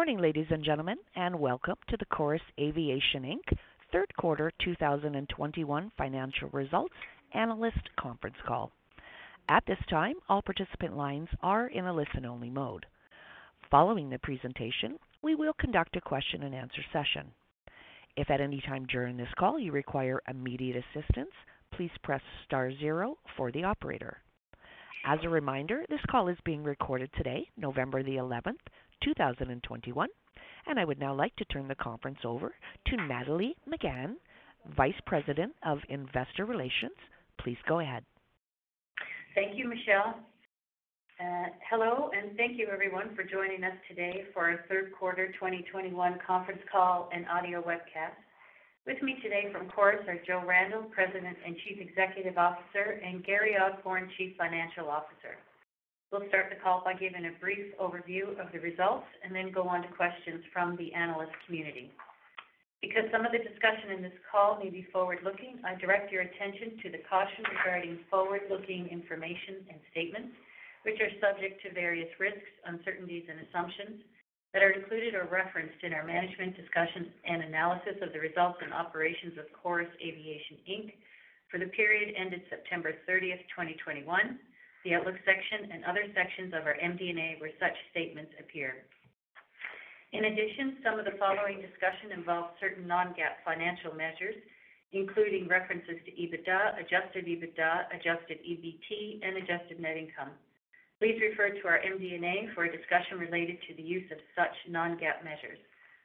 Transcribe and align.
Good 0.00 0.06
morning, 0.06 0.22
ladies 0.22 0.46
and 0.50 0.64
gentlemen, 0.64 0.96
and 1.14 1.38
welcome 1.38 1.76
to 1.90 1.96
the 1.98 2.06
Chorus 2.06 2.40
Aviation 2.58 3.22
Inc. 3.22 3.58
third 3.92 4.10
quarter 4.16 4.50
2021 4.64 5.92
financial 5.98 6.48
results 6.54 6.94
analyst 7.34 7.86
conference 7.98 8.38
call. 8.48 8.72
At 9.50 9.62
this 9.66 9.76
time, 9.90 10.14
all 10.26 10.40
participant 10.40 10.96
lines 10.96 11.28
are 11.42 11.66
in 11.66 11.84
a 11.84 11.92
listen-only 11.92 12.48
mode. 12.48 12.86
Following 13.70 14.08
the 14.08 14.18
presentation, 14.20 14.96
we 15.20 15.34
will 15.34 15.52
conduct 15.60 15.94
a 15.96 16.00
question-and-answer 16.00 16.82
session. 16.94 17.26
If 18.16 18.30
at 18.30 18.40
any 18.40 18.62
time 18.66 18.86
during 18.86 19.18
this 19.18 19.28
call 19.38 19.58
you 19.58 19.70
require 19.70 20.22
immediate 20.30 20.82
assistance, 20.82 21.32
please 21.74 21.90
press 22.02 22.22
star 22.46 22.72
zero 22.78 23.18
for 23.36 23.52
the 23.52 23.64
operator. 23.64 24.16
As 25.04 25.18
a 25.24 25.28
reminder, 25.28 25.84
this 25.90 26.00
call 26.10 26.28
is 26.28 26.38
being 26.46 26.64
recorded 26.64 27.10
today, 27.18 27.46
November 27.58 28.00
11, 28.00 28.56
2021. 29.04 30.08
I 30.78 30.84
would 30.84 31.00
now 31.00 31.14
like 31.14 31.34
to 31.36 31.44
turn 31.46 31.68
the 31.68 31.74
conference 31.74 32.20
over 32.24 32.54
to 32.86 32.96
Nathalie 32.96 33.56
Megann, 33.68 34.14
Vice 34.76 34.98
President 35.04 35.52
of 35.64 35.78
Investor 35.88 36.46
Relations. 36.46 36.96
Please 37.40 37.58
go 37.68 37.80
ahead. 37.80 38.04
Thank 39.34 39.58
you, 39.58 39.68
Michelle. 39.68 40.14
Uh, 41.20 41.52
hello, 41.68 42.10
and 42.16 42.34
thank 42.36 42.56
you 42.56 42.68
everyone 42.72 43.14
for 43.14 43.22
joining 43.24 43.62
us 43.62 43.76
today 43.88 44.24
for 44.32 44.48
our 44.48 44.64
third 44.70 44.92
quarter 44.98 45.26
2021 45.32 45.92
conference 46.26 46.62
call 46.72 47.10
and 47.12 47.26
audio 47.28 47.60
webcast. 47.60 48.16
With 48.86 49.02
me 49.02 49.16
today 49.22 49.52
from 49.52 49.68
Chorus 49.68 50.00
are 50.08 50.16
Joe 50.26 50.42
Randell, 50.46 50.88
President 50.88 51.36
and 51.44 51.54
Chief 51.68 51.76
Executive 51.78 52.38
Officer, 52.38 53.02
and 53.04 53.22
Gary 53.22 53.52
Osborne, 53.60 54.08
Chief 54.16 54.32
Financial 54.38 54.88
Officer. 54.88 55.36
We'll 56.10 56.26
start 56.26 56.50
the 56.50 56.58
call 56.58 56.82
by 56.82 56.98
giving 56.98 57.22
a 57.30 57.38
brief 57.38 57.70
overview 57.78 58.34
of 58.42 58.50
the 58.50 58.58
results 58.58 59.06
and 59.22 59.30
then 59.30 59.54
go 59.54 59.70
on 59.70 59.86
to 59.86 59.90
questions 59.94 60.42
from 60.50 60.74
the 60.74 60.90
analyst 60.90 61.30
community. 61.46 61.94
Because 62.82 63.06
some 63.14 63.22
of 63.22 63.30
the 63.30 63.38
discussion 63.38 63.94
in 63.94 64.02
this 64.02 64.18
call 64.26 64.58
may 64.58 64.74
be 64.74 64.90
forward-looking, 64.90 65.62
I 65.62 65.78
direct 65.78 66.10
your 66.10 66.26
attention 66.26 66.82
to 66.82 66.90
the 66.90 67.06
caution 67.06 67.46
regarding 67.46 68.02
forward-looking 68.10 68.90
information 68.90 69.62
and 69.70 69.78
statements, 69.94 70.34
which 70.82 70.98
are 70.98 71.14
subject 71.22 71.62
to 71.62 71.78
various 71.78 72.10
risks, 72.18 72.50
uncertainties, 72.66 73.30
and 73.30 73.46
assumptions 73.46 74.02
that 74.50 74.66
are 74.66 74.74
included 74.74 75.14
or 75.14 75.30
referenced 75.30 75.78
in 75.86 75.94
our 75.94 76.02
management 76.02 76.58
discussion 76.58 77.14
and 77.22 77.46
analysis 77.46 78.02
of 78.02 78.10
the 78.10 78.18
results 78.18 78.58
and 78.66 78.74
operations 78.74 79.38
of 79.38 79.46
Chorus 79.54 79.94
Aviation 80.02 80.58
Inc. 80.66 80.98
for 81.46 81.62
the 81.62 81.70
period 81.70 82.18
ended 82.18 82.42
September 82.50 82.98
30, 83.06 83.46
2021, 83.54 84.10
the 84.84 84.94
outlook 84.94 85.16
section, 85.24 85.70
and 85.72 85.84
other 85.84 86.04
sections 86.14 86.54
of 86.56 86.64
our 86.64 86.76
MD&A 86.80 87.36
where 87.38 87.52
such 87.60 87.76
statements 87.90 88.32
appear. 88.40 88.86
In 90.12 90.24
addition, 90.24 90.78
some 90.82 90.98
of 90.98 91.04
the 91.04 91.14
following 91.18 91.62
discussion 91.62 92.10
involves 92.10 92.50
certain 92.58 92.86
non-GAAP 92.86 93.44
financial 93.44 93.94
measures, 93.94 94.34
including 94.92 95.46
references 95.46 96.02
to 96.04 96.10
EBITDA, 96.10 96.80
adjusted 96.82 97.26
EBITDA, 97.26 97.94
adjusted 97.94 98.38
EBT, 98.42 99.22
and 99.22 99.36
adjusted 99.36 99.78
net 99.78 99.96
income. 99.96 100.34
Please 100.98 101.16
refer 101.22 101.50
to 101.50 101.68
our 101.68 101.78
MD&A 101.78 102.48
for 102.54 102.64
a 102.64 102.72
discussion 102.76 103.18
related 103.18 103.56
to 103.68 103.74
the 103.76 103.82
use 103.82 104.10
of 104.10 104.18
such 104.36 104.52
non-GAAP 104.68 105.24
measures. 105.24 105.58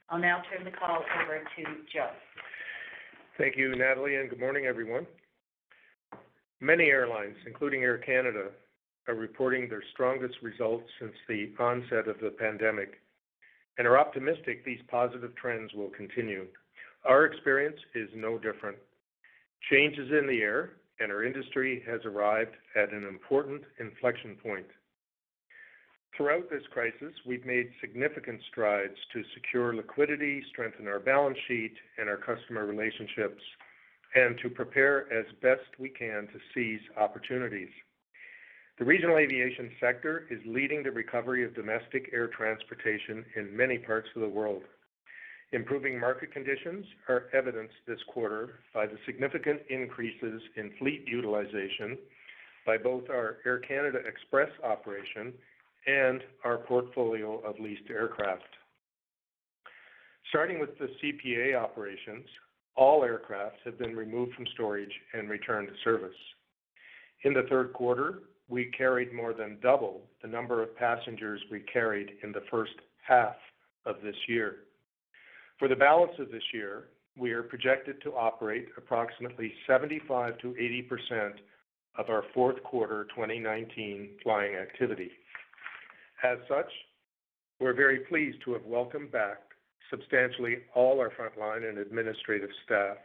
I'll 0.10 0.20
now 0.20 0.42
turn 0.52 0.64
the 0.64 0.72
call 0.72 1.04
over 1.24 1.40
to 1.40 1.64
Joe. 1.92 2.12
Thank 3.38 3.58
you, 3.58 3.76
Nathalie, 3.76 4.16
and 4.18 4.30
good 4.30 4.40
morning, 4.40 4.66
everyone. 4.68 5.08
Many 6.62 6.86
airlines, 6.86 7.36
including 7.46 7.82
Air 7.82 7.98
Canada, 7.98 8.52
are 9.08 9.16
reporting 9.16 9.70
their 9.70 9.84
strongest 9.94 10.36
results 10.42 10.86
since 11.00 11.14
the 11.28 11.52
onset 11.60 12.08
of 12.08 12.20
the 12.20 12.32
pandemic 12.32 13.02
and 13.78 13.88
are 13.88 14.00
optimistic 14.00 14.64
these 14.64 14.80
positive 14.88 15.36
trends 15.36 15.74
will 15.74 15.90
continue. 15.90 16.46
Our 17.06 17.26
experience 17.26 17.78
is 17.94 18.10
no 18.16 18.38
different. 18.38 18.78
Change 19.70 19.98
is 19.98 20.10
in 20.12 20.28
the 20.28 20.42
air, 20.42 20.74
and 21.00 21.12
our 21.12 21.24
industry 21.24 21.84
has 21.88 22.02
arrived 22.06 22.56
at 22.76 22.94
an 22.94 23.04
important 23.06 23.62
inflection 23.80 24.38
point. 24.42 24.66
Throughout 26.16 26.50
this 26.50 26.64
crisis, 26.72 27.14
we've 27.26 27.46
made 27.46 27.70
significant 27.82 28.40
strides 28.50 28.96
to 29.12 29.22
secure 29.34 29.76
liquidity, 29.76 30.42
strengthen 30.50 30.88
our 30.88 31.00
balance 31.00 31.38
sheet 31.48 31.74
and 31.98 32.08
our 32.08 32.16
customer 32.18 32.66
relationships, 32.66 33.42
and 34.16 34.38
to 34.42 34.50
prepare 34.50 35.12
as 35.12 35.26
best 35.42 35.68
we 35.78 35.90
can 35.90 36.28
to 36.28 36.40
seize 36.54 36.80
opportunities. 36.98 37.70
The 38.78 38.84
regional 38.84 39.18
aviation 39.18 39.72
sector 39.80 40.28
is 40.30 40.40
leading 40.46 40.84
the 40.84 40.92
recovery 40.92 41.46
of 41.46 41.56
domestic 41.56 42.10
air 42.12 42.28
transportation 42.28 43.24
in 43.38 43.56
many 43.56 43.78
parts 43.78 44.10
of 44.16 44.22
the 44.22 44.28
world. 44.28 44.64
Improving 45.54 45.98
market 45.98 46.34
conditions 46.34 46.86
are 47.08 47.28
evidenced 47.34 47.76
this 47.88 48.00
quarter 48.10 48.60
by 48.74 48.86
the 48.86 48.98
significant 49.06 49.62
increases 49.70 50.42
in 50.58 50.72
fleet 50.78 51.06
utilization 51.08 51.98
by 52.66 52.78
both 52.78 53.10
our 53.10 53.38
Air 53.46 53.60
Canada 53.60 54.00
Express 54.06 54.50
operation 54.62 55.32
and 55.88 56.22
our 56.44 56.58
portfolio 56.58 57.40
of 57.46 57.58
leased 57.60 57.90
aircraft. 57.90 58.44
Starting 60.30 60.60
with 60.60 60.78
the 60.80 60.90
CPA 61.02 61.56
operations, 61.58 62.26
all 62.76 63.06
aircraft 63.06 63.56
have 63.64 63.80
been 63.80 63.96
removed 63.96 64.34
from 64.34 64.48
storage 64.54 64.92
and 65.14 65.30
returned 65.30 65.70
to 65.70 65.74
service. 65.86 66.18
In 67.24 67.34
the 67.34 67.44
third 67.50 67.72
quarter, 67.72 68.20
we 68.48 68.66
carried 68.78 69.14
more 69.14 69.34
than 69.34 69.58
double 69.62 70.02
the 70.22 70.28
number 70.28 70.62
of 70.62 70.76
passengers 70.78 71.42
we 71.52 71.62
carried 71.62 72.12
in 72.24 72.32
the 72.32 72.44
first 72.52 72.74
half 73.08 73.36
of 73.86 73.96
this 74.04 74.16
year. 74.28 74.58
For 75.58 75.68
the 75.68 75.76
balance 75.76 76.14
of 76.20 76.32
this 76.32 76.44
year, 76.54 76.86
we 77.18 77.32
are 77.32 77.44
projected 77.44 78.02
to 78.04 78.12
operate 78.12 78.68
approximately 78.78 79.54
75 79.68 80.38
to 80.40 80.56
80 80.58 80.82
percent 80.84 81.36
of 81.98 82.10
our 82.10 82.24
fourth 82.34 82.62
quarter 82.64 83.06
2019 83.16 84.10
flying 84.22 84.56
activity. 84.56 85.12
As 86.24 86.38
such, 86.48 86.70
we're 87.60 87.74
very 87.74 88.00
pleased 88.00 88.38
to 88.44 88.54
have 88.54 88.66
welcomed 88.66 89.12
back 89.12 89.38
substantially 89.90 90.58
all 90.74 91.00
our 91.00 91.12
frontline 91.12 91.68
and 91.68 91.78
administrative 91.78 92.50
staff 92.66 92.98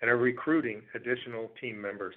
and 0.00 0.10
are 0.10 0.16
recruiting 0.16 0.82
additional 0.94 1.50
team 1.60 1.80
members. 1.80 2.14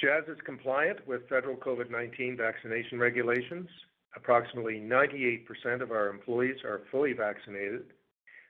Jazz 0.00 0.24
is 0.28 0.38
compliant 0.46 1.06
with 1.06 1.28
federal 1.28 1.56
COVID-19 1.56 2.38
vaccination 2.38 2.98
regulations. 2.98 3.68
Approximately 4.16 4.80
98% 4.80 5.82
of 5.82 5.90
our 5.90 6.08
employees 6.08 6.56
are 6.64 6.80
fully 6.90 7.12
vaccinated. 7.12 7.82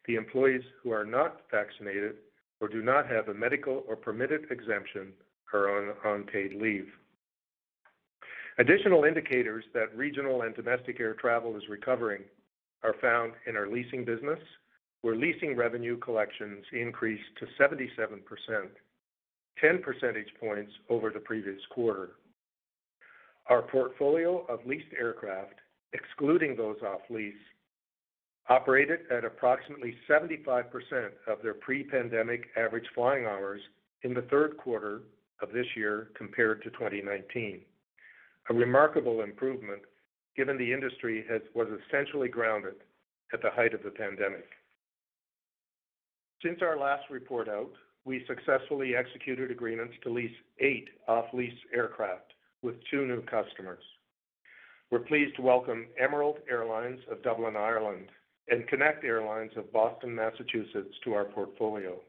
The 0.06 0.14
employees 0.14 0.62
who 0.82 0.92
are 0.92 1.04
not 1.04 1.40
vaccinated 1.50 2.16
or 2.60 2.68
do 2.68 2.82
not 2.82 3.08
have 3.08 3.28
a 3.28 3.34
medical 3.34 3.84
or 3.88 3.96
permitted 3.96 4.46
exemption 4.50 5.12
are 5.52 5.92
on 6.06 6.22
paid 6.24 6.54
leave. 6.54 6.86
Additional 8.58 9.04
indicators 9.04 9.64
that 9.74 9.96
regional 9.96 10.42
and 10.42 10.54
domestic 10.54 11.00
air 11.00 11.14
travel 11.14 11.56
is 11.56 11.62
recovering 11.68 12.22
are 12.84 12.94
found 13.00 13.32
in 13.46 13.56
our 13.56 13.68
leasing 13.68 14.04
business, 14.04 14.38
where 15.02 15.16
leasing 15.16 15.56
revenue 15.56 15.96
collections 15.98 16.64
increased 16.72 17.24
to 17.38 17.46
77%, 17.60 18.20
10 19.60 19.82
percentage 19.82 20.28
points 20.38 20.72
over 20.88 21.10
the 21.10 21.20
previous 21.20 21.60
quarter. 21.70 22.10
Our 23.48 23.62
portfolio 23.62 24.44
of 24.48 24.64
leased 24.66 24.92
aircraft, 24.98 25.54
excluding 25.92 26.56
those 26.56 26.76
off 26.82 27.00
lease, 27.10 27.34
operated 28.48 29.00
at 29.10 29.24
approximately 29.24 29.94
75% 30.08 30.64
of 31.26 31.42
their 31.42 31.54
pre-pandemic 31.54 32.46
average 32.56 32.86
flying 32.94 33.26
hours 33.26 33.60
in 34.02 34.14
the 34.14 34.22
third 34.22 34.56
quarter 34.56 35.02
of 35.42 35.52
this 35.52 35.66
year 35.76 36.10
compared 36.16 36.62
to 36.62 36.70
2019. 36.70 37.60
A 38.48 38.54
remarkable 38.54 39.22
improvement 39.22 39.82
given 40.36 40.56
the 40.58 40.72
industry 40.72 41.24
was 41.54 41.68
essentially 41.88 42.28
grounded 42.28 42.74
at 43.32 43.42
the 43.42 43.50
height 43.50 43.74
of 43.74 43.82
the 43.82 43.90
pandemic. 43.90 44.48
Since 46.42 46.60
our 46.62 46.78
last 46.78 47.04
report 47.10 47.48
out, 47.48 47.70
we 48.04 48.24
successfully 48.26 48.94
executed 48.96 49.50
agreements 49.50 49.94
to 50.02 50.10
lease 50.10 50.34
eight 50.58 50.88
off-lease 51.08 51.58
aircraft 51.74 52.32
with 52.62 52.76
two 52.90 53.06
new 53.06 53.22
customers. 53.22 53.82
We're 54.90 55.00
pleased 55.00 55.36
to 55.36 55.42
welcome 55.42 55.86
Emerald 55.98 56.38
Airlines 56.50 57.00
of 57.10 57.22
Dublin, 57.22 57.56
Ireland, 57.56 58.06
and 58.48 58.66
Connect 58.66 59.04
Airlines 59.04 59.52
of 59.56 59.72
Boston, 59.72 60.14
Massachusetts, 60.14 60.94
to 61.04 61.14
our 61.14 61.24
portfolio. 61.24 62.00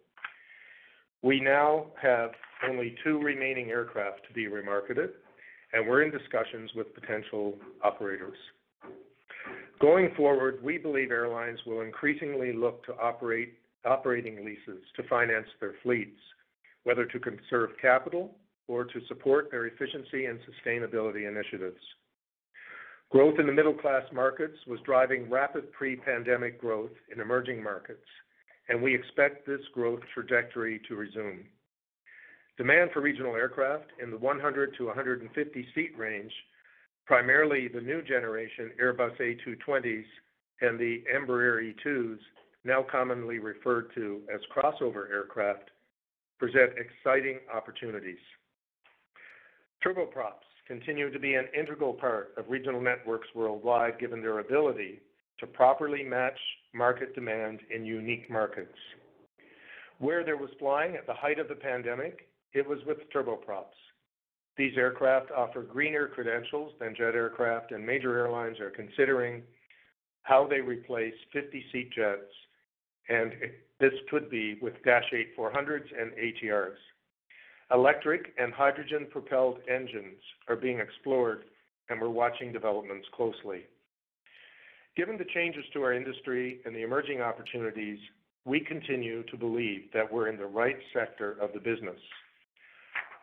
We 1.22 1.40
now 1.40 1.88
have 2.02 2.32
only 2.68 2.96
two 3.04 3.20
remaining 3.20 3.70
aircraft 3.70 4.22
to 4.28 4.34
be 4.34 4.46
remarketed, 4.46 5.10
and 5.74 5.88
we're 5.88 6.02
in 6.02 6.12
discussions 6.12 6.72
with 6.76 6.94
potential 6.96 7.56
operators. 7.84 8.38
Going 9.80 10.10
forward, 10.16 10.64
we 10.64 10.78
believe 10.78 11.12
airlines 11.12 11.60
will 11.66 11.82
increasingly 11.82 12.54
look 12.54 12.84
to 12.86 12.94
operating 13.86 14.45
leases 14.45 14.83
to 14.95 15.04
finance 15.10 15.48
their 15.60 15.74
fleets, 15.83 16.19
whether 16.83 17.06
to 17.06 17.19
conserve 17.19 17.72
capital 17.81 18.36
or 18.68 18.86
to 18.86 19.00
support 19.07 19.50
their 19.51 19.66
efficiency 19.68 20.25
and 20.25 20.39
sustainability 20.42 21.28
initiatives. 21.28 21.81
Growth 23.10 23.39
in 23.39 23.45
the 23.45 23.51
middle-class 23.51 24.04
markets 24.13 24.57
was 24.68 24.80
driving 24.86 25.30
rapid 25.30 25.72
pre-pandemic 25.74 26.62
growth 26.62 26.92
in 27.13 27.19
emerging 27.19 27.62
markets, 27.62 28.06
and 28.69 28.81
we 28.81 28.95
expect 28.95 29.45
this 29.45 29.60
growth 29.74 30.00
trajectory 30.13 30.80
to 30.88 30.95
resume. 30.95 31.45
Demand 32.57 32.92
for 32.94 33.01
regional 33.01 33.36
aircraft 33.36 33.92
in 34.01 34.12
the 34.12 34.18
100 34.18 34.75
to 34.78 34.86
150 34.86 35.68
seat 35.75 35.92
range, 35.98 36.31
primarily 37.06 37.68
the 37.68 37.81
new 37.81 38.01
generation 38.01 38.72
Airbus 38.81 39.18
A220s 39.19 40.06
and 40.62 40.80
the 40.80 41.04
Embraer 41.13 41.74
E2s, 41.74 42.18
now 42.63 42.86
commonly 42.90 43.40
referred 43.40 43.94
to 43.96 44.22
as 44.34 44.40
crossover 44.56 45.10
aircraft, 45.10 45.72
present 46.40 46.72
exciting 46.78 47.40
opportunities. 47.54 48.19
Turboprops 49.86 50.46
continue 50.68 51.12
to 51.12 51.19
be 51.19 51.36
an 51.36 51.48
integral 51.58 51.94
part 51.94 52.34
of 52.38 52.46
regional 52.50 52.81
networks 52.81 53.28
worldwide, 53.36 54.00
given 54.00 54.22
their 54.22 54.40
ability 54.40 55.02
to 55.40 55.48
properly 55.48 56.04
match 56.04 56.38
market 56.74 57.16
demand 57.16 57.60
in 57.74 57.84
unique 57.84 58.30
markets. 58.30 58.78
Where 59.98 60.24
there 60.24 60.38
was 60.38 60.50
flying 60.60 60.96
at 60.96 61.07
the 61.07 61.14
height 61.14 61.40
of 61.40 61.48
the 61.48 61.56
pandemic, 61.56 62.28
it 62.54 62.68
was 62.68 62.80
with 62.86 62.98
turboprops. 63.14 63.78
These 64.57 64.78
aircraft 64.78 65.31
offer 65.31 65.64
greener 65.64 66.07
credentials 66.07 66.74
than 66.80 66.96
jet 66.96 67.16
aircraft, 67.16 67.72
and 67.72 67.86
major 67.86 68.18
airlines 68.18 68.60
are 68.60 68.69
considering 68.69 69.42
how 70.24 70.48
they 70.48 70.60
replace 70.60 71.14
50-seat 71.36 71.92
jets, 71.92 72.31
and 73.12 73.34
this 73.80 73.94
could 74.10 74.30
be 74.30 74.58
with 74.62 74.74
Dash 74.86 75.04
8-400s 75.38 75.88
and 76.00 76.12
ATRs. 76.13 76.78
Electric 77.74 78.34
and 78.38 78.54
hydrogen-propelled 78.54 79.60
engines 79.69 80.19
are 80.48 80.56
being 80.56 80.80
explored, 80.80 81.46
and 81.90 82.00
we're 82.00 82.10
watching 82.10 82.54
developments 82.54 83.08
closely. 83.13 83.63
Given 84.96 85.18
the 85.18 85.25
changes 85.34 85.63
to 85.74 85.84
our 85.84 85.94
industry 85.94 86.60
and 86.66 86.75
the 86.75 86.84
emerging 86.84 87.22
opportunities, 87.22 88.00
we 88.46 88.60
continue 88.60 89.24
to 89.24 89.38
believe 89.38 89.84
that 89.94 90.12
we're 90.12 90.28
in 90.28 90.38
the 90.38 90.46
right 90.46 90.78
sector 90.94 91.38
of 91.42 91.54
the 91.54 91.60
business. 91.60 92.00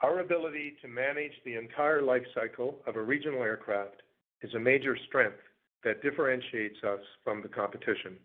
Our 0.02 0.20
ability 0.20 0.75
to 0.82 0.88
manage 0.88 1.32
the 1.44 1.56
entire 1.56 2.02
life 2.02 2.23
cycle 2.34 2.79
of 2.87 2.96
a 2.96 3.02
regional 3.02 3.43
aircraft 3.43 4.02
is 4.43 4.55
a 4.55 4.58
major 4.58 4.96
strength 5.08 5.41
that 5.84 6.02
differentiates 6.02 6.82
us 6.84 7.00
from 7.25 7.43
the 7.43 7.49
competition. 7.49 8.17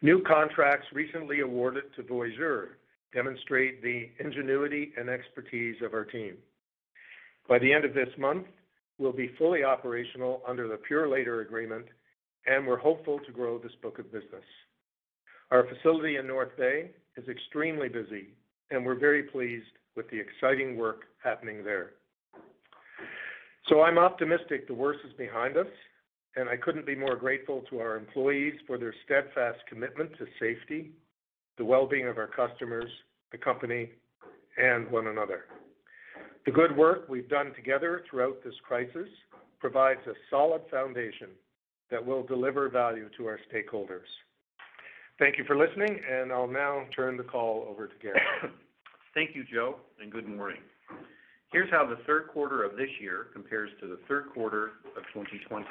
New 0.00 0.22
contracts 0.22 0.86
recently 0.92 1.40
awarded 1.40 1.84
to 1.96 2.02
Voyageur 2.02 2.76
demonstrate 3.12 3.82
the 3.82 4.08
ingenuity 4.20 4.92
and 4.96 5.08
expertise 5.08 5.76
of 5.82 5.92
our 5.92 6.04
team. 6.04 6.36
By 7.48 7.58
the 7.58 7.72
end 7.72 7.84
of 7.84 7.94
this 7.94 8.10
month, 8.16 8.46
we'll 8.98 9.12
be 9.12 9.32
fully 9.38 9.64
operational 9.64 10.42
under 10.46 10.68
the 10.68 10.78
Purolator 10.88 11.42
agreement, 11.42 11.86
and 12.46 12.66
we're 12.66 12.78
hopeful 12.78 13.18
to 13.26 13.32
grow 13.32 13.58
this 13.58 13.72
book 13.82 13.98
of 13.98 14.12
business. 14.12 14.44
Our 15.50 15.66
facility 15.66 16.16
in 16.16 16.26
North 16.26 16.56
Bay 16.56 16.90
is 17.16 17.26
extremely 17.28 17.88
busy, 17.88 18.28
and 18.70 18.84
we're 18.84 18.98
very 18.98 19.24
pleased 19.24 19.66
with 19.96 20.08
the 20.10 20.20
exciting 20.20 20.76
work 20.76 21.04
happening 21.24 21.64
there. 21.64 21.92
So 23.68 23.82
I'm 23.82 23.98
optimistic 23.98 24.68
the 24.68 24.74
worst 24.74 25.00
is 25.06 25.12
behind 25.14 25.56
us, 25.56 25.66
and 26.38 26.48
I 26.48 26.56
couldn't 26.56 26.86
be 26.86 26.94
more 26.94 27.16
grateful 27.16 27.64
to 27.68 27.80
our 27.80 27.96
employees 27.96 28.54
for 28.66 28.78
their 28.78 28.94
steadfast 29.04 29.58
commitment 29.68 30.10
to 30.18 30.26
safety, 30.38 30.92
the 31.56 31.64
well-being 31.64 32.06
of 32.06 32.16
our 32.16 32.28
customers, 32.28 32.88
the 33.32 33.38
company, 33.38 33.90
and 34.56 34.88
one 34.88 35.08
another. 35.08 35.46
The 36.46 36.52
good 36.52 36.76
work 36.76 37.08
we've 37.08 37.28
done 37.28 37.52
together 37.54 38.02
throughout 38.08 38.42
this 38.44 38.54
crisis 38.66 39.08
provides 39.58 40.00
a 40.06 40.12
solid 40.30 40.62
foundation 40.70 41.30
that 41.90 42.04
will 42.04 42.22
deliver 42.22 42.68
value 42.68 43.08
to 43.16 43.26
our 43.26 43.40
stakeholders. 43.52 44.06
Thank 45.18 45.38
you 45.38 45.44
for 45.44 45.56
listening, 45.56 45.98
and 46.08 46.32
I'll 46.32 46.46
now 46.46 46.84
turn 46.94 47.16
the 47.16 47.24
call 47.24 47.66
over 47.68 47.88
to 47.88 47.94
Gary. 48.00 48.20
Thank 49.14 49.34
you, 49.34 49.42
Joe, 49.52 49.76
and 50.00 50.12
good 50.12 50.28
morning. 50.28 50.60
Here's 51.50 51.70
how 51.70 51.84
the 51.84 51.98
third 52.06 52.28
quarter 52.28 52.62
of 52.62 52.76
this 52.76 52.90
year 53.00 53.26
compares 53.32 53.70
to 53.80 53.88
the 53.88 53.98
third 54.06 54.26
quarter 54.32 54.72
of 54.96 55.02
2020. 55.12 55.66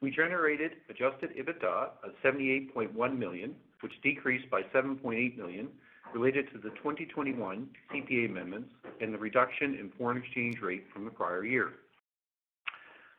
We 0.00 0.10
generated 0.10 0.72
adjusted 0.88 1.30
EBITDA 1.36 1.90
of 2.04 2.12
78.1 2.24 3.18
million, 3.18 3.54
which 3.80 3.92
decreased 4.02 4.48
by 4.50 4.62
7.8 4.74 5.36
million 5.36 5.68
related 6.14 6.46
to 6.52 6.58
the 6.58 6.70
2021 6.76 7.68
CPA 7.92 8.30
amendments 8.30 8.70
and 9.00 9.12
the 9.12 9.18
reduction 9.18 9.74
in 9.74 9.90
foreign 9.98 10.18
exchange 10.18 10.60
rate 10.62 10.84
from 10.92 11.04
the 11.04 11.10
prior 11.10 11.44
year. 11.44 11.72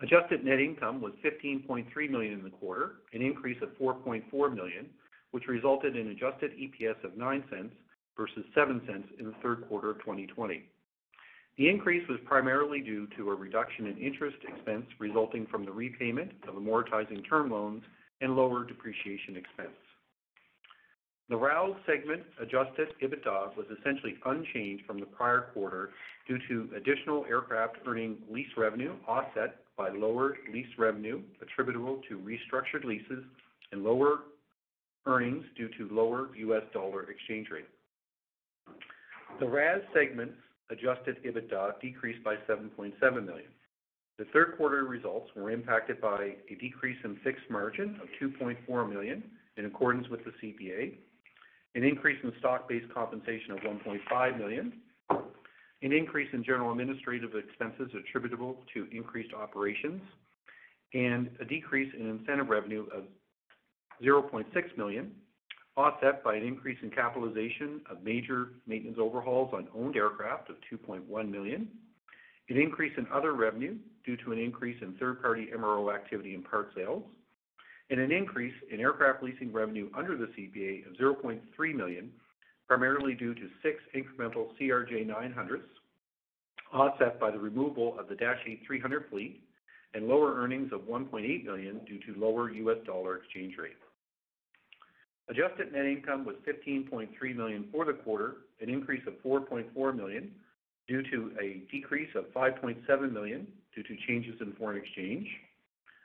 Adjusted 0.02 0.46
net 0.46 0.60
income 0.60 1.02
was 1.02 1.12
15.3 1.24 2.10
million 2.10 2.34
in 2.34 2.44
the 2.44 2.50
quarter, 2.50 2.94
an 3.14 3.22
increase 3.22 3.62
of 3.62 3.70
4.4 3.78 4.56
million, 4.56 4.86
which 5.32 5.48
resulted 5.48 5.98
in 5.98 6.08
adjusted 6.08 6.52
EPS 6.52 7.04
of 7.04 7.12
0.09 7.12 7.70
versus 8.16 8.46
0.07 8.56 9.04
in 9.20 9.26
the 9.26 9.36
third 9.44 9.68
quarter 9.68 9.90
of 9.90 10.00
2020. 10.00 10.64
The 11.60 11.68
increase 11.68 12.08
was 12.08 12.18
primarily 12.24 12.80
due 12.80 13.06
to 13.18 13.32
a 13.32 13.36
reduction 13.36 13.88
in 13.88 13.98
interest 13.98 14.38
expense 14.48 14.86
resulting 14.98 15.46
from 15.48 15.66
the 15.66 15.72
repayment 15.72 16.32
of 16.48 16.56
amortizing 16.56 17.28
term 17.30 17.52
loans 17.52 17.84
and 18.22 18.34
lower 18.34 18.64
depreciation 18.64 19.36
expense. 19.36 19.76
The 21.28 21.36
RAL 21.36 21.76
segment 21.86 22.24
adjusted 22.42 22.88
EBITDA 23.04 23.58
was 23.58 23.66
essentially 23.78 24.16
unchanged 24.26 24.86
from 24.86 25.02
the 25.02 25.06
prior 25.06 25.48
quarter 25.54 25.90
due 26.30 26.40
to 26.48 26.74
additional 26.78 27.26
aircraft 27.26 27.80
earning 27.86 28.20
lease 28.32 28.56
revenue 28.56 28.94
offset 29.06 29.58
by 29.78 29.90
lower 29.90 30.38
lease 30.54 30.78
revenue 30.78 31.22
attributable 31.42 32.02
to 32.08 32.20
restructured 32.20 32.86
leases 32.86 33.26
and 33.74 33.84
lower 33.84 34.20
earnings 35.08 35.44
due 35.58 35.70
to 35.78 35.94
lower 35.94 36.30
US 36.38 36.64
dollar 36.72 37.04
exchange 37.12 37.50
rate. 37.52 37.68
The 39.42 39.48
RAS 39.48 39.82
segment's 39.94 40.38
adjusted 40.70 41.18
EBITDA 41.24 41.80
decreased 41.82 42.24
by 42.24 42.36
7.7 42.48 42.94
million. 43.26 43.50
The 44.18 44.26
third 44.34 44.56
quarter 44.58 44.84
results 44.84 45.30
were 45.36 45.50
impacted 45.50 46.02
by 46.02 46.36
a 46.50 46.56
decrease 46.56 46.98
in 47.04 47.16
fixed 47.24 47.50
margin 47.50 48.00
of 48.02 48.10
2.4 48.22 48.90
million 48.90 49.24
in 49.58 49.66
accordance 49.66 50.08
with 50.10 50.22
the 50.26 50.32
CPA, 50.32 50.94
an 51.76 51.84
increase 51.84 52.18
in 52.24 52.34
stock-based 52.40 52.94
compensation 52.94 53.52
of 53.52 53.60
1.5 53.60 54.38
million, 54.38 54.74
an 55.82 55.94
increase 55.94 56.30
in 56.34 56.44
general 56.44 56.72
administrative 56.72 57.32
expenses 57.36 57.90
attributable 57.98 58.58
to 58.74 58.88
increased 58.92 59.34
operations, 59.34 60.02
and 60.94 61.30
a 61.40 61.46
decrease 61.46 61.94
in 61.98 62.10
incentive 62.10 62.50
revenue 62.50 62.86
of 62.94 63.04
0.6 64.04 64.46
million, 64.78 65.12
offset 65.80 66.22
by 66.24 66.36
an 66.36 66.44
increase 66.44 66.78
in 66.84 66.92
capitalization 66.92 67.80
of 67.90 68.04
major 68.04 68.50
maintenance 68.68 68.98
overhauls 69.00 69.54
on 69.54 69.68
owned 69.74 69.96
aircraft 69.96 70.50
of 70.50 70.58
2.1 70.72 71.32
million, 71.32 71.70
an 72.50 72.58
increase 72.58 72.92
in 72.98 73.08
other 73.14 73.34
revenue 73.34 73.76
due 74.06 74.18
to 74.18 74.34
an 74.34 74.40
increase 74.40 74.76
in 74.82 74.94
third-party 74.96 75.50
MRO 75.58 75.94
activity 75.94 76.36
and 76.36 76.44
part 76.44 76.72
sales, 76.76 77.04
and 77.90 78.00
an 78.00 78.12
increase 78.12 78.54
in 78.72 78.82
aircraft 78.82 79.24
leasing 79.24 79.54
revenue 79.54 79.90
under 79.98 80.18
the 80.18 80.26
CPA 80.26 80.86
of 80.86 80.98
0.3 80.98 81.76
million, 81.76 82.12
primarily 82.68 83.14
due 83.14 83.34
to 83.34 83.48
six 83.64 83.78
incremental 83.96 84.48
CRJ900s, 84.60 85.62
offset 86.74 87.20
by 87.22 87.32
the 87.32 87.40
removal 87.40 87.98
of 87.98 88.10
the 88.10 88.16
Dash 88.16 88.38
8-300 88.70 89.10
fleet 89.10 89.42
and 89.94 90.08
lower 90.08 90.36
earnings 90.36 90.72
of 90.74 90.82
1.8 90.82 91.46
million 91.46 91.80
due 91.86 92.00
to 92.00 92.20
lower 92.20 92.52
US 92.52 92.78
dollar 92.86 93.16
exchange 93.18 93.56
rate. 93.58 93.78
Adjusted 95.30 95.72
net 95.72 95.86
income 95.86 96.26
was 96.26 96.36
15.3 96.48 97.36
million 97.36 97.68
for 97.72 97.86
the 97.86 97.94
quarter, 97.94 98.38
an 98.62 98.70
increase 98.70 99.06
of 99.06 99.14
4.4 99.24 99.96
million 99.96 100.32
due 100.88 101.04
to 101.04 101.32
a 101.40 101.62
decrease 101.72 102.10
of 102.16 102.26
5.7 102.34 103.12
million 103.12 103.48
due 103.76 103.84
to 103.84 103.96
changes 104.08 104.34
in 104.42 104.54
foreign 104.54 104.78
exchange, 104.78 105.28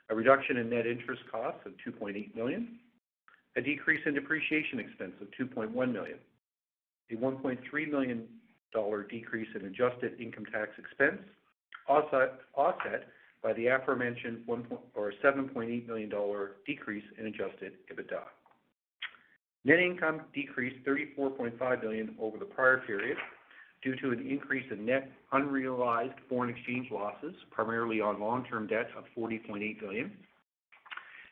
a 0.09 0.15
reduction 0.15 0.57
in 0.57 0.69
net 0.69 0.85
interest 0.85 1.23
costs 1.31 1.61
of 1.65 1.73
2.8 1.85 2.35
million, 2.35 2.77
a 3.55 3.61
decrease 3.61 4.01
in 4.05 4.13
depreciation 4.13 4.79
expense 4.79 5.13
of 5.19 5.27
2.1 5.31 5.73
million, 5.91 6.19
a 7.11 7.15
1.3 7.15 7.91
million 7.91 8.27
dollar 8.71 9.03
decrease 9.03 9.47
in 9.55 9.65
adjusted 9.65 10.19
income 10.19 10.45
tax 10.45 10.69
expense, 10.77 11.21
offset 11.87 13.07
by 13.41 13.53
the 13.53 13.67
aforementioned 13.67 14.43
one 14.45 14.63
point, 14.63 14.81
or 14.93 15.11
7.8 15.23 15.87
million 15.87 16.09
dollar 16.09 16.57
decrease 16.67 17.03
in 17.17 17.25
adjusted 17.25 17.73
EBITDA. 17.91 18.21
Net 19.65 19.79
income 19.79 20.21
decreased 20.33 20.77
34.5 20.85 21.83
million 21.83 22.15
over 22.21 22.37
the 22.37 22.45
prior 22.45 22.77
period 22.85 23.17
due 23.83 23.95
to 23.95 24.11
an 24.11 24.27
increase 24.27 24.65
in 24.71 24.85
net 24.85 25.11
unrealized 25.31 26.13
foreign 26.29 26.51
exchange 26.55 26.87
losses, 26.91 27.33
primarily 27.49 27.99
on 27.99 28.19
long-term 28.19 28.67
debt 28.67 28.87
of 28.95 29.05
40.8 29.17 29.81
million, 29.81 30.11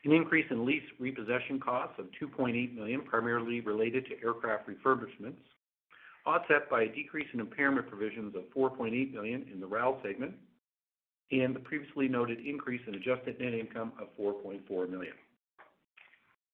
an 0.04 0.12
increase 0.12 0.46
in 0.50 0.66
lease 0.66 0.82
repossession 0.98 1.60
costs 1.60 1.94
of 1.98 2.06
2.8 2.20 2.74
million, 2.74 3.02
primarily 3.02 3.60
related 3.60 4.04
to 4.06 4.12
aircraft 4.22 4.68
refurbishments, 4.68 5.38
offset 6.26 6.68
by 6.68 6.82
a 6.82 6.88
decrease 6.88 7.28
in 7.32 7.40
impairment 7.40 7.88
provisions 7.88 8.34
of 8.34 8.42
4.8 8.54 9.12
million 9.12 9.46
in 9.52 9.60
the 9.60 9.66
RAL 9.66 10.00
segment, 10.02 10.34
and 11.30 11.54
the 11.54 11.60
previously 11.60 12.08
noted 12.08 12.38
increase 12.44 12.82
in 12.86 12.96
adjusted 12.96 13.40
net 13.40 13.54
income 13.54 13.92
of 14.00 14.08
4.4 14.18 14.90
million. 14.90 15.14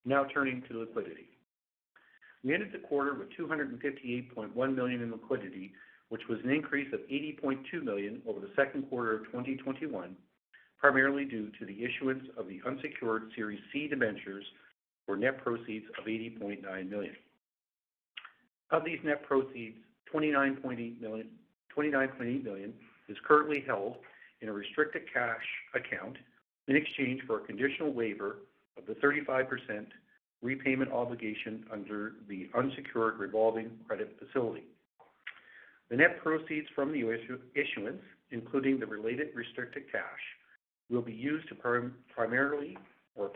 Now 0.05 0.25
turning 0.33 0.63
to 0.69 0.79
liquidity. 0.79 1.27
We 2.43 2.53
ended 2.53 2.71
the 2.71 2.79
quarter 2.79 3.13
with 3.13 3.29
258.1 3.37 4.75
million 4.75 5.01
in 5.01 5.11
liquidity, 5.11 5.73
which 6.09 6.21
was 6.27 6.39
an 6.43 6.49
increase 6.49 6.91
of 6.93 7.01
80.2 7.01 7.83
million 7.83 8.21
over 8.27 8.39
the 8.39 8.49
second 8.55 8.89
quarter 8.89 9.13
of 9.13 9.25
2021, 9.25 10.15
primarily 10.79 11.25
due 11.25 11.51
to 11.59 11.65
the 11.65 11.83
issuance 11.83 12.23
of 12.37 12.47
the 12.47 12.59
unsecured 12.65 13.31
Series 13.35 13.59
C 13.71 13.87
debentures 13.87 14.45
for 15.05 15.15
net 15.15 15.43
proceeds 15.43 15.85
of 15.99 16.05
80.9 16.05 16.89
million. 16.89 17.15
Of 18.71 18.85
these 18.85 18.99
net 19.03 19.23
proceeds, 19.23 19.77
29.8 20.13 20.99
million 20.99 22.73
is 23.07 23.17
currently 23.25 23.63
held 23.65 23.97
in 24.41 24.49
a 24.49 24.53
restricted 24.53 25.03
cash 25.13 25.43
account 25.75 26.17
in 26.67 26.75
exchange 26.75 27.21
for 27.27 27.37
a 27.37 27.45
conditional 27.45 27.93
waiver 27.93 28.37
of 28.77 28.85
the 28.85 28.93
35% 28.95 29.85
repayment 30.41 30.91
obligation 30.91 31.65
under 31.71 32.13
the 32.27 32.49
unsecured 32.57 33.19
revolving 33.19 33.71
credit 33.87 34.17
facility. 34.19 34.63
The 35.89 35.97
net 35.97 36.19
proceeds 36.21 36.67
from 36.73 36.91
the 36.91 37.01
issuance, 37.53 38.01
including 38.31 38.79
the 38.79 38.85
related 38.85 39.27
restricted 39.35 39.91
cash, 39.91 40.03
will 40.89 41.01
be 41.01 41.13
used 41.13 41.47
to 41.49 41.55
primarily 42.15 42.77
or 43.15 43.29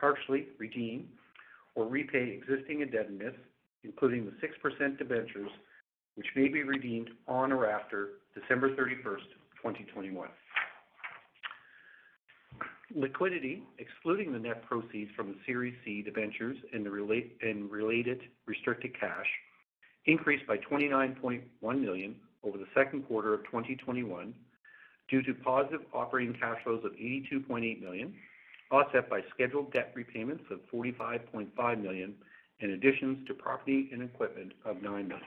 partially 0.00 0.48
redeem 0.58 1.08
or 1.74 1.86
repay 1.86 2.40
existing 2.42 2.80
indebtedness, 2.80 3.34
including 3.84 4.26
the 4.26 4.32
6% 4.32 4.98
debentures, 4.98 5.50
which 6.16 6.26
may 6.34 6.48
be 6.48 6.64
redeemed 6.64 7.10
on 7.28 7.52
or 7.52 7.70
after 7.70 8.10
December 8.34 8.70
31st, 8.70 9.28
2021. 9.62 10.28
Liquidity, 12.94 13.62
excluding 13.78 14.32
the 14.32 14.38
net 14.38 14.64
proceeds 14.64 15.10
from 15.14 15.28
the 15.28 15.36
Series 15.44 15.74
C 15.84 16.00
debentures 16.00 16.56
and 16.72 16.90
related 16.90 18.20
restricted 18.46 18.98
cash, 18.98 19.26
increased 20.06 20.46
by 20.46 20.56
29.1 20.56 21.42
million 21.80 22.16
over 22.42 22.56
the 22.56 22.66
second 22.74 23.06
quarter 23.06 23.34
of 23.34 23.44
2021 23.44 24.32
due 25.10 25.22
to 25.22 25.34
positive 25.34 25.82
operating 25.92 26.34
cash 26.34 26.58
flows 26.64 26.82
of 26.84 26.92
82.8 26.92 27.82
million, 27.82 28.14
offset 28.70 29.10
by 29.10 29.20
scheduled 29.34 29.70
debt 29.72 29.92
repayments 29.94 30.44
of 30.50 30.60
45.5 30.72 31.82
million 31.82 32.14
and 32.60 32.70
additions 32.70 33.26
to 33.26 33.34
property 33.34 33.90
and 33.92 34.02
equipment 34.02 34.52
of 34.64 34.82
9 34.82 35.08
million. 35.08 35.26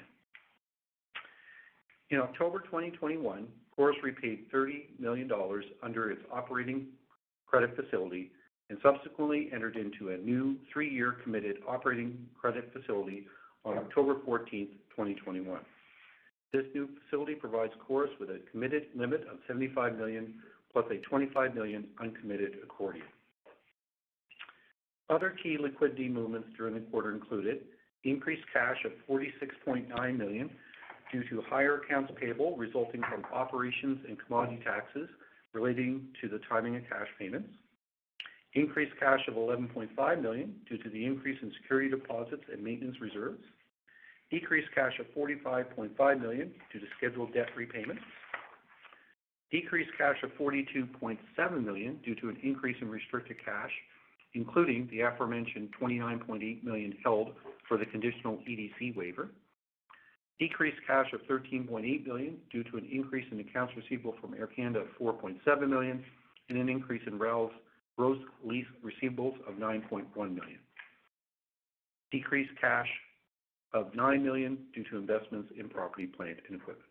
In 2.10 2.20
October 2.20 2.60
2021, 2.60 3.48
Chorus 3.76 3.98
repaid 4.04 4.46
30 4.52 4.90
million 5.00 5.28
dollars 5.28 5.66
under 5.82 6.12
its 6.12 6.22
operating 6.32 6.88
credit 7.52 7.76
facility 7.76 8.32
and 8.70 8.80
subsequently 8.82 9.50
entered 9.54 9.76
into 9.76 10.14
a 10.14 10.18
new 10.18 10.56
three-year 10.72 11.18
committed 11.24 11.58
operating 11.68 12.26
credit 12.40 12.72
facility 12.72 13.28
on 13.66 13.78
October 13.78 14.16
14th, 14.28 14.72
2021. 14.96 15.60
This 16.54 16.64
new 16.74 16.88
facility 17.04 17.36
provides 17.36 17.74
Chorus 17.86 18.12
with 18.20 18.30
a 18.30 18.40
committed 18.50 18.88
limit 18.96 19.22
of 19.30 19.38
75 19.48 19.98
million 19.98 20.36
plus 20.72 20.86
a 20.90 20.98
25 21.08 21.54
million 21.54 21.86
uncommitted 22.00 22.56
accordion. 22.64 23.06
Other 25.10 25.36
key 25.44 25.58
liquidity 25.60 26.08
movements 26.08 26.48
during 26.58 26.74
the 26.74 26.80
quarter 26.80 27.12
included 27.12 27.64
increased 28.06 28.44
cash 28.54 28.78
of 28.86 28.94
46.9 29.10 30.18
million 30.18 30.50
due 31.12 31.24
to 31.30 31.42
higher 31.50 31.82
accounts 31.82 32.12
payable 32.20 32.56
resulting 32.56 33.02
from 33.02 33.26
operations 33.34 34.00
and 34.08 34.18
commodity 34.26 34.62
taxes 34.64 35.10
relating 35.54 36.08
to 36.22 36.28
the 36.28 36.40
timing 36.50 36.76
of 36.76 36.84
cash 36.84 37.08
payments. 37.20 37.50
Increased 38.54 38.94
cash 39.00 39.22
of 39.28 39.36
11.5 39.36 40.22
million 40.22 40.56
due 40.70 40.78
to 40.78 40.90
the 40.90 41.06
increase 41.06 41.38
in 41.42 41.52
security 41.62 41.90
deposits 41.90 42.44
and 42.52 42.62
maintenance 42.62 42.98
reserves. 43.00 43.42
Decreased 44.30 44.70
cash 44.76 44.94
of 45.00 45.06
45.5 45.16 46.22
million 46.22 46.52
due 46.72 46.80
to 46.80 46.86
scheduled 46.98 47.34
debt 47.34 47.50
repayments. 47.56 48.02
Decreased 49.52 49.92
cash 49.98 50.18
of 50.24 50.32
42.7 50.32 51.18
million 51.64 52.00
due 52.04 52.16
to 52.16 52.30
an 52.30 52.38
increase 52.42 52.78
in 52.82 52.90
restricted 52.90 53.38
cash, 53.44 53.72
including 54.34 54.88
the 54.92 55.02
aforementioned 55.02 55.70
29.8 55.82 56.64
million 56.64 56.94
held 57.04 57.34
for 57.68 57.78
the 57.78 57.86
conditional 57.86 58.38
EDC 58.50 58.96
waiver. 58.96 59.30
Decreased 60.42 60.80
cash 60.88 61.06
of 61.14 61.22
13.8 61.28 62.08
million 62.08 62.36
due 62.52 62.64
to 62.64 62.78
an 62.78 62.90
increase 62.92 63.28
in 63.32 63.40
accounts 63.40 63.74
receivable 63.78 64.16
from 64.20 64.34
Air 64.34 64.48
Canada 64.48 64.80
of 64.80 64.88
4.7 65.00 65.70
million, 65.70 66.04
and 66.50 66.58
an 66.58 66.68
increase 66.68 67.04
in 67.06 67.20
RAL's 67.20 67.52
gross 67.96 68.18
lease 68.44 68.66
receivables 68.84 69.36
of 69.48 69.54
9.1 69.60 70.04
million. 70.16 70.58
Decreased 72.12 72.50
cash 72.60 72.88
of 73.76 73.94
9 73.94 74.26
million 74.26 74.58
due 74.74 74.84
to 74.86 74.98
investments 74.98 75.54
in 75.60 75.70
property, 75.70 76.08
plant, 76.08 76.40
and 76.50 76.60
equipment. 76.60 76.90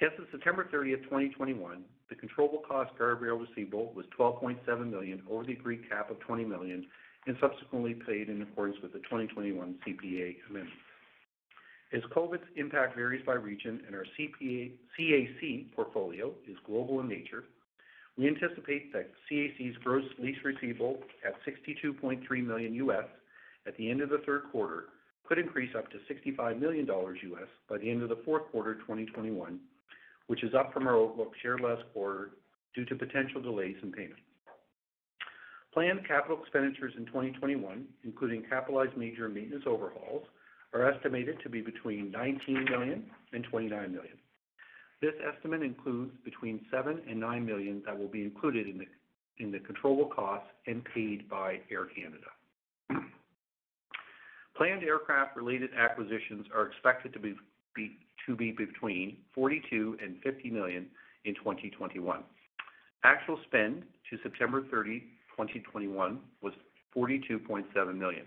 As 0.00 0.10
of 0.20 0.26
September 0.30 0.68
30th, 0.72 1.02
2021, 1.02 1.82
the 2.08 2.14
controllable 2.14 2.62
cost 2.68 2.92
guardrail 2.96 3.44
receivable 3.44 3.92
was 3.92 4.06
12.7 4.16 4.88
million 4.88 5.20
over 5.28 5.42
the 5.42 5.54
agreed 5.54 5.90
cap 5.90 6.12
of 6.12 6.20
20 6.20 6.44
million 6.44 6.86
and 7.26 7.36
subsequently 7.40 7.94
paid 7.94 8.28
in 8.28 8.40
accordance 8.42 8.78
with 8.84 8.92
the 8.92 9.00
2021 9.00 9.74
CPA 9.84 10.36
amendments. 10.48 10.85
As 11.92 12.02
COVID's 12.14 12.46
impact 12.56 12.96
varies 12.96 13.24
by 13.24 13.34
region 13.34 13.80
and 13.86 13.94
our 13.94 14.04
CAC 14.18 15.72
portfolio 15.72 16.32
is 16.48 16.56
global 16.66 17.00
in 17.00 17.08
nature, 17.08 17.44
we 18.18 18.26
anticipate 18.26 18.92
that 18.92 19.10
CAC's 19.30 19.76
gross 19.84 20.04
lease 20.18 20.38
receivable 20.44 20.98
at 21.24 21.34
$62.3 21.46 22.46
million 22.46 22.90
at 23.66 23.76
the 23.76 23.90
end 23.90 24.00
of 24.00 24.08
the 24.08 24.18
third 24.26 24.44
quarter 24.50 24.86
could 25.28 25.38
increase 25.38 25.74
up 25.76 25.86
to 25.90 25.98
$65 26.12 26.60
million 26.60 26.86
US 26.88 27.48
by 27.68 27.78
the 27.78 27.90
end 27.90 28.02
of 28.02 28.08
the 28.08 28.18
fourth 28.24 28.50
quarter 28.50 28.74
2021, 28.74 29.60
which 30.26 30.42
is 30.42 30.54
up 30.54 30.72
from 30.72 30.86
our 30.86 30.96
outlook 30.96 31.32
shared 31.42 31.60
last 31.60 31.82
quarter 31.92 32.30
due 32.74 32.84
to 32.84 32.94
potential 32.94 33.40
delays 33.40 33.76
in 33.82 33.92
payment. 33.92 34.20
Planned 35.72 36.06
capital 36.06 36.38
expenditures 36.40 36.94
in 36.96 37.06
2021, 37.06 37.84
including 38.04 38.42
capitalized 38.48 38.96
major 38.96 39.28
maintenance 39.28 39.64
overhauls, 39.66 40.24
are 40.76 40.92
estimated 40.92 41.38
to 41.42 41.48
be 41.48 41.60
between 41.62 42.10
19 42.10 42.64
million 42.64 43.04
and 43.32 43.44
29 43.44 43.92
million. 43.92 44.18
This 45.00 45.14
estimate 45.34 45.62
includes 45.62 46.12
between 46.24 46.60
7 46.70 46.96
million 46.96 47.10
and 47.10 47.20
9 47.20 47.46
million 47.46 47.82
that 47.86 47.98
will 47.98 48.08
be 48.08 48.22
included 48.22 48.68
in 48.68 48.78
the 48.78 48.86
in 49.38 49.52
the 49.52 49.58
controllable 49.58 50.06
costs 50.06 50.48
and 50.66 50.82
paid 50.94 51.28
by 51.28 51.60
Air 51.70 51.86
Canada. 51.94 53.04
Planned 54.56 54.82
aircraft-related 54.82 55.70
acquisitions 55.76 56.46
are 56.54 56.68
expected 56.68 57.12
to 57.12 57.18
be 57.18 58.52
between 58.52 59.18
42 59.34 59.76
million 59.76 59.98
and 60.02 60.16
50 60.22 60.50
million 60.50 60.86
in 61.26 61.34
2021. 61.34 62.22
Actual 63.04 63.38
spend 63.46 63.82
to 64.10 64.16
September 64.22 64.64
30, 64.70 65.00
2021 65.36 66.18
was 66.40 66.54
42.7 66.96 67.94
million. 67.94 68.24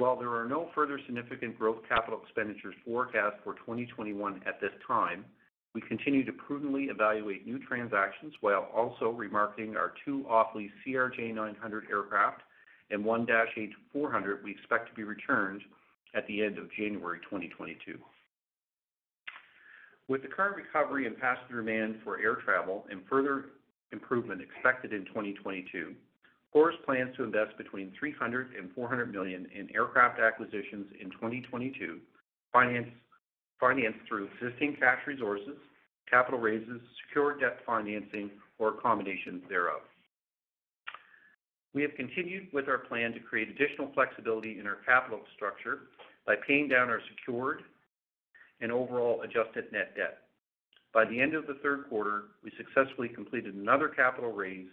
While 0.00 0.16
there 0.16 0.34
are 0.34 0.48
no 0.48 0.70
further 0.74 0.98
significant 1.04 1.58
growth 1.58 1.80
capital 1.86 2.22
expenditures 2.22 2.74
forecast 2.86 3.36
for 3.44 3.52
2021 3.56 4.40
at 4.46 4.58
this 4.58 4.70
time, 4.88 5.26
we 5.74 5.82
continue 5.82 6.24
to 6.24 6.32
prudently 6.32 6.84
evaluate 6.84 7.46
new 7.46 7.58
transactions 7.58 8.32
while 8.40 8.66
also 8.74 9.12
remarketing 9.12 9.76
our 9.76 9.92
two 10.02 10.24
off-lease 10.26 10.70
CRJ900 10.86 11.90
aircraft 11.90 12.40
and 12.90 13.04
one 13.04 13.26
Dash 13.26 13.48
8-400 13.94 14.42
we 14.42 14.52
expect 14.52 14.88
to 14.88 14.94
be 14.94 15.02
returned 15.02 15.60
at 16.14 16.26
the 16.28 16.44
end 16.44 16.56
of 16.56 16.72
January 16.72 17.18
2022. 17.24 17.98
With 20.08 20.22
the 20.22 20.28
current 20.28 20.56
recovery 20.56 21.06
in 21.06 21.14
passenger 21.14 21.58
demand 21.58 21.96
for 22.04 22.18
air 22.20 22.36
travel 22.36 22.86
and 22.90 23.02
further 23.06 23.50
improvement 23.92 24.40
expected 24.40 24.94
in 24.94 25.04
2022, 25.04 25.92
Chorus 26.52 26.76
plans 26.84 27.14
to 27.16 27.22
invest 27.22 27.56
between 27.56 27.92
300 27.98 28.50
million 28.50 28.64
and 28.64 28.74
400 28.74 29.12
million 29.12 29.46
in 29.54 29.68
aircraft 29.74 30.18
acquisitions 30.18 30.86
in 31.00 31.10
2022, 31.10 31.98
financed 32.52 32.90
through 34.08 34.28
existing 34.34 34.76
cash 34.80 34.98
resources, 35.06 35.56
capital 36.10 36.40
raises, 36.40 36.80
secured 37.06 37.40
debt 37.40 37.58
financing, 37.64 38.30
or 38.58 38.70
a 38.70 38.80
combination 38.80 39.42
thereof. 39.48 39.82
We 41.72 41.82
have 41.82 41.94
continued 41.94 42.48
with 42.52 42.68
our 42.68 42.78
plan 42.78 43.12
to 43.12 43.20
create 43.20 43.48
additional 43.48 43.92
flexibility 43.94 44.58
in 44.58 44.66
our 44.66 44.78
capital 44.84 45.20
structure 45.36 45.82
by 46.26 46.34
paying 46.46 46.66
down 46.66 46.90
our 46.90 47.00
secured 47.16 47.62
and 48.60 48.72
overall 48.72 49.22
adjusted 49.22 49.70
net 49.72 49.94
debt. 49.96 50.18
By 50.92 51.04
the 51.04 51.20
end 51.20 51.34
of 51.34 51.46
the 51.46 51.58
third 51.62 51.88
quarter, 51.88 52.24
we 52.42 52.50
successfully 52.56 53.08
completed 53.08 53.54
another 53.54 53.88
capital 53.88 54.32
raise 54.32 54.66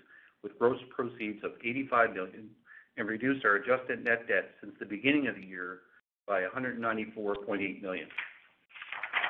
with 0.43 0.57
gross 0.59 0.79
proceeds 0.95 1.43
of 1.43 1.51
85 1.63 2.13
million 2.13 2.49
and 2.97 3.07
reduced 3.07 3.45
our 3.45 3.55
adjusted 3.55 4.03
net 4.03 4.27
debt 4.27 4.51
since 4.61 4.73
the 4.79 4.85
beginning 4.85 5.27
of 5.27 5.35
the 5.35 5.45
year 5.45 5.79
by 6.27 6.41
194.8 6.41 7.81
million. 7.81 8.07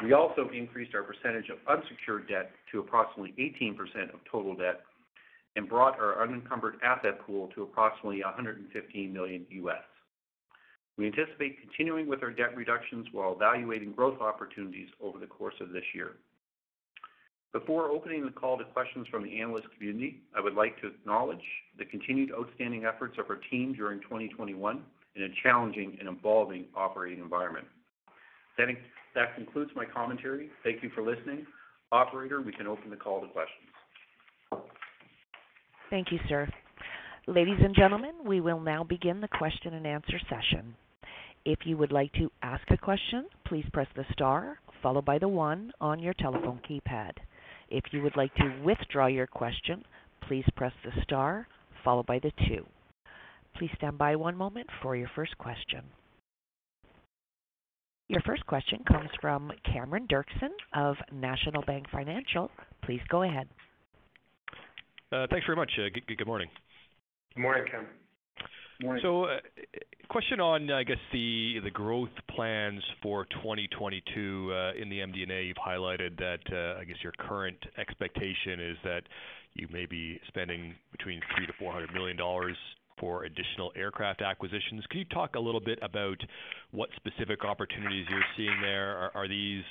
We 0.04 0.14
also 0.14 0.50
increased 0.54 0.94
our 0.96 1.04
percentage 1.04 1.50
of 1.50 1.58
unsecured 1.68 2.28
debt 2.28 2.52
to 2.72 2.80
approximately 2.80 3.34
18% 3.62 4.14
of 4.14 4.20
total 4.32 4.56
debt 4.56 4.82
and 5.56 5.68
brought 5.68 6.00
our 6.00 6.22
unencumbered 6.22 6.76
asset 6.84 7.20
pool 7.26 7.50
to 7.56 7.64
approximately 7.64 8.22
115 8.22 9.12
million. 9.12 9.46
US. 9.50 9.84
We 10.98 11.08
anticipate 11.08 11.60
continuing 11.62 12.08
with 12.08 12.24
our 12.24 12.32
debt 12.32 12.56
reductions 12.56 13.08
while 13.12 13.34
evaluating 13.34 13.94
growth 13.94 14.20
opportunities 14.22 14.90
over 15.02 15.20
the 15.20 15.28
course 15.28 15.56
of 15.62 15.70
this 15.70 15.84
year. 15.94 16.18
Before 17.54 17.90
opening 17.90 18.26
the 18.26 18.32
call 18.32 18.58
to 18.58 18.66
questions 18.66 19.08
from 19.10 19.24
the 19.24 19.40
analyst 19.42 19.68
community, 19.78 20.22
I 20.36 20.42
would 20.42 20.54
like 20.54 20.80
to 20.82 20.88
acknowledge 20.88 21.42
the 21.78 21.86
continued 21.86 22.32
outstanding 22.38 22.86
efforts 22.86 23.18
of 23.18 23.26
our 23.30 23.40
team 23.50 23.74
during 23.74 24.02
2021 24.02 24.84
in 25.16 25.24
a 25.24 25.28
challenging 25.42 25.98
and 26.00 26.10
evolving 26.10 26.66
operating 26.76 27.20
environment. 27.20 27.66
That 28.58 29.36
concludes 29.36 29.72
my 29.76 29.86
commentary. 29.86 30.50
Thank 30.64 30.84
you 30.84 30.90
for 30.94 31.02
listening. 31.02 31.46
Operator, 31.92 32.42
we 32.42 32.52
can 32.52 32.68
open 32.68 32.90
the 32.90 32.98
call 32.98 33.22
to 33.22 33.28
questions. 33.28 34.66
Thank 35.90 36.12
you, 36.12 36.20
sir. 36.28 36.48
Ladies 37.28 37.60
and 37.64 37.74
gentlemen, 37.76 38.14
we 38.26 38.42
will 38.42 38.60
now 38.60 38.84
begin 38.84 39.22
the 39.22 39.28
question-and-answer 39.28 40.20
session. 40.30 40.76
If 41.46 41.60
you 41.66 41.78
would 41.78 41.92
like 41.92 42.12
to 42.14 42.30
ask 42.44 42.64
a 42.72 42.78
question, 42.78 43.26
please 43.46 43.66
press 43.72 43.88
the 43.96 44.06
star 44.12 44.60
followed 44.84 45.06
by 45.06 45.18
the 45.18 45.28
one 45.28 45.72
on 45.82 46.00
your 46.00 46.14
telephone 46.14 46.60
keypad. 46.70 47.12
If 47.70 47.84
you 47.92 48.02
would 48.02 48.16
like 48.16 48.34
to 48.36 48.62
withdraw 48.64 49.08
your 49.08 49.28
question, 49.28 49.84
please 50.28 50.46
press 50.56 50.74
the 50.84 50.92
star 51.04 51.48
followed 51.84 52.06
by 52.06 52.20
the 52.20 52.32
two. 52.48 52.66
Please 53.58 53.72
stand 53.78 53.98
by 53.98 54.16
one 54.16 54.36
moment 54.36 54.68
for 54.82 54.96
your 54.96 55.10
first 55.16 55.38
question. 55.38 55.82
Your 58.10 58.22
first 58.22 58.46
question 58.46 58.80
comes 58.88 59.10
from 59.20 59.52
Cameron 59.66 60.08
Doerksen 60.08 60.52
of 60.74 60.96
National 61.12 61.62
Bank 61.64 61.88
Financial. 61.92 62.50
Please 62.84 63.02
go 63.10 63.24
ahead. 63.24 63.48
Uh, 65.12 65.28
thanks 65.30 65.46
very 65.46 65.58
much. 65.58 65.72
Uh, 65.78 65.90
good 65.94 66.28
morning. 66.28 66.48
Good 67.36 67.42
morning, 67.42 67.66
Cam. 67.70 67.86
Morning. 68.82 69.04
Uh, 69.06 69.40
question 70.10 70.40
on, 70.40 70.70
I 70.72 70.84
guess, 70.84 70.98
the 71.12 71.60
growth 71.74 72.10
plans 72.36 72.84
for 73.02 73.26
2022. 73.26 74.52
Uh, 74.54 74.72
in 74.80 74.90
the 74.90 75.00
MD&A, 75.00 75.44
you've 75.46 75.58
highlighted 75.58 76.18
that, 76.18 76.40
uh, 76.52 76.80
I 76.80 76.84
guess 76.84 76.98
your 77.02 77.14
current 77.18 77.58
expectation 77.78 78.60
is 78.60 78.78
that 78.84 79.02
you 79.56 79.68
may 79.72 79.86
be 79.86 80.20
spending 80.28 80.76
between 80.92 81.20
300 81.36 81.56
million-400 81.60 81.94
million 81.94 82.18
dollars 82.18 82.58
for 83.00 83.26
additional 83.26 83.72
aircraft 83.76 84.22
acquisitions. 84.22 84.84
Can 84.90 85.00
you 85.00 85.06
talk 85.06 85.36
a 85.36 85.40
little 85.40 85.62
bit 85.62 85.80
about 85.82 86.18
what 86.72 86.90
specific 86.96 87.46
opportunities 87.46 88.06
you're 88.10 88.26
seeing 88.36 88.60
there? 88.62 89.12
Are 89.16 89.28
these, 89.28 89.64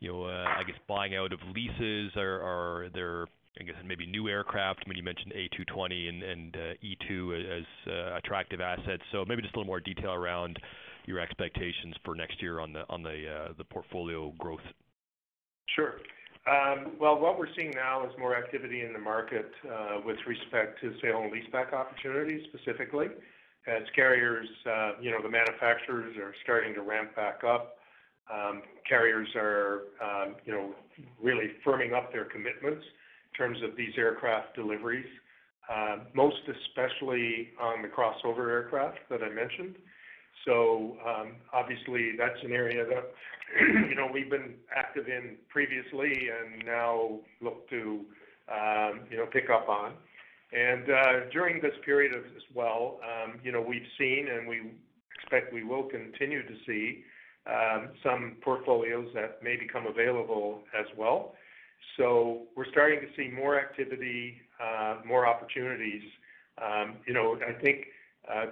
you 0.00 0.12
know, 0.12 0.26
I 0.26 0.62
guess, 0.66 0.76
buying 0.88 1.14
out 1.14 1.32
of 1.32 1.38
leases 1.54 2.12
or 2.16 2.40
are 2.42 2.88
there, 2.92 3.26
I 3.60 3.62
guess, 3.62 3.76
maybe 3.86 4.06
new 4.06 4.28
aircraft? 4.28 4.82
I 4.84 4.88
mean, 4.88 4.98
you 4.98 5.04
mentioned 5.04 5.32
A220 5.32 6.08
and 6.08 6.56
uh, 6.56 6.74
E2 6.82 7.58
as 7.58 7.64
uh, 7.86 8.16
attractive 8.16 8.60
assets. 8.60 9.02
So 9.12 9.24
maybe 9.26 9.42
just 9.42 9.54
a 9.54 9.58
little 9.58 9.68
more 9.68 9.80
detail 9.80 10.12
around 10.12 10.58
your 11.06 11.20
expectations 11.20 11.94
for 12.04 12.16
next 12.16 12.42
year 12.42 12.60
on 12.60 12.72
the 12.72 12.80
uh, 12.80 13.62
portfolio 13.70 14.32
growth. 14.38 14.64
Sure. 15.76 15.94
Um, 16.50 16.92
well, 17.00 17.18
what 17.18 17.38
we're 17.38 17.54
seeing 17.56 17.70
now 17.70 18.04
is 18.04 18.12
more 18.18 18.36
activity 18.36 18.82
in 18.82 18.92
the 18.92 18.98
market 18.98 19.50
with 20.04 20.18
respect 20.26 20.80
to 20.80 20.92
sale 21.00 21.22
and 21.22 21.32
leaseback 21.32 21.72
opportunities 21.72 22.46
specifically. 22.52 23.06
As 23.66 23.82
carriers, 23.94 24.48
you 25.00 25.10
know, 25.10 25.22
the 25.22 25.30
manufacturers 25.30 26.16
are 26.16 26.34
starting 26.42 26.74
to 26.74 26.82
ramp 26.82 27.14
back 27.14 27.44
up. 27.44 27.76
Um, 28.32 28.62
carriers 28.88 29.28
are, 29.36 29.82
um, 30.02 30.36
you 30.44 30.52
know, 30.52 30.74
really 31.22 31.52
firming 31.64 31.92
up 31.94 32.12
their 32.12 32.24
commitments 32.24 32.84
terms 33.36 33.58
of 33.62 33.76
these 33.76 33.92
aircraft 33.96 34.54
deliveries, 34.54 35.06
uh, 35.72 35.98
most 36.14 36.36
especially 36.48 37.50
on 37.60 37.82
the 37.82 37.88
crossover 37.88 38.50
aircraft 38.50 38.98
that 39.10 39.22
I 39.22 39.30
mentioned. 39.30 39.76
So 40.44 40.96
um, 41.06 41.32
obviously, 41.52 42.12
that's 42.18 42.38
an 42.42 42.52
area 42.52 42.84
that, 42.84 43.12
you 43.88 43.94
know, 43.94 44.08
we've 44.12 44.30
been 44.30 44.54
active 44.74 45.08
in 45.08 45.36
previously 45.48 46.28
and 46.28 46.64
now 46.66 47.20
look 47.40 47.68
to, 47.70 48.00
um, 48.52 49.00
you 49.10 49.16
know, 49.16 49.26
pick 49.32 49.48
up 49.50 49.68
on. 49.68 49.94
And 50.52 50.90
uh, 50.90 51.30
during 51.32 51.60
this 51.60 51.74
period 51.84 52.14
as 52.14 52.42
well, 52.54 53.00
um, 53.02 53.40
you 53.42 53.50
know, 53.50 53.60
we've 53.60 53.86
seen 53.98 54.28
and 54.28 54.46
we 54.46 54.72
expect 55.18 55.52
we 55.52 55.64
will 55.64 55.84
continue 55.84 56.42
to 56.42 56.54
see 56.66 57.04
some 58.02 58.36
portfolios 58.42 59.08
that 59.14 59.42
may 59.42 59.56
become 59.56 59.86
available 59.86 60.60
as 60.78 60.86
well. 60.96 61.34
So 61.96 62.42
we're 62.56 62.70
starting 62.70 63.00
to 63.00 63.06
see 63.16 63.30
more 63.30 63.58
activity, 63.58 64.36
uh, 64.62 64.96
more 65.06 65.26
opportunities. 65.26 66.02
Um, 66.62 66.96
you 67.06 67.14
know, 67.14 67.36
I 67.46 67.52
think 67.60 67.86
uh, 68.32 68.46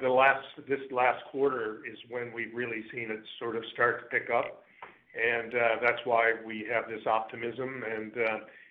this 0.69 0.81
last 0.91 1.25
quarter 1.31 1.81
is 1.91 1.99
when 2.09 2.33
we've 2.33 2.55
really 2.55 2.85
seen 2.93 3.11
it 3.11 3.21
sort 3.39 3.57
of 3.57 3.63
start 3.73 4.01
to 4.01 4.19
pick 4.19 4.31
up. 4.31 4.65
And 5.15 5.55
uh, 5.55 5.59
that's 5.83 6.01
why 6.05 6.33
we 6.47 6.67
have 6.73 6.89
this 6.89 7.07
optimism 7.07 7.85
and, 7.91 8.13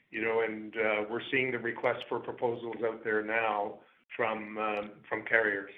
you 0.10 0.21
know, 0.21 0.41
and 0.41 0.74
we're 1.10 1.21
seeing 1.32 1.52
the 1.52 1.60
request 1.60 2.00
for 2.10 2.19
proposals 2.19 2.78
out 2.86 3.04
there 3.04 3.24
now 3.24 3.76
um, 4.58 4.91
from 5.08 5.24
carriers. 5.28 5.71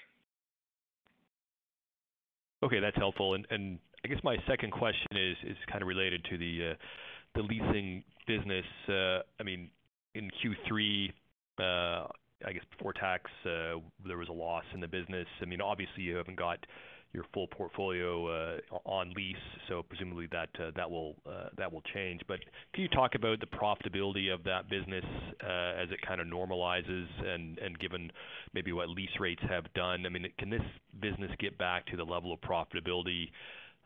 Okay, 2.63 2.79
that's 2.79 2.95
helpful. 2.95 3.33
And 3.33 3.45
and 3.49 3.77
I 4.05 4.07
guess 4.07 4.19
my 4.23 4.37
second 4.47 4.71
question 4.71 5.07
is 5.15 5.57
kind 5.69 5.81
of 5.81 5.87
related 5.87 6.25
to 6.29 6.37
the 7.35 7.41
leasing 7.41 8.03
business. 8.27 8.65
Uh, 8.87 9.19
I 9.39 9.43
mean, 9.43 9.69
in 10.15 10.29
Q3, 10.43 11.09
uh, 11.59 12.07
I 12.45 12.51
guess 12.53 12.63
before 12.75 12.93
tax, 12.93 13.29
uh, 13.45 13.79
there 14.05 14.17
was 14.17 14.29
a 14.29 14.33
loss 14.33 14.65
in 14.73 14.79
the 14.79 14.87
business. 14.87 15.27
I 15.41 15.45
mean, 15.45 15.61
obviously 15.61 16.03
you 16.03 16.15
haven't 16.15 16.37
got 16.37 16.59
your 17.13 17.25
full 17.31 17.45
portfolio 17.47 18.57
on 18.85 19.13
lease, 19.15 19.35
so 19.69 19.83
presumably 19.83 20.27
that 20.31 20.49
will 20.89 21.13
change. 21.93 22.21
But 22.27 22.39
can 22.73 22.81
you 22.81 22.89
talk 22.89 23.13
about 23.13 23.39
the 23.39 23.45
profitability 23.45 24.33
of 24.33 24.43
that 24.45 24.67
business 24.67 25.05
as 25.39 25.91
it 25.91 25.99
kind 26.07 26.19
of 26.19 26.25
normalizes 26.25 27.05
and 27.23 27.77
given 27.77 28.11
maybe 28.55 28.71
what 28.73 28.89
lease 28.89 29.19
rates 29.19 29.43
have 29.47 29.71
done? 29.75 30.07
I 30.07 30.09
mean, 30.09 30.25
can 30.39 30.49
this 30.49 30.63
business 30.99 31.29
get 31.37 31.55
back 31.59 31.85
to 31.87 31.97
the 31.97 32.03
level 32.03 32.33
of 32.33 32.41
profitability 32.41 33.27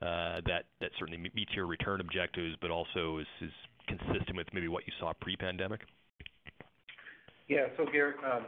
Uh, 0.02 0.42
that 0.46 0.66
certainly 1.00 1.18
meets 1.34 1.52
your 1.56 1.66
return 1.66 2.02
objectives, 2.02 2.56
but 2.62 2.70
also 2.70 3.18
is 3.42 3.50
consistent 3.88 4.36
with 4.36 4.48
maybe 4.54 4.68
what 4.68 4.86
you 4.86 4.94
saw 5.00 5.12
pre-pandemic? 5.22 5.82
Yeah. 7.48 7.68
So 7.78 7.86
Gary, 7.92 8.14
um, 8.24 8.46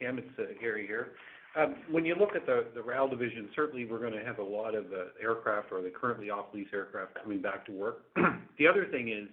Cam, 0.00 0.18
it's 0.18 0.28
uh, 0.38 0.42
Gary 0.60 0.86
here. 0.86 1.12
Um, 1.56 1.76
when 1.90 2.04
you 2.04 2.14
look 2.14 2.34
at 2.34 2.44
the 2.46 2.82
RAL 2.82 3.08
division, 3.08 3.48
certainly 3.54 3.86
we're 3.86 4.02
gonna 4.02 4.24
have 4.24 4.38
a 4.38 4.42
lot 4.42 4.74
of 4.74 4.86
uh, 4.86 5.12
aircraft 5.22 5.70
or 5.70 5.80
the 5.82 5.90
currently 5.90 6.30
off-lease 6.30 6.68
aircraft 6.72 7.14
coming 7.22 7.40
back 7.40 7.64
to 7.66 7.72
work. 7.72 8.02
The 8.58 8.68
other 8.68 8.86
thing 8.92 9.08
is 9.08 9.28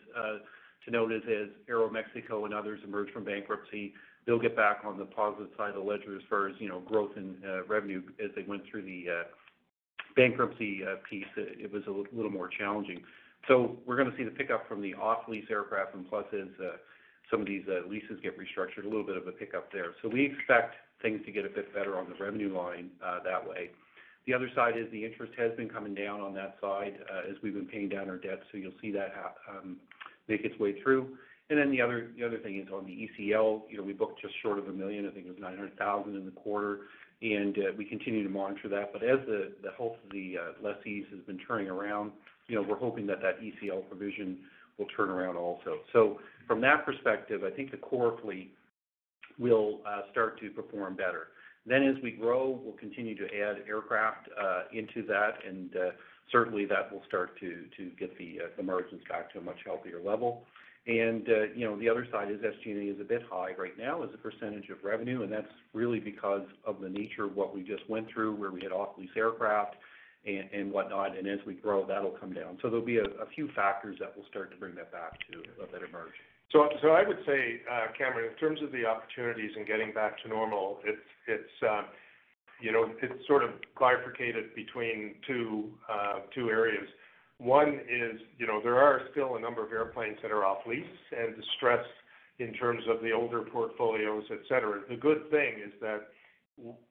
to 0.85 0.91
note 0.91 1.11
is 1.11 1.21
as 1.27 1.49
Aeroméxico 1.69 2.45
and 2.45 2.53
others 2.53 2.79
emerge 2.83 3.11
from 3.11 3.25
bankruptcy, 3.25 3.93
they'll 4.25 4.39
get 4.39 4.55
back 4.55 4.79
on 4.85 4.97
the 4.97 5.05
positive 5.05 5.49
side 5.55 5.69
of 5.69 5.75
the 5.75 5.81
ledger 5.81 6.15
as 6.15 6.23
far 6.29 6.47
as, 6.47 6.55
you 6.57 6.67
know, 6.67 6.79
growth 6.79 7.11
in 7.15 7.35
revenue 7.67 8.01
as 8.23 8.31
they 8.35 8.43
went 8.47 8.63
through 8.71 8.83
the 8.83 9.05
bankruptcy 10.19 10.81
uh, 10.83 10.95
piece. 11.09 11.31
It 11.37 11.71
was 11.71 11.83
a 11.87 11.91
little 12.13 12.31
more 12.31 12.49
challenging. 12.49 13.01
So 13.47 13.77
we're 13.85 13.95
gonna 13.95 14.15
see 14.17 14.25
the 14.25 14.31
pickup 14.31 14.67
from 14.67 14.81
the 14.81 14.93
off-lease 14.95 15.45
aircraft 15.49 15.95
and 15.95 16.07
plus 16.09 16.25
as 16.33 16.49
uh, 16.59 16.75
some 17.31 17.39
of 17.39 17.47
these 17.47 17.63
uh, 17.69 17.87
leases 17.87 18.19
get 18.21 18.37
restructured, 18.37 18.83
a 18.83 18.89
little 18.89 19.05
bit 19.05 19.15
of 19.15 19.27
a 19.27 19.31
pickup 19.31 19.71
there. 19.71 19.95
So 20.01 20.09
we 20.09 20.25
expect 20.25 20.75
things 21.01 21.21
to 21.25 21.31
get 21.31 21.45
a 21.45 21.49
bit 21.49 21.73
better 21.73 21.97
on 21.97 22.07
the 22.09 22.21
revenue 22.21 22.53
line 22.53 22.89
that 22.99 23.47
way. 23.47 23.69
The 24.27 24.33
other 24.33 24.49
side 24.53 24.75
is 24.77 24.91
the 24.91 25.05
interest 25.05 25.31
has 25.37 25.55
been 25.55 25.69
coming 25.69 25.95
down 25.95 26.19
on 26.19 26.33
that 26.33 26.57
side, 26.59 26.99
as 27.29 27.37
we've 27.41 27.53
been 27.53 27.67
paying 27.67 27.87
down 27.87 28.09
our 28.09 28.17
debt, 28.17 28.41
so 28.51 28.57
you'll 28.57 28.73
see 28.81 28.91
that 28.91 29.13
um, 29.49 29.77
make 30.27 30.43
its 30.43 30.59
way 30.59 30.81
through. 30.81 31.15
And 31.49 31.57
then 31.57 31.71
the 31.71 31.81
other, 31.81 32.09
the 32.17 32.25
other 32.25 32.37
thing 32.39 32.59
is 32.59 32.67
on 32.73 32.85
the 32.85 33.07
ECL, 33.07 33.61
you 33.69 33.77
know, 33.77 33.83
we 33.83 33.93
booked 33.93 34.21
just 34.21 34.33
short 34.41 34.59
of 34.59 34.65
1 34.65 34.77
million. 34.77 35.07
I 35.07 35.11
think 35.11 35.25
it 35.25 35.29
was 35.29 35.39
900,000 35.39 36.15
in 36.15 36.25
the 36.25 36.31
quarter. 36.31 36.81
And 37.21 37.57
uh, 37.57 37.61
we 37.77 37.85
continue 37.85 38.23
to 38.23 38.29
monitor 38.29 38.69
that. 38.69 38.93
But 38.93 39.03
as 39.03 39.19
the 39.27 39.51
health 39.77 39.97
of 40.03 40.11
the 40.11 40.35
uh, 40.37 40.67
lessees 40.67 41.05
has 41.11 41.19
been 41.21 41.39
turning 41.45 41.67
around, 41.67 42.11
you 42.47 42.55
know, 42.55 42.61
we're 42.61 42.77
hoping 42.77 43.05
that 43.07 43.21
that 43.21 43.39
ECL 43.41 43.87
provision 43.89 44.39
will 44.77 44.87
turn 44.95 45.09
around 45.09 45.35
also. 45.35 45.79
So 45.91 46.19
from 46.47 46.61
that 46.61 46.85
perspective, 46.85 47.43
I 47.43 47.51
think 47.51 47.71
the 47.71 47.77
core 47.77 48.17
fleet 48.21 48.53
will 49.37 49.79
uh, 49.85 50.01
start 50.11 50.39
to 50.39 50.49
perform 50.49 50.95
better. 50.95 51.27
Then 51.65 51.83
as 51.83 52.01
we 52.01 52.11
grow, 52.11 52.59
we'll 52.63 52.77
continue 52.77 53.15
to 53.17 53.25
add 53.25 53.57
aircraft 53.67 54.29
into 54.73 55.05
that, 55.07 55.33
and 55.45 55.69
certainly 56.31 56.65
that 56.65 56.91
will 56.91 57.03
start 57.07 57.37
to 57.41 57.65
get 57.99 58.17
the 58.17 58.63
margins 58.63 59.01
back 59.09 59.31
to 59.33 59.39
a 59.39 59.41
much 59.41 59.59
healthier 59.65 59.99
level. 60.03 60.45
And 60.87 61.27
uh, 61.27 61.53
you 61.55 61.65
know, 61.65 61.77
the 61.77 61.89
other 61.89 62.07
side 62.11 62.31
is 62.31 62.39
SG&A 62.39 62.93
is 62.93 62.99
a 62.99 63.03
bit 63.03 63.21
high 63.29 63.53
right 63.57 63.77
now 63.77 64.01
as 64.03 64.09
a 64.13 64.17
percentage 64.17 64.69
of 64.69 64.77
revenue, 64.83 65.23
and 65.23 65.31
that's 65.31 65.47
really 65.73 65.99
because 65.99 66.47
of 66.65 66.79
the 66.81 66.89
nature 66.89 67.25
of 67.25 67.35
what 67.35 67.53
we 67.53 67.61
just 67.61 67.87
went 67.89 68.07
through, 68.11 68.35
where 68.35 68.51
we 68.51 68.61
had 68.61 68.71
off-lease 68.71 69.09
aircraft 69.15 69.75
and 70.25 70.71
whatnot. 70.71 71.17
And 71.17 71.27
as 71.27 71.39
we 71.45 71.53
grow, 71.53 71.85
that'll 71.85 72.11
come 72.11 72.33
down. 72.33 72.57
So 72.61 72.69
there'll 72.69 72.85
be 72.85 72.97
a 72.97 73.25
few 73.35 73.49
factors 73.55 73.97
that 73.99 74.15
will 74.15 74.25
start 74.29 74.51
to 74.51 74.57
bring 74.57 74.75
that 74.75 74.91
back 74.91 75.13
to 75.31 75.63
a 75.63 75.67
better 75.67 75.87
margin. 75.91 76.13
So 76.51 76.67
so 76.81 76.89
I 76.89 77.07
would 77.07 77.19
say, 77.25 77.61
uh, 77.69 77.87
Cameron, 77.97 78.31
in 78.31 78.37
terms 78.37 78.59
of 78.63 78.71
the 78.71 78.85
opportunities 78.85 79.51
in 79.55 79.65
getting 79.65 79.93
back 79.93 80.21
to 80.23 80.29
normal, 80.29 80.79
it's 80.83 81.07
it's 81.27 81.63
um, 81.69 81.85
you 82.59 82.71
know, 82.71 82.91
it's 83.01 83.27
sort 83.27 83.43
of 83.43 83.51
bifurcated 83.79 84.55
between 84.55 85.15
two 85.27 85.69
uh, 85.89 86.19
two 86.33 86.49
areas. 86.49 86.87
One 87.39 87.79
is, 87.89 88.19
you 88.37 88.45
know, 88.45 88.59
there 88.61 88.79
are 88.79 89.01
still 89.11 89.37
a 89.37 89.39
number 89.39 89.65
of 89.65 89.71
airplanes 89.71 90.17
that 90.21 90.31
are 90.31 90.45
off 90.45 90.59
lease 90.67 90.83
and 91.17 91.35
distressed 91.35 91.87
in 92.39 92.53
terms 92.53 92.83
of 92.89 93.01
the 93.01 93.11
older 93.11 93.41
portfolios, 93.41 94.23
et 94.29 94.39
cetera. 94.47 94.81
The 94.89 94.97
good 94.97 95.29
thing 95.31 95.55
is 95.65 95.71
that 95.81 96.07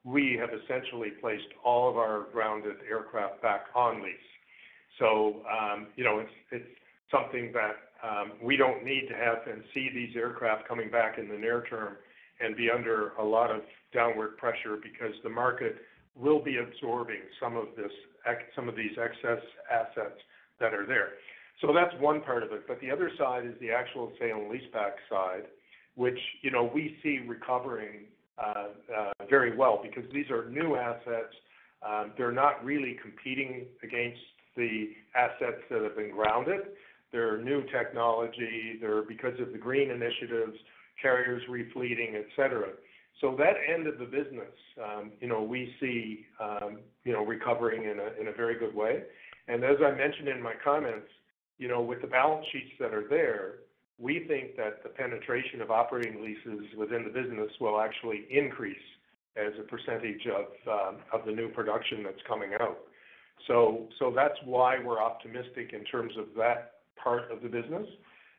we 0.05 0.39
have 0.41 0.49
essentially 0.51 1.11
placed 1.21 1.49
all 1.63 1.91
of 1.91 1.99
our 1.99 2.27
grounded 2.33 2.77
aircraft 2.89 3.43
back 3.43 3.67
on 3.75 4.03
lease. 4.03 4.17
So, 4.99 5.43
um, 5.47 5.89
you 5.97 6.05
know, 6.05 6.25
it's 6.51 6.65
something 7.11 7.53
that 7.53 7.77
um, 8.03 8.33
we 8.43 8.57
don't 8.57 8.85
need 8.85 9.07
to 9.09 9.15
have 9.15 9.39
and 9.51 9.63
see 9.75 9.91
these 9.93 10.17
aircraft 10.17 10.67
coming 10.67 10.91
back 10.91 11.19
in 11.19 11.29
the 11.29 11.37
near 11.37 11.65
term 11.69 11.97
and 12.41 12.57
be 12.57 12.71
under 12.71 13.11
a 13.19 13.25
lot 13.25 13.51
of 13.51 13.61
downward 13.93 14.39
pressure 14.39 14.79
because 14.83 15.13
the 15.23 15.31
market 15.31 15.77
will 16.17 16.43
be 16.43 16.57
absorbing 16.57 17.21
some 17.39 17.57
of 17.57 17.67
these 17.77 18.97
excess 18.99 19.43
assets 19.71 20.21
that 20.61 20.75
are 20.75 20.87
there. 20.87 21.11
So 21.61 21.73
that's 21.73 21.95
one 22.01 22.21
part 22.23 22.43
of 22.43 22.53
it. 22.53 22.67
But 22.69 22.81
the 22.81 22.91
other 22.91 23.11
side 23.19 23.45
is 23.45 23.55
the 23.61 23.71
actual 23.71 24.13
sale 24.19 24.37
and 24.37 24.51
leaseback 24.51 24.93
side, 25.11 25.45
which, 25.97 26.19
you 26.43 26.51
know, 26.51 26.71
we 26.73 26.97
see 27.03 27.21
recovering 27.27 28.07
uh, 28.39 28.69
uh, 28.97 29.25
very 29.29 29.57
well 29.57 29.81
because 29.83 30.05
these 30.13 30.31
are 30.31 30.49
new 30.49 30.77
assets. 30.77 31.35
Um, 31.87 32.13
they're 32.17 32.33
not 32.33 32.65
really 32.65 32.97
competing 33.03 33.67
against 33.83 34.21
the 34.57 34.91
assets 35.15 35.63
that 35.71 35.83
have 35.83 35.97
been 35.97 36.11
grounded. 36.11 36.61
They're 37.11 37.43
new 37.43 37.63
technology. 37.73 38.79
They're 38.81 39.03
because 39.03 39.39
of 39.41 39.53
the 39.53 39.59
green 39.59 39.91
initiatives, 39.91 40.57
carriers 41.01 41.43
refleeting, 41.49 42.15
et 42.17 42.27
cetera. 42.37 42.71
So 43.21 43.35
that 43.37 43.55
end 43.73 43.89
of 43.89 43.99
the 43.99 44.05
business, 44.05 44.55
um, 44.81 45.13
you 45.21 45.27
know, 45.27 45.43
we 45.43 45.75
see, 45.81 46.27
um, 46.41 46.79
you 47.05 47.13
know, 47.13 47.25
recovering 47.25 47.85
in 47.85 47.99
a, 47.99 48.21
in 48.21 48.29
a 48.29 48.33
very 48.33 48.59
good 48.59 48.75
way. 48.75 49.03
And 49.49 49.65
as 49.65 49.79
I 49.85 49.91
mentioned 49.91 50.29
in 50.29 50.41
my 50.43 50.55
comments, 50.63 51.09
you 51.59 51.69
know, 51.69 51.81
with 51.81 52.01
the 52.03 52.07
balance 52.07 52.47
sheets 52.53 52.73
that 52.79 52.93
are 52.95 53.09
there, 53.09 53.61
we 53.99 54.25
think 54.29 54.57
that 54.57 54.83
the 54.85 54.91
penetration 54.91 55.61
of 55.61 55.71
operating 55.71 56.23
leases 56.23 56.67
within 56.77 57.03
the 57.03 57.11
business 57.11 57.51
will 57.61 57.81
actually 57.81 58.27
increase 58.31 58.77
as 59.37 59.53
a 59.59 59.63
percentage 59.63 60.25
of 60.27 60.47
um, 60.77 60.97
of 61.13 61.27
the 61.27 61.33
new 61.33 61.49
production 61.49 62.05
that's 62.05 62.23
coming 62.29 62.51
out. 62.61 62.79
So 63.49 63.89
so 63.99 64.13
that's 64.15 64.39
why 64.45 64.79
we're 64.85 65.03
optimistic 65.03 65.73
in 65.73 65.83
terms 65.85 66.13
of 66.17 66.27
that 66.37 66.75
part 67.03 67.33
of 67.33 67.43
the 67.43 67.49
business. 67.49 67.87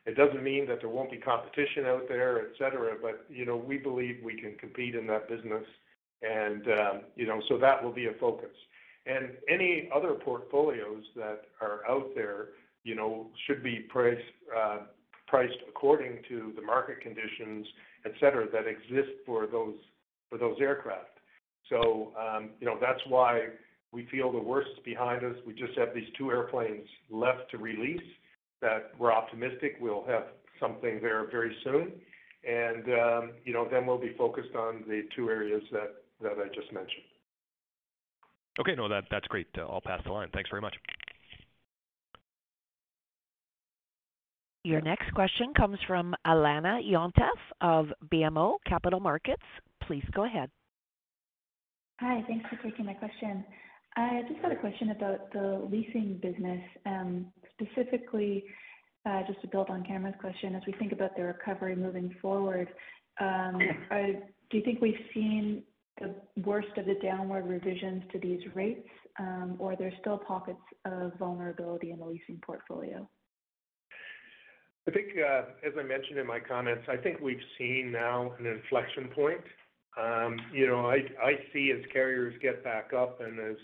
It 0.06 0.16
doesn't 0.16 0.42
mean 0.42 0.66
that 0.68 0.80
there 0.80 0.88
won't 0.88 1.10
be 1.10 1.18
competition 1.18 1.84
out 1.86 2.08
there, 2.08 2.38
et 2.40 2.52
cetera, 2.58 2.96
but, 3.00 3.26
you 3.28 3.44
know, 3.44 3.56
we 3.56 3.76
believe 3.76 4.16
we 4.24 4.34
can 4.40 4.54
compete 4.54 4.94
in 4.94 5.06
that 5.08 5.28
business, 5.28 5.64
and, 6.22 6.66
um, 6.68 7.00
you 7.16 7.26
know, 7.26 7.40
so 7.48 7.58
that 7.58 7.84
will 7.84 7.92
be 7.92 8.06
a 8.06 8.14
focus. 8.14 8.56
And 9.06 9.30
any 9.48 9.88
other 9.94 10.14
portfolios 10.14 11.04
that 11.16 11.42
are 11.60 11.80
out 11.88 12.10
there, 12.14 12.48
you 12.84 12.94
know, 12.94 13.28
should 13.46 13.62
be 13.62 13.86
priced 13.88 14.20
uh, 14.56 14.78
priced 15.26 15.58
according 15.68 16.18
to 16.28 16.52
the 16.56 16.62
market 16.62 17.00
conditions, 17.00 17.66
et 18.04 18.12
cetera, 18.20 18.50
that 18.50 18.66
exist 18.66 19.12
for 19.24 19.46
those 19.46 19.76
for 20.28 20.38
those 20.38 20.56
aircraft. 20.60 21.18
So, 21.68 22.12
you 22.60 22.66
know, 22.66 22.76
that's 22.80 23.00
why 23.08 23.46
we 23.92 24.06
feel 24.10 24.30
the 24.32 24.38
worst 24.38 24.70
is 24.76 24.84
behind 24.84 25.24
us. 25.24 25.36
We 25.46 25.54
just 25.54 25.76
have 25.78 25.94
these 25.94 26.08
two 26.18 26.30
airplanes 26.30 26.86
left 27.10 27.50
to 27.52 27.58
release 27.58 28.02
that 28.60 28.92
we're 28.98 29.12
optimistic 29.12 29.76
we'll 29.80 30.04
have 30.06 30.24
something 30.60 31.00
there 31.00 31.26
very 31.30 31.56
soon. 31.64 31.92
And, 32.46 32.86
you 33.44 33.52
know, 33.52 33.68
then 33.70 33.86
we'll 33.86 33.98
be 33.98 34.14
focused 34.18 34.54
on 34.54 34.84
the 34.88 35.02
two 35.16 35.30
areas 35.30 35.62
that 35.72 35.94
that 36.22 36.32
I 36.32 36.48
just 36.54 36.72
mentioned. 36.72 37.09
Okay. 38.58 38.74
No, 38.74 38.88
that's 38.88 39.26
great. 39.28 39.46
Uh, 39.56 39.62
I'll 39.62 39.80
pass 39.80 40.00
the 40.04 40.12
line. 40.12 40.28
Thanks 40.32 40.50
very 40.50 40.62
much. 40.62 40.74
Your 44.62 44.82
next 44.82 45.12
question 45.14 45.54
comes 45.54 45.78
from 45.86 46.14
Alana 46.26 46.80
Yontef 46.86 47.38
of 47.62 47.86
BMO 48.12 48.56
Capital 48.66 49.00
Markets. 49.00 49.42
Please 49.86 50.04
go 50.12 50.24
ahead. 50.24 50.50
Hi, 52.00 52.22
thanks 52.28 52.46
for 52.48 52.56
taking 52.62 52.84
my 52.84 52.92
question. 52.92 53.44
I 53.96 54.22
just 54.28 54.40
had 54.40 54.52
a 54.52 54.56
question 54.56 54.90
about 54.90 55.32
the 55.32 55.66
leasing 55.70 56.18
business, 56.22 56.60
um, 56.84 57.26
specifically, 57.52 58.44
uh, 59.06 59.22
just 59.26 59.40
to 59.40 59.48
build 59.48 59.70
on 59.70 59.82
Cameron's 59.84 60.16
question, 60.20 60.54
as 60.54 60.62
we 60.66 60.74
think 60.74 60.92
about 60.92 61.16
the 61.16 61.24
recovery 61.24 61.74
moving 61.74 62.14
forward, 62.20 62.68
um, 63.18 63.58
do 63.90 64.56
you 64.56 64.62
think 64.62 64.80
we've 64.80 64.94
seen 65.14 65.62
the 66.00 66.14
worst 66.42 66.76
of 66.76 66.86
the 66.86 66.94
downward 67.02 67.46
revisions 67.46 68.02
to 68.12 68.18
these 68.18 68.40
rates, 68.54 68.88
um, 69.18 69.56
or 69.58 69.72
are 69.72 69.76
there 69.76 69.92
still 70.00 70.18
pockets 70.18 70.58
of 70.84 71.12
vulnerability 71.18 71.90
in 71.90 71.98
the 71.98 72.06
leasing 72.06 72.40
portfolio? 72.44 73.08
I 74.88 74.90
think, 74.92 75.08
uh, 75.18 75.42
as 75.64 75.74
I 75.78 75.82
mentioned 75.82 76.18
in 76.18 76.26
my 76.26 76.40
comments, 76.40 76.84
I 76.88 76.96
think 76.96 77.20
we've 77.20 77.36
seen 77.58 77.92
now 77.92 78.32
an 78.38 78.46
inflection 78.46 79.08
point. 79.08 79.42
Um, 80.00 80.38
you 80.52 80.66
know, 80.66 80.90
I 80.90 81.32
see 81.52 81.72
as 81.76 81.84
carriers 81.92 82.34
get 82.40 82.64
back 82.64 82.92
up 82.96 83.20
and 83.20 83.38
as 83.38 83.56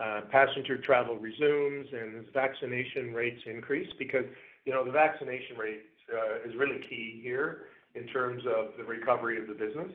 uh, 0.00 0.20
passenger 0.30 0.78
travel 0.78 1.16
resumes 1.16 1.88
and 1.92 2.16
as 2.16 2.24
vaccination 2.32 3.12
rates 3.12 3.42
increase, 3.46 3.88
because, 3.98 4.24
you 4.64 4.72
know, 4.72 4.84
the 4.84 4.92
vaccination 4.92 5.58
rate 5.58 5.82
uh, 6.14 6.48
is 6.48 6.54
really 6.56 6.80
key 6.88 7.20
here 7.22 7.62
in 7.94 8.06
terms 8.06 8.42
of 8.46 8.76
the 8.78 8.84
recovery 8.84 9.38
of 9.38 9.48
the 9.48 9.54
business. 9.54 9.90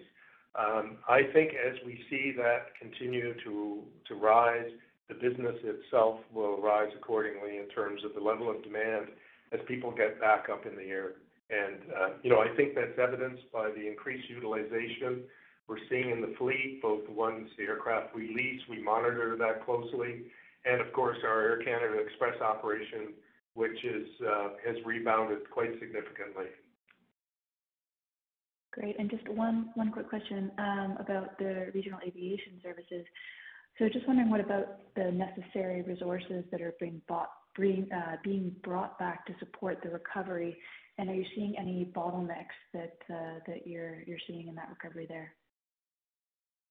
I 0.57 1.21
think 1.33 1.51
as 1.53 1.75
we 1.85 1.99
see 2.09 2.33
that 2.37 2.75
continue 2.79 3.33
to 3.43 3.83
to 4.07 4.15
rise, 4.15 4.71
the 5.07 5.15
business 5.15 5.55
itself 5.63 6.19
will 6.33 6.61
rise 6.61 6.91
accordingly 6.95 7.57
in 7.57 7.67
terms 7.69 8.03
of 8.03 8.13
the 8.13 8.19
level 8.19 8.49
of 8.49 8.63
demand 8.63 9.07
as 9.53 9.59
people 9.67 9.91
get 9.91 10.19
back 10.19 10.47
up 10.51 10.65
in 10.65 10.75
the 10.75 10.89
air. 10.89 11.13
And, 11.49 11.77
you 12.23 12.29
know, 12.29 12.39
I 12.39 12.53
think 12.57 12.75
that's 12.75 12.99
evidenced 13.01 13.49
by 13.53 13.71
the 13.71 13.87
increased 13.87 14.29
utilization 14.29 15.23
we're 15.67 15.83
seeing 15.89 16.11
in 16.11 16.21
the 16.21 16.33
fleet, 16.37 16.79
both 16.81 17.05
the 17.05 17.11
ones, 17.11 17.49
the 17.57 17.65
aircraft 17.65 18.15
we 18.15 18.33
lease, 18.33 18.61
we 18.69 18.81
monitor 18.81 19.35
that 19.37 19.65
closely, 19.65 20.23
and 20.65 20.81
of 20.81 20.91
course, 20.93 21.17
our 21.25 21.41
Air 21.41 21.57
Canada 21.57 21.99
Express 21.99 22.39
operation, 22.41 23.13
which 23.53 23.83
is 23.83 24.07
uh 24.25 24.49
has 24.65 24.77
rebounded 24.85 25.49
quite 25.51 25.71
significantly. 25.79 26.47
Great. 28.79 28.95
And 28.99 29.09
just 29.09 29.27
one 29.29 29.71
quick 29.91 30.07
question 30.07 30.51
um, 30.59 30.97
about 30.99 31.37
the 31.39 31.71
regional 31.73 31.99
aviation 32.05 32.59
services. 32.61 33.05
So 33.79 33.89
just 33.89 34.07
wondering, 34.07 34.29
what 34.29 34.39
about 34.39 34.93
the 34.95 35.11
necessary 35.11 35.81
resources 35.81 36.43
that 36.51 36.61
are 36.61 36.73
being 36.79 37.01
uh, 37.09 38.15
brought 38.63 38.99
back 38.99 39.25
to 39.25 39.33
support 39.39 39.79
the 39.83 39.89
recovery? 39.89 40.55
And 40.99 41.09
are 41.09 41.15
you 41.15 41.25
seeing 41.35 41.55
any 41.59 41.91
bottlenecks 41.95 42.57
that 42.73 42.97
uh, 43.09 43.53
you're 43.65 44.03
seeing 44.27 44.47
in 44.47 44.55
that 44.55 44.69
recovery 44.69 45.07
there? 45.07 45.33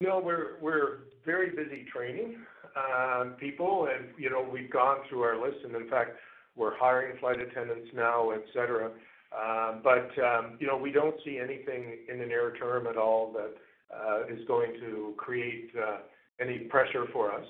No, 0.01 0.21
we're 0.21 1.05
very 1.25 1.51
busy 1.51 1.87
training 1.93 2.37
um, 2.77 3.35
people, 3.41 3.89
and, 3.93 4.09
you 4.19 4.29
know, 4.29 4.47
we've 4.53 4.71
gone 4.71 4.99
through 5.09 5.23
our 5.23 5.41
list, 5.41 5.59
and 5.65 5.75
in 5.75 5.89
fact, 5.89 6.11
we're 6.55 6.77
hiring 6.77 7.19
flight 7.19 7.41
attendants 7.41 7.89
now, 7.95 8.31
et 8.31 8.43
cetera. 8.53 8.91
Um, 9.33 9.81
but, 9.83 10.11
um, 10.23 10.57
you 10.61 10.67
know, 10.67 10.77
we 10.77 10.93
don't 10.93 11.17
see 11.25 11.39
anything 11.39 11.99
in 12.11 12.19
the 12.19 12.27
near 12.27 12.55
term 12.57 12.87
at 12.87 12.97
all 12.97 13.33
that 13.33 13.55
uh, 13.95 14.33
is 14.33 14.47
going 14.47 14.75
to 14.81 15.15
create 15.17 15.71
uh, 15.77 15.99
any 16.41 16.59
pressure 16.71 17.07
for 17.13 17.33
us. 17.33 17.45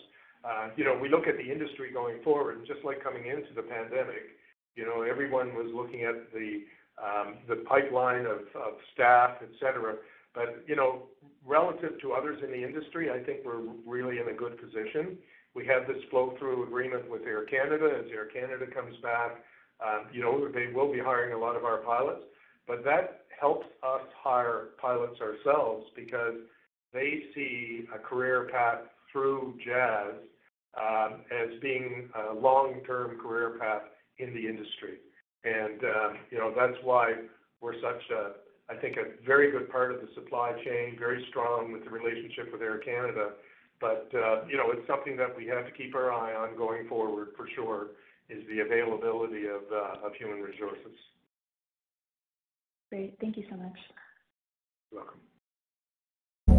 Uh, 0.45 0.69
you 0.77 0.85
know, 0.85 0.97
we 1.01 1.09
look 1.09 1.27
at 1.27 1.37
the 1.37 1.51
industry 1.51 1.93
going 1.93 2.23
forward, 2.23 2.65
just 2.67 2.85
like 2.85 3.03
coming 3.03 3.27
into 3.27 3.53
the 3.55 3.63
pandemic, 3.63 4.37
you 4.77 4.85
know, 4.85 5.03
everyone 5.03 5.55
was 5.55 5.71
looking 5.75 6.03
at 6.05 6.33
the 6.33 6.63
um, 7.03 7.35
pipeline 7.67 8.27
of 8.27 8.41
staff, 8.95 9.33
et 9.43 9.49
cetera. 9.59 9.97
But, 10.35 10.65
you 10.67 10.77
know, 10.77 11.03
relative 11.47 12.01
to 12.03 12.13
others 12.13 12.41
in 12.45 12.51
the 12.51 12.63
industry, 12.63 13.11
I 13.11 13.23
think 13.25 13.41
we're 13.45 13.63
really 13.87 14.19
in 14.19 14.29
a 14.29 14.35
good 14.35 14.61
position. 14.61 15.17
We 15.55 15.67
have 15.67 15.87
this 15.89 16.03
flow-through 16.11 16.65
agreement 16.65 17.11
with 17.11 17.23
Air 17.23 17.45
Canada. 17.45 17.89
As 17.99 18.11
Air 18.13 18.27
Canada 18.27 18.67
comes 18.73 18.97
back, 19.03 19.43
You 20.13 20.23
know, 20.23 20.49
they 20.53 20.73
will 20.73 20.93
be 20.93 20.99
hiring 20.99 21.33
a 21.33 21.39
lot 21.39 21.57
of 21.57 21.65
our 21.65 21.79
pilots, 21.79 22.23
but 22.67 22.85
that 22.85 23.27
helps 23.39 23.67
us 23.83 24.03
hire 24.23 24.71
pilots 24.81 25.21
ourselves 25.21 25.87
because 25.95 26.35
they 26.93 27.25
see 27.35 27.85
a 27.95 27.99
career 27.99 28.49
path 28.51 28.81
through 29.13 29.59
Jazz 29.65 30.15
as 31.31 31.61
being 31.61 32.09
a 32.31 32.35
long-term 32.35 33.19
career 33.19 33.57
path 33.61 33.83
in 34.19 34.33
the 34.35 34.47
industry. 34.47 34.99
And 35.45 35.85
um, 35.85 36.17
you 36.31 36.39
know, 36.39 36.53
that's 36.57 36.77
why 36.83 37.15
we're 37.61 37.81
such 37.81 38.03
a, 38.11 38.73
I 38.73 38.77
think, 38.81 38.97
a 38.97 39.25
very 39.25 39.51
good 39.51 39.71
part 39.71 39.93
of 39.93 40.01
the 40.01 40.09
supply 40.15 40.53
chain, 40.65 40.97
very 40.99 41.25
strong 41.31 41.73
with 41.73 41.85
the 41.85 41.91
relationship 41.91 42.53
with 42.53 42.63
Air 42.63 42.79
Canada. 42.79 43.31
But 43.81 44.09
uh, 44.15 44.45
you 44.49 44.57
know, 44.57 44.73
it's 44.73 44.87
something 44.87 45.17
that 45.19 45.37
we 45.37 45.47
have 45.47 45.67
to 45.67 45.73
keep 45.73 45.95
our 45.95 46.13
eye 46.13 46.35
on 46.35 46.57
going 46.57 46.89
forward 46.89 47.29
for 47.37 47.47
sure, 47.55 47.89
is 48.29 48.43
the 48.49 48.61
availability 48.61 49.45
uh, 49.49 50.07
of 50.07 50.15
human 50.15 50.41
resources. 50.41 50.97
Great. 52.91 53.17
Thank 53.21 53.37
you 53.37 53.45
so 53.51 53.57
much. 53.57 53.79
You're 54.91 55.03
welcome. 55.03 55.21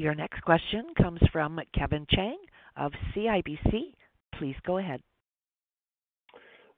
Your 0.00 0.14
next 0.14 0.40
question 0.44 0.86
comes 0.96 1.20
from 1.30 1.60
Kevin 1.78 2.06
Chiang 2.08 2.38
of 2.74 2.90
CIBC. 3.14 3.92
Please 4.38 4.54
go 4.66 4.78
ahead. 4.78 5.02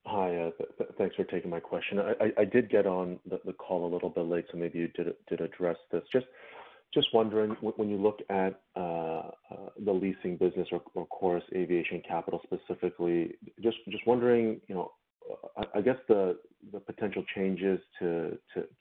Hi, 0.05 0.37
uh, 0.37 0.51
thanks 0.99 1.15
for 1.15 1.23
taking 1.23 1.49
my 1.49 1.61
question. 1.61 2.01
I 2.37 2.45
did 2.45 2.69
get 2.69 2.85
on 2.85 3.21
the 3.31 3.53
call 3.53 3.87
a 3.87 3.91
little 3.95 4.11
bit 4.11 4.23
late, 4.23 4.47
so 4.51 4.59
maybe 4.59 4.81
you 4.81 4.89
did 4.89 5.41
address 5.41 5.77
this. 5.93 6.03
Just 6.93 7.07
wondering, 7.15 7.51
when 7.61 7.89
you 7.89 7.97
look 7.97 8.19
at 8.29 8.61
uh, 8.75 8.81
uh, 8.81 9.31
the 9.85 9.93
leasing 9.93 10.37
business 10.37 10.67
or 10.73 11.07
Chorus 11.07 11.45
Aviation 11.55 12.03
Capital 12.07 12.41
specifically, 12.43 13.37
just 13.63 13.79
wondering, 14.05 14.61
you 14.67 14.75
know, 14.75 14.91
I 15.73 15.81
guess 15.81 15.99
the 16.09 16.39
potential 16.87 17.23
changes 17.37 17.79
to 18.01 18.37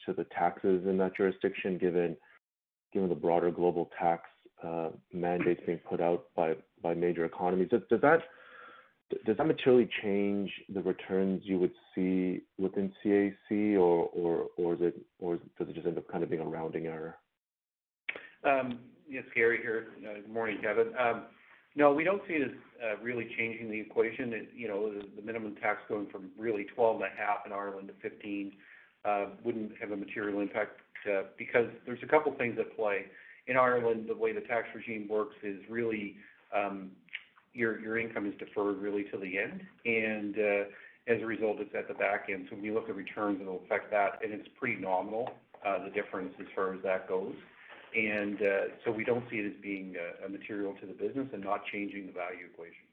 the 0.08 0.25
taxes 0.36 0.88
in 0.88 0.97
that 0.97 1.15
jurisdiction, 1.15 1.77
given 1.77 2.17
given 2.91 3.10
the 3.10 3.15
broader 3.15 3.51
global 3.51 3.89
tax 3.97 4.23
mandates 5.13 5.62
being 5.65 5.80
put 5.80 6.02
out 6.02 6.26
by 6.36 6.56
by 6.82 6.93
major 6.93 7.26
economies. 7.26 7.69
Does 7.69 8.02
that 8.02 8.21
does 9.26 9.38
that 9.38 9.45
materially 9.45 9.89
change 10.02 10.50
the 10.74 10.82
returns 10.82 11.41
you 11.43 11.60
would 11.60 11.74
see 11.93 12.41
within 12.58 12.91
CAC 13.04 13.78
or 13.78 14.10
or 14.13 14.47
or 14.58 14.74
is 14.76 14.82
it 14.82 15.02
or 15.19 15.38
does 15.58 15.67
it 15.67 15.76
just 15.76 15.88
end 15.88 15.97
up 15.97 16.08
kind 16.08 16.24
of 16.24 16.30
being 16.30 16.41
a 16.41 16.45
rounding 16.45 16.88
error? 16.88 17.15
Um, 18.43 18.80
yes, 19.10 19.24
Gary 19.36 19.60
here. 19.62 19.88
Uh, 20.00 20.15
good 20.15 20.34
morning, 20.34 20.58
Kevin. 20.62 20.93
Um, 20.97 21.24
no, 21.76 21.93
we 21.93 22.04
don't 22.04 22.21
see 22.28 22.34
it 22.34 22.43
as 22.43 22.52
uh, 22.84 23.04
really 23.04 23.30
changing 23.38 23.69
the 23.69 23.80
equation. 23.80 24.47
You 24.56 24.67
know, 24.67 24.91
the 25.15 25.21
minimum 25.21 25.56
tax 25.62 25.80
going 25.88 26.08
from 26.12 26.32
really 26.38 26.65
12.5 26.78 27.02
in 27.45 27.54
Ireland 27.54 27.91
to 28.02 28.10
15% 28.10 28.52
uh, 29.06 29.30
wouldn't 29.43 29.71
have 29.80 29.91
a 29.91 29.95
material 29.95 30.41
impact 30.41 30.82
because 31.38 31.67
there's 31.86 32.04
a 32.04 32.08
couple 32.08 32.34
things 32.34 32.58
at 32.60 32.76
play. 32.76 33.06
In 33.47 33.58
Ireland, 33.58 34.06
the 34.08 34.15
way 34.15 34.34
the 34.34 34.41
tax 34.41 34.67
regime 34.75 35.08
works 35.10 35.36
is 35.43 35.58
really 35.69 36.15
um, 36.56 36.91
your 37.54 37.97
income 37.97 38.25
is 38.25 38.34
deferred 38.39 38.77
really 38.77 39.06
till 39.10 39.19
the 39.19 39.38
end. 39.38 39.62
And 39.86 40.36
uh, 40.38 40.63
as 41.08 41.21
a 41.21 41.25
result, 41.25 41.58
it's 41.60 41.73
at 41.75 41.88
the 41.88 41.93
back 41.93 42.27
end. 42.30 42.47
So 42.49 42.56
when 42.56 42.63
you 42.63 42.73
look 42.73 42.89
at 42.89 42.95
returns, 42.95 43.39
it'll 43.41 43.62
affect 43.65 43.91
that, 43.91 44.19
and 44.23 44.32
it's 44.34 44.47
pretty 44.60 44.80
nominal, 44.80 45.30
uh, 45.65 45.84
the 45.84 45.89
difference 45.89 46.34
as 46.39 46.45
far 46.56 46.73
as 46.73 46.82
that 46.84 47.10
goes. 47.10 47.34
And 47.95 48.41
uh, 48.41 48.62
so 48.86 48.91
we 48.91 49.04
don't 49.04 49.23
see 49.30 49.38
it 49.38 49.47
as 49.47 49.62
being 49.62 49.95
uh, 49.97 50.27
a 50.27 50.30
material 50.30 50.73
to 50.80 50.88
the 50.88 50.93
business 50.93 51.27
and 51.34 51.43
not 51.43 51.65
changing 51.71 52.08
the 52.08 52.13
value 52.13 52.45
equation. 52.54 52.88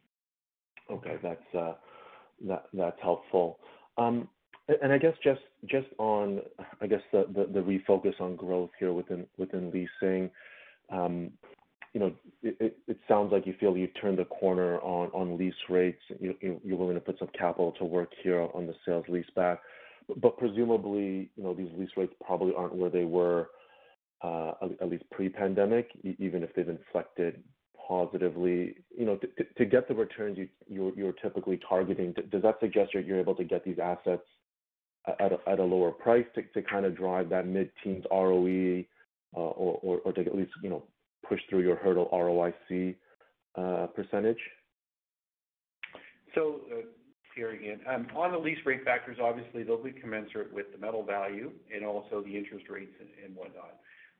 Okay. 0.90 1.16
That's 1.22 1.54
uh, 1.54 2.90
helpful. 3.00 3.58
Um, 3.96 4.28
I 4.68 4.98
guess 4.98 5.14
just 5.24 5.86
on 5.98 6.40
I 6.80 6.86
guess, 6.86 7.00
the 7.12 7.64
refocus 7.88 8.20
on 8.20 8.36
growth 8.36 8.70
here 8.78 8.92
within 8.92 9.26
leasing, 9.38 10.30
um, 10.90 11.30
you 11.94 12.00
know, 12.00 12.12
it 12.42 12.98
sounds 13.08 13.32
like 13.32 13.46
you 13.46 13.54
feel 13.58 13.76
you've 13.76 13.98
turned 14.00 14.18
the 14.18 14.24
corner 14.26 14.78
on 14.80 15.38
lease 15.38 15.54
rates. 15.68 16.00
You're 16.20 16.76
willing 16.76 16.94
to 16.94 17.00
put 17.00 17.18
some 17.18 17.28
capital 17.38 17.72
to 17.72 17.84
work 17.84 18.10
here 18.22 18.46
on 18.54 18.66
the 18.66 18.74
sale-leaseback. 18.84 19.58
But 20.16 20.38
presumably, 20.38 21.30
you 21.36 21.42
know, 21.42 21.54
these 21.54 21.70
lease 21.76 21.90
rates 21.96 22.12
probably 22.24 22.52
aren't 22.56 22.74
where 22.74 22.90
they 22.90 23.04
were 23.04 23.48
uh, 24.22 24.52
at 24.80 24.88
least 24.88 25.04
pre-pandemic, 25.10 25.90
even 26.18 26.42
if 26.42 26.54
they've 26.54 26.68
inflected 26.68 27.42
positively. 27.88 28.76
You 28.96 29.06
know, 29.06 29.18
to 29.56 29.64
get 29.64 29.88
the 29.88 29.94
returns 29.94 30.38
you're 30.68 31.12
typically 31.12 31.58
targeting, 31.68 32.14
does 32.30 32.42
that 32.42 32.56
suggest 32.60 32.92
you're 32.92 33.18
able 33.18 33.34
to 33.34 33.44
get 33.44 33.64
these 33.64 33.78
assets 33.82 34.22
at 35.20 35.58
a 35.58 35.62
lower 35.62 35.90
price 35.90 36.26
to 36.34 36.62
kind 36.62 36.84
of 36.84 36.96
drive 36.96 37.28
that 37.30 37.46
mid-teens 37.46 38.04
ROE, 38.10 38.84
uh, 39.36 39.40
or 39.40 40.12
to 40.12 40.20
at 40.20 40.34
least, 40.34 40.52
you 40.62 40.70
know, 40.70 40.82
push 41.28 41.40
through 41.48 41.60
your 41.60 41.76
hurdle 41.76 42.08
ROIC 42.12 42.96
uh, 43.56 43.86
percentage? 43.88 44.38
So 46.34 46.60
uh, 46.72 46.82
here 47.38 47.52
again. 47.52 47.80
Um, 47.88 48.08
on 48.16 48.32
the 48.32 48.38
lease 48.38 48.58
rate 48.66 48.84
factors, 48.84 49.18
obviously 49.22 49.62
they'll 49.62 49.82
be 49.82 49.92
commensurate 49.92 50.52
with 50.52 50.72
the 50.72 50.78
metal 50.78 51.04
value 51.04 51.52
and 51.72 51.84
also 51.84 52.20
the 52.20 52.36
interest 52.36 52.66
rates 52.68 52.92
and 53.24 53.36
whatnot. 53.36 53.76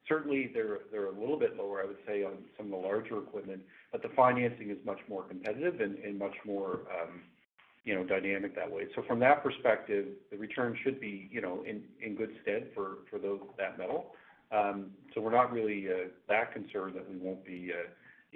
Certainly, 0.07 0.53
they're 0.55 1.07
a 1.07 1.21
little 1.21 1.39
bit 1.39 1.57
lower, 1.57 1.83
I 1.83 1.87
would 1.87 1.99
say, 2.07 2.23
on 2.23 2.39
some 2.57 2.67
of 2.67 2.73
the 2.73 2.79
larger 2.79 3.19
equipment, 3.19 3.61
but 3.93 4.01
the 4.01 4.09
financing 4.17 4.71
is 4.71 4.79
much 4.87 5.01
more 5.09 5.25
competitive 5.25 5.81
and 5.81 6.19
much 6.19 6.37
more, 6.47 6.81
um, 7.03 7.21
you 7.89 7.95
know, 7.95 8.05
dynamic 8.05 8.55
that 8.55 8.71
way. 8.71 8.83
So 8.95 9.03
from 9.09 9.19
that 9.21 9.43
perspective, 9.43 10.09
the 10.31 10.37
return 10.37 10.77
should 10.85 11.01
be, 11.01 11.27
you 11.33 11.41
know, 11.41 11.65
in 11.67 11.85
in 12.03 12.17
good 12.17 12.29
stead 12.43 12.69
for 12.75 12.99
for 13.09 13.19
those, 13.19 13.41
that 13.57 13.79
metal. 13.79 14.13
Um, 14.53 14.91
so 15.15 15.23
we're 15.23 15.33
not 15.33 15.51
really 15.51 15.89
uh, 15.89 16.09
that 16.29 16.53
concerned 16.53 16.97
that 16.97 17.09
we 17.09 17.17
won't 17.17 17.43
be 17.47 17.73
uh, 17.73 17.89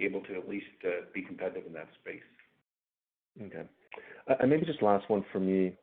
able 0.03 0.21
to 0.21 0.33
at 0.39 0.49
least 0.49 0.65
uh, 0.83 1.05
be 1.13 1.21
competitive 1.21 1.67
in 1.67 1.73
that 1.73 1.87
space. 2.01 2.23
Okay. 3.43 3.61
And 4.39 4.49
maybe 4.49 4.65
just 4.65 4.81
last 4.81 5.07
one 5.07 5.23
for 5.31 5.39
me. 5.39 5.75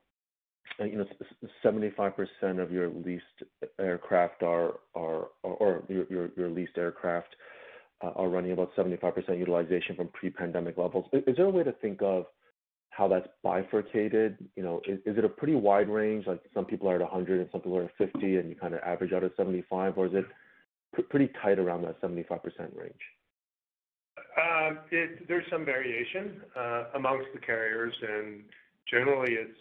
You 0.81 0.99
know, 0.99 1.07
75% 1.65 2.13
of 2.61 2.73
your 2.73 2.89
leased 2.89 3.25
aircraft 3.79 4.43
are, 4.43 4.75
are 4.95 5.29
or 5.43 5.83
your, 5.89 6.07
your, 6.09 6.31
your 6.37 6.49
leased 6.49 6.79
aircraft 6.79 7.37
are 8.01 8.29
running 8.29 8.53
about 8.53 8.75
75% 8.77 9.39
utilization 9.39 9.95
from 9.95 10.09
pre-pandemic 10.09 10.79
levels. 10.79 11.07
Is 11.13 11.37
there 11.37 11.47
a 11.47 11.51
way 11.51 11.65
to 11.65 11.73
think 11.73 12.01
of 12.03 12.27
how 12.91 13.09
that's 13.09 13.29
bifurcated? 13.43 14.37
You 14.57 14.63
know, 14.63 14.81
is 14.87 14.99
is 15.07 15.17
it 15.17 15.25
a 15.25 15.29
pretty 15.29 15.55
wide 15.55 15.89
range, 15.89 16.27
like 16.27 16.41
some 16.53 16.65
people 16.65 16.89
are 16.89 16.97
at 16.97 17.01
100 17.01 17.41
and 17.41 17.49
some 17.51 17.61
people 17.61 17.79
are 17.79 17.85
at 17.85 17.97
50, 17.97 18.37
and 18.37 18.49
you 18.49 18.57
kind 18.57 18.75
of 18.75 18.81
average 18.81 19.13
out 19.13 19.25
at 19.25 19.35
75? 19.37 19.97
Or 19.97 20.07
is 20.07 20.13
it 20.15 20.27
pretty 21.09 21.31
tight 21.43 21.59
around 21.59 21.83
that 21.83 22.01
75% 22.01 22.41
range? 22.77 22.93
Um, 24.37 24.79
there's 24.91 25.45
some 25.51 25.65
variation 25.65 26.41
uh, 26.57 26.85
amongst 26.95 27.29
the 27.33 27.41
carriers, 27.41 27.95
and 28.03 28.43
generally 28.89 29.35
it's 29.35 29.59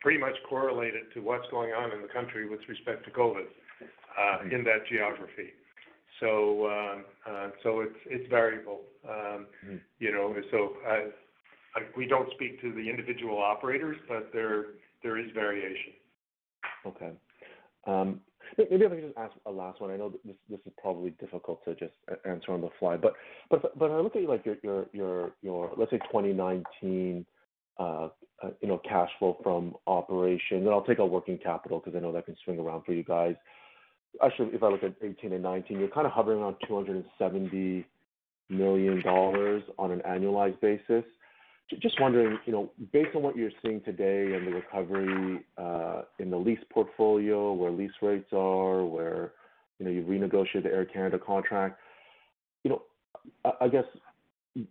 pretty 0.00 0.18
much 0.18 0.34
correlated 0.48 1.12
to 1.14 1.20
what's 1.20 1.48
going 1.50 1.72
on 1.72 1.92
in 1.92 2.02
the 2.02 2.08
country 2.08 2.48
with 2.48 2.60
respect 2.68 3.04
to 3.04 3.10
COVID 3.10 3.46
uh, 4.18 4.54
in 4.54 4.64
that 4.64 4.86
geography. 4.88 5.52
So, 6.20 6.66
um, 6.70 7.04
uh, 7.28 7.48
so 7.62 7.80
it's 7.80 7.98
it's 8.06 8.28
variable. 8.30 8.80
Um, 9.06 9.46
mm-hmm. 9.64 9.76
You 9.98 10.12
know, 10.12 10.34
we 11.96 12.06
don't 12.06 12.30
speak 12.32 12.60
to 12.62 12.72
the 12.72 12.88
individual 12.88 13.38
operators, 13.38 13.96
but 14.08 14.30
there 14.32 15.18
is 15.18 15.30
variation. 15.34 15.92
Okay. 16.86 17.10
Um, 17.86 18.20
maybe 18.58 18.84
if 18.84 18.92
I 18.92 18.94
could 18.96 19.04
just 19.04 19.18
ask 19.18 19.32
a 19.46 19.50
last 19.50 19.80
one. 19.80 19.90
I 19.90 19.96
know 19.96 20.12
this 20.24 20.60
is 20.66 20.72
probably 20.80 21.10
difficult 21.10 21.64
to 21.64 21.74
just 21.74 21.94
answer 22.28 22.52
on 22.52 22.60
the 22.60 22.70
fly. 22.78 22.96
But 22.96 23.14
when 23.78 23.90
I 23.90 23.98
look 23.98 24.16
at 24.16 24.22
like 24.22 24.44
your, 24.46 25.32
let's 25.76 25.90
say 25.90 25.98
2019, 25.98 27.26
uh, 27.78 27.82
uh, 27.82 28.08
you 28.60 28.68
know, 28.68 28.80
cash 28.88 29.10
flow 29.18 29.36
from 29.42 29.74
operations, 29.86 30.62
and 30.64 30.68
I'll 30.70 30.84
take 30.84 31.00
out 31.00 31.10
working 31.10 31.38
capital 31.38 31.80
because 31.82 31.96
I 31.96 32.00
know 32.00 32.12
that 32.12 32.26
can 32.26 32.36
swing 32.44 32.58
around 32.58 32.84
for 32.84 32.92
you 32.92 33.04
guys. 33.04 33.34
Actually, 34.24 34.48
if 34.54 34.62
I 34.62 34.68
look 34.68 34.82
at 34.82 34.98
2018 35.00 35.32
and 35.32 35.42
2019, 35.42 35.78
you're 35.78 35.88
kind 35.88 36.06
of 36.06 36.12
hovering 36.12 36.40
around 36.40 36.56
270 36.66 37.86
million 38.48 39.02
dollars 39.02 39.62
on 39.78 39.90
an 39.90 40.00
annualized 40.08 40.60
basis. 40.60 41.04
Just 41.82 42.00
wondering, 42.00 42.38
you 42.46 42.52
know, 42.52 42.70
based 42.92 43.16
on 43.16 43.22
what 43.22 43.36
you're 43.36 43.50
seeing 43.60 43.80
today 43.80 44.34
and 44.34 44.46
the 44.46 44.52
recovery 44.52 45.44
in 46.18 46.30
the 46.30 46.36
lease 46.36 46.60
portfolio, 46.70 47.52
where 47.52 47.70
lease 47.70 47.90
rates 48.00 48.32
are, 48.32 48.84
where, 48.84 49.32
you 49.78 49.84
know, 49.84 49.90
you've 49.90 50.06
renegotiated 50.06 50.62
the 50.62 50.70
Air 50.70 50.84
Canada 50.84 51.18
contract, 51.18 51.80
you 52.62 52.70
know, 52.70 52.82
I 53.60 53.68
guess 53.68 53.84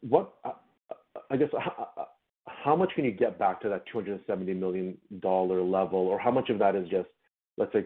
what 0.02 0.34
uh 0.44 0.50
uh 0.90 1.20
I 1.30 1.38
guess 1.38 1.50
how 2.48 2.76
much 2.76 2.92
can 2.96 3.06
you 3.06 3.12
get 3.12 3.38
back 3.38 3.62
to 3.62 3.70
that 3.70 3.86
270 3.92 4.54
million 4.54 4.98
dollar 5.20 5.62
level? 5.62 6.00
Or 6.00 6.20
how 6.20 6.32
much 6.32 6.50
of 6.50 6.60
that 6.60 6.76
is 6.76 6.88
just, 6.90 7.10
let's 7.58 7.72
say, 7.74 7.86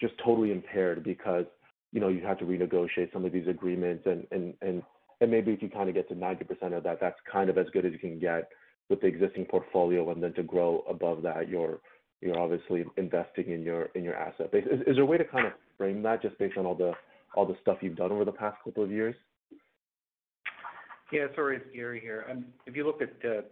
just 0.00 0.14
totally 0.24 0.52
impaired 0.52 1.02
because, 1.02 1.46
you 1.92 2.00
know, 2.00 2.08
you 2.08 2.20
had 2.20 2.38
to 2.38 2.44
renegotiate 2.44 3.12
some 3.12 3.24
of 3.24 3.32
these 3.32 3.48
agreements 3.48 4.06
and 4.06 4.82
maybe 5.28 5.52
if 5.52 5.62
you 5.62 5.68
kind 5.68 5.88
of 5.88 5.94
get 5.94 6.08
to 6.08 6.14
90% 6.14 6.76
of 6.76 6.82
that, 6.84 6.98
that's 7.00 7.18
kind 7.30 7.50
of 7.50 7.58
as 7.58 7.66
good 7.72 7.84
as 7.84 7.92
you 7.92 7.98
can 7.98 8.18
get 8.18 8.48
with 8.88 9.00
the 9.00 9.06
existing 9.06 9.44
portfolio, 9.44 10.10
and 10.10 10.22
then 10.22 10.32
to 10.34 10.42
grow 10.42 10.84
above 10.88 11.22
that, 11.22 11.48
you're 11.48 11.80
you're 12.20 12.38
obviously 12.38 12.84
investing 12.96 13.50
in 13.50 13.62
your 13.62 13.86
in 13.94 14.04
your 14.04 14.14
asset 14.14 14.52
base. 14.52 14.64
Is 14.70 14.96
there 14.96 15.02
a 15.02 15.06
way 15.06 15.18
to 15.18 15.24
kind 15.24 15.46
of 15.46 15.52
frame 15.78 16.02
that 16.02 16.22
just 16.22 16.38
based 16.38 16.58
on 16.58 16.66
all 16.66 16.74
the 16.74 16.92
all 17.34 17.46
the 17.46 17.56
stuff 17.62 17.78
you've 17.80 17.96
done 17.96 18.12
over 18.12 18.24
the 18.24 18.32
past 18.32 18.56
couple 18.64 18.82
of 18.82 18.90
years? 18.90 19.14
Yeah. 21.12 21.26
Sorry, 21.34 21.56
it's 21.56 21.66
Gary 21.74 22.00
here. 22.00 22.26
Um, 22.30 22.46
if 22.66 22.76
you 22.76 22.86
look 22.86 23.00
at, 23.02 23.12
uh, 23.28 23.42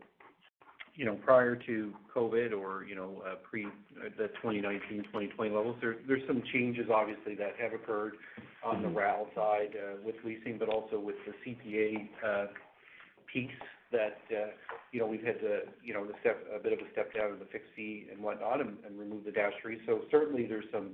you 0.99 1.05
know, 1.05 1.15
prior 1.15 1.55
to 1.55 1.95
COVID 2.15 2.53
or, 2.53 2.85
you 2.85 2.97
know, 2.97 3.23
uh, 3.25 3.37
pre 3.49 3.67
uh, 3.67 4.11
the 4.19 4.27
2019, 4.43 5.05
2020 5.05 5.55
levels, 5.55 5.77
there's 5.81 6.27
some 6.27 6.43
changes 6.53 6.87
obviously 6.93 7.37
that 7.37 7.55
have 7.57 7.73
occurred 7.73 8.15
on 8.65 8.83
the 8.83 8.89
mm-hmm. 8.89 8.99
RAL 8.99 9.29
side, 9.33 9.77
uh, 9.77 9.97
with 10.05 10.17
leasing, 10.25 10.59
but 10.59 10.69
also 10.69 10.99
with 10.99 11.15
the 11.25 11.33
CPA 11.47 12.09
piece 13.33 13.51
that, 13.93 14.19
you 14.91 14.99
know, 14.99 15.07
we've 15.07 15.23
had 15.23 15.39
to, 15.41 15.61
you 15.85 15.95
know, 15.95 16.03
a 16.05 16.59
bit 16.59 16.73
of 16.73 16.81
a 16.81 16.91
step 16.91 17.15
down 17.15 17.33
in 17.33 17.39
the 17.39 17.47
fixed 17.53 17.71
fee 17.77 18.09
and 18.11 18.21
whatnot 18.21 18.61
and 18.61 18.77
and 18.85 18.99
remove 18.99 19.25
the 19.25 19.31
Dash 19.31 19.53
3. 19.63 19.79
Certainly 20.11 20.47
there's 20.47 20.67
some 20.73 20.91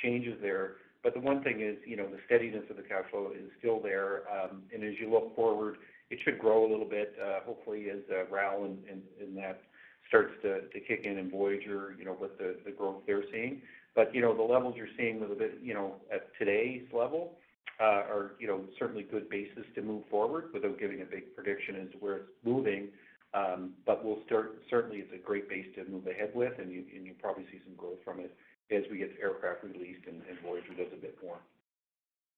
changes 0.00 0.38
there. 0.40 0.76
But 1.02 1.14
the 1.14 1.20
one 1.20 1.42
thing 1.42 1.60
is, 1.60 1.76
you 1.86 1.96
know, 1.96 2.06
the 2.06 2.18
steadiness 2.26 2.64
of 2.70 2.76
the 2.76 2.82
cash 2.82 3.04
flow 3.10 3.32
is 3.34 3.50
still 3.58 3.80
there. 3.80 4.22
Um, 4.30 4.62
and 4.72 4.84
as 4.84 4.94
you 5.00 5.10
look 5.10 5.34
forward, 5.34 5.76
it 6.10 6.18
should 6.24 6.38
grow 6.38 6.66
a 6.66 6.70
little 6.70 6.88
bit, 6.88 7.14
hopefully 7.46 7.86
as 7.90 8.00
RAL 8.30 8.64
and 8.64 9.36
that 9.36 9.60
starts 10.08 10.32
to 10.42 10.60
kick 10.86 11.02
in 11.04 11.18
and 11.18 11.30
Voyageur, 11.30 11.96
you 11.98 12.04
know, 12.04 12.16
with 12.20 12.36
the 12.38 12.70
growth 12.76 13.02
they're 13.06 13.24
seeing. 13.32 13.62
But 13.94 14.14
you 14.14 14.20
know, 14.20 14.36
the 14.36 14.42
levels 14.42 14.74
you're 14.76 14.94
seeing 14.96 15.20
with 15.20 15.32
a 15.32 15.34
bit, 15.34 15.58
you 15.62 15.74
know, 15.74 15.96
at 16.12 16.28
today's 16.38 16.86
level, 16.92 17.38
are, 17.80 18.32
you 18.38 18.46
know, 18.46 18.60
certainly 18.78 19.02
good 19.02 19.28
basis 19.30 19.64
to 19.74 19.82
move 19.82 20.02
forward 20.10 20.50
without 20.52 20.78
giving 20.78 21.00
a 21.00 21.04
big 21.04 21.34
prediction 21.34 21.76
as 21.76 21.90
to 21.92 21.98
where 21.98 22.16
it's 22.16 22.28
moving. 22.44 22.88
Um, 23.32 23.72
but 23.86 24.04
we'll 24.04 24.22
start 24.26 24.60
certainly 24.68 24.98
it's 24.98 25.12
a 25.14 25.24
great 25.24 25.48
base 25.48 25.66
to 25.76 25.84
move 25.90 26.06
ahead 26.06 26.32
with, 26.34 26.52
and 26.58 26.70
you'll 26.70 27.14
probably 27.22 27.44
see 27.50 27.60
some 27.64 27.74
growth 27.76 27.98
from 28.04 28.20
it 28.20 28.34
as 28.70 28.82
we 28.90 28.98
get 28.98 29.16
aircraft 29.20 29.64
released 29.64 30.06
and 30.06 30.22
Voyageur 30.44 30.76
does 30.76 30.92
a 30.92 31.00
bit 31.00 31.16
more. 31.22 31.38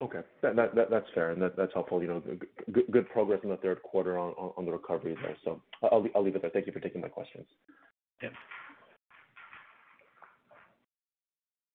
Okay. 0.03 0.21
That's 0.43 1.07
fair, 1.15 1.31
and 1.31 1.41
that's 1.41 1.73
helpful. 1.73 2.03
You 2.03 2.09
know, 2.09 2.23
good 2.91 3.09
progress 3.11 3.41
in 3.45 3.51
the 3.51 3.57
third 3.59 3.81
quarter 3.83 4.19
on 4.19 4.65
the 4.65 4.73
recovery 4.73 5.17
there. 5.23 5.37
So 5.45 5.63
I'll 5.83 6.03
leave 6.23 6.35
it 6.35 6.43
there. 6.43 6.51
Thank 6.51 6.67
you 6.67 6.73
for 6.73 6.81
taking 6.81 7.01
my 7.01 7.09
questions. 7.09 7.47
Yeah. 8.23 8.31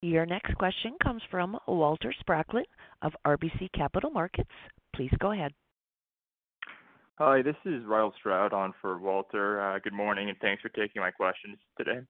Your 0.01 0.25
next 0.25 0.55
question 0.55 0.95
comes 1.01 1.21
from 1.31 1.57
Walter 1.67 2.13
Spracklin 2.21 2.65
of 3.01 3.13
RBC 3.25 3.71
Capital 3.73 4.09
Markets. 4.11 4.49
Please 4.95 5.11
go 5.19 5.31
ahead. 5.31 5.53
Hi, 7.17 7.41
this 7.41 7.55
is 7.65 7.81
Ryall 7.83 8.11
Stroud 8.19 8.53
on 8.53 8.73
for 8.79 8.99
Walter. 8.99 9.59
Uh, 9.59 9.79
good 9.79 9.93
morning, 9.93 10.29
and 10.29 10.37
thanks 10.39 10.61
for 10.61 10.69
taking 10.69 11.01
my 11.01 11.09
questions 11.09 11.57
today. 11.77 12.01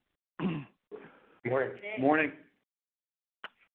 Morning. 1.45 1.71
Morning. 1.97 2.31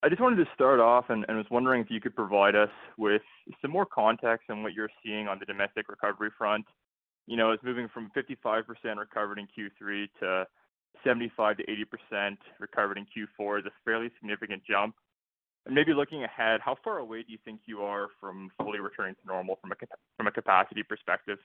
I 0.05 0.09
just 0.09 0.21
wanted 0.21 0.45
to 0.45 0.51
start 0.53 0.81
off 0.81 1.11
and 1.11 1.25
was 1.29 1.47
wondering 1.51 1.81
if 1.81 1.89
you 1.89 2.01
could 2.01 2.17
provide 2.17 2.57
us 2.57 2.71
with 2.99 3.23
some 3.61 3.71
more 3.71 3.87
context 3.87 4.51
on 4.51 4.65
what 4.65 4.73
you're 4.73 4.91
seeing 5.05 5.29
on 5.29 5.39
the 5.39 5.47
domestic 5.47 5.89
recovery 5.89 6.31
front. 6.37 6.67
You 7.29 7.37
know, 7.37 7.53
it's 7.53 7.63
moving 7.63 7.89
from 7.89 8.11
55% 8.17 8.65
recovered 8.97 9.39
in 9.39 9.47
Q3 9.47 10.09
to 10.19 10.47
75%-80% 11.07 12.37
recovered 12.59 12.99
in 12.99 13.07
Q4 13.07 13.61
is 13.61 13.67
a 13.67 13.71
fairly 13.85 14.11
significant 14.19 14.65
jump. 14.69 14.97
And 15.67 15.75
maybe 15.75 15.95
looking 15.95 16.25
ahead, 16.25 16.61
how 16.61 16.77
far 16.83 16.99
away 16.99 17.23
do 17.23 17.31
you 17.31 17.39
think 17.45 17.61
you 17.67 17.83
are 17.83 18.09
from 18.21 18.51
fully 18.59 18.81
returning 18.81 19.15
to 19.15 19.21
normal 19.25 19.61
from 19.63 20.27
a 20.27 20.33
capacity 20.33 20.83
perspective? 20.83 21.39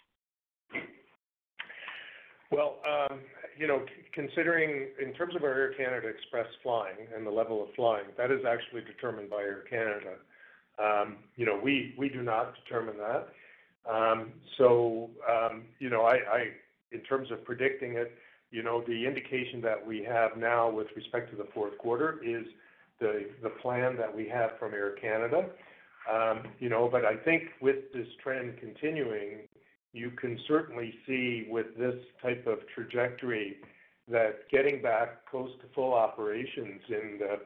Well, 2.51 2.77
um, 2.87 3.19
you 3.57 3.67
know, 3.67 3.83
considering 4.13 4.87
in 5.01 5.13
terms 5.13 5.35
of 5.35 5.43
our 5.43 5.53
Air 5.53 5.73
Canada 5.73 6.07
Express 6.07 6.47
flying 6.63 6.95
and 7.15 7.25
the 7.25 7.31
level 7.31 7.61
of 7.63 7.69
flying, 7.75 8.05
that 8.17 8.31
is 8.31 8.41
actually 8.47 8.81
determined 8.81 9.29
by 9.29 9.41
Air 9.41 9.63
Canada. 9.69 10.15
Um, 10.79 11.17
you 11.35 11.45
know, 11.45 11.59
we 11.61 12.09
do 12.13 12.21
not 12.21 12.53
determine 12.63 12.95
that. 12.97 13.29
Um, 13.91 14.31
so, 14.57 15.09
um, 15.29 15.63
you 15.79 15.89
know, 15.89 16.03
I 16.03 16.51
in 16.91 17.01
terms 17.01 17.31
of 17.31 17.43
predicting 17.43 17.93
it, 17.93 18.13
you 18.51 18.63
know, 18.63 18.81
the 18.87 19.05
indication 19.05 19.59
that 19.61 19.85
we 19.85 20.03
have 20.03 20.37
now 20.37 20.69
with 20.69 20.87
respect 20.95 21.31
to 21.31 21.35
the 21.35 21.47
fourth 21.53 21.77
quarter 21.77 22.19
is 22.23 22.45
the 22.99 23.49
plan 23.61 23.97
that 23.97 24.15
we 24.15 24.27
have 24.29 24.51
from 24.57 24.73
Air 24.73 24.91
Canada. 24.91 25.49
You 26.59 26.69
know, 26.69 26.87
but 26.89 27.05
I 27.05 27.15
think 27.15 27.43
with 27.61 27.91
this 27.93 28.07
trend 28.23 28.57
continuing, 28.59 29.47
you 29.93 30.11
can 30.11 30.39
certainly 30.47 30.93
see 31.05 31.47
with 31.49 31.77
this 31.77 31.95
type 32.21 32.45
of 32.47 32.59
trajectory 32.73 33.57
that 34.09 34.49
getting 34.49 34.81
back 34.81 35.25
close 35.29 35.51
to 35.61 35.67
full 35.73 35.93
operations 35.93 36.81
in 36.89 37.19
the, 37.19 37.39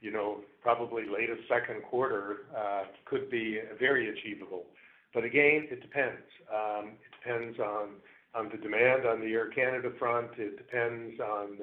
you 0.00 0.10
know, 0.10 0.40
probably 0.62 1.04
latest 1.04 1.48
second 1.48 1.82
quarter, 1.82 2.46
uh, 2.56 2.84
could 3.04 3.30
be 3.30 3.60
very 3.78 4.10
achievable. 4.10 4.64
But 5.12 5.24
again, 5.24 5.68
it 5.70 5.80
depends. 5.80 6.22
Um, 6.52 6.92
it 7.04 7.12
depends 7.22 7.58
on 7.60 8.50
the 8.50 8.58
demand 8.58 9.06
on 9.06 9.20
the 9.20 9.32
Air 9.32 9.48
Canada 9.48 9.90
front. 9.98 10.30
It 10.36 10.56
depends 10.56 11.20
on, 11.20 11.58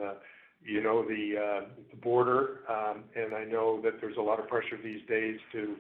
you 0.63 0.81
know, 0.81 1.01
uh, 1.01 1.05
the 1.07 1.97
border. 2.01 2.61
Um, 2.69 3.03
and 3.15 3.35
I 3.35 3.43
know 3.43 3.81
that 3.81 3.99
there's 3.99 4.17
a 4.17 4.21
lot 4.21 4.39
of 4.39 4.47
pressure 4.47 4.79
these 4.81 5.01
days 5.07 5.39
to 5.51 5.75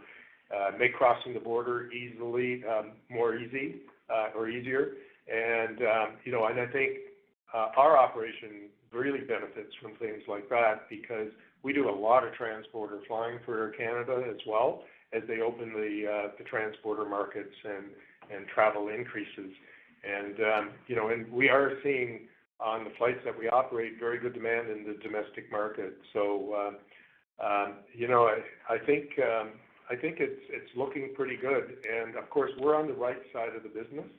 uh, 0.55 0.71
make 0.77 0.93
crossing 0.93 1.33
the 1.33 1.39
border 1.39 1.89
easily 1.91 2.63
um, 2.65 2.91
more 3.09 3.35
easy 3.37 3.77
Uh, 4.11 4.37
or 4.37 4.49
easier. 4.49 4.93
And, 5.31 5.77
um, 5.83 6.07
you 6.25 6.31
know, 6.33 6.45
and 6.47 6.59
I 6.59 6.67
think 6.67 6.97
uh, 7.53 7.69
our 7.77 7.97
operation 7.97 8.67
really 8.91 9.19
benefits 9.21 9.73
from 9.81 9.95
things 9.95 10.21
like 10.27 10.49
that 10.49 10.89
because 10.89 11.29
we 11.63 11.71
do 11.71 11.89
a 11.89 11.97
lot 12.07 12.25
of 12.25 12.33
transborder 12.33 12.99
flying 13.07 13.39
for 13.45 13.57
Air 13.57 13.69
Canada 13.69 14.23
as 14.29 14.35
well 14.45 14.83
as 15.13 15.23
they 15.29 15.39
open 15.39 15.71
the 15.73 16.05
uh, 16.07 16.43
transborder 16.51 17.09
markets 17.09 17.55
and 17.63 18.45
travel 18.53 18.89
increases. 18.89 19.51
And, 20.03 20.35
um, 20.39 20.69
you 20.87 20.95
know, 20.97 21.09
and 21.09 21.31
we 21.31 21.47
are 21.47 21.73
seeing 21.83 22.27
on 22.59 22.83
the 22.83 22.91
flights 22.97 23.19
that 23.23 23.37
we 23.37 23.47
operate 23.47 23.93
very 23.99 24.19
good 24.19 24.33
demand 24.33 24.69
in 24.69 24.83
the 24.85 24.97
domestic 25.01 25.49
market. 25.51 25.93
So, 26.11 26.73
um, 27.39 27.75
you 27.93 28.07
know, 28.07 28.29
I 28.69 28.77
think 28.85 29.05
it's 30.19 30.41
it's 30.49 30.71
looking 30.75 31.13
pretty 31.15 31.37
good. 31.37 31.77
And 31.85 32.15
of 32.15 32.29
course, 32.29 32.51
we're 32.59 32.75
on 32.75 32.87
the 32.87 32.93
right 32.93 33.21
side 33.33 33.55
of 33.55 33.63
the 33.63 33.69
business 33.69 34.09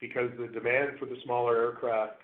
because 0.00 0.30
the 0.38 0.48
demand 0.48 0.98
for 0.98 1.06
the 1.06 1.16
smaller 1.24 1.56
aircraft 1.56 2.20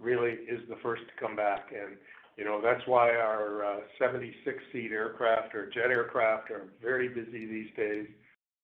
really 0.00 0.32
is 0.32 0.60
the 0.68 0.76
first 0.82 1.02
to 1.02 1.24
come 1.24 1.36
back. 1.36 1.72
And 1.72 1.96
you 2.36 2.44
know, 2.44 2.60
that's 2.62 2.86
why 2.86 3.14
our 3.14 3.64
uh, 3.64 3.80
76-seat 3.98 4.92
aircraft 4.92 5.54
or 5.54 5.70
jet 5.70 5.90
aircraft 5.90 6.50
are 6.50 6.64
very 6.82 7.08
busy 7.08 7.46
these 7.46 7.70
days 7.76 8.06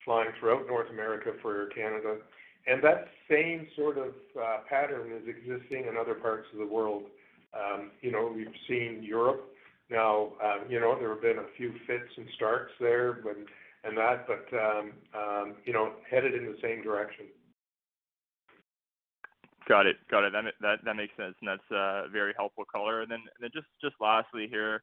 flying 0.04 0.28
throughout 0.38 0.66
North 0.66 0.90
America 0.90 1.32
for 1.40 1.62
Air 1.62 1.68
Canada. 1.68 2.18
And 2.66 2.84
that 2.84 3.08
same 3.30 3.66
sort 3.74 3.96
of 3.96 4.12
uh, 4.38 4.58
pattern 4.68 5.10
is 5.12 5.26
existing 5.26 5.86
in 5.88 5.96
other 5.96 6.14
parts 6.14 6.46
of 6.52 6.58
the 6.58 6.66
world. 6.66 7.04
Um, 7.54 7.92
you 8.02 8.12
know, 8.12 8.30
we've 8.34 8.54
seen 8.68 9.02
Europe 9.02 9.52
now, 9.92 10.32
uh, 10.42 10.64
you 10.68 10.80
know, 10.80 10.96
there 10.98 11.10
have 11.10 11.20
been 11.20 11.38
a 11.38 11.56
few 11.56 11.72
fits 11.86 12.08
and 12.16 12.26
starts 12.34 12.72
there, 12.80 13.12
but 13.12 13.36
Um, 13.84 14.92
um, 15.14 15.54
you 15.64 15.72
know, 15.72 15.92
headed 16.08 16.34
in 16.34 16.46
the 16.46 16.56
same 16.62 16.82
direction. 16.82 17.26
Got 19.68 19.86
it. 19.86 19.96
Got 20.10 20.24
it. 20.24 20.32
That 20.32 20.44
that 20.60 20.78
that 20.84 20.96
makes 20.96 21.16
sense, 21.16 21.34
and 21.40 21.48
that's 21.48 21.70
a 21.70 22.08
very 22.12 22.32
helpful 22.36 22.64
color. 22.64 23.02
And 23.02 23.10
then, 23.10 23.20
and 23.20 23.40
then 23.40 23.50
just 23.52 23.66
just 23.80 23.94
lastly 24.00 24.48
here, 24.50 24.82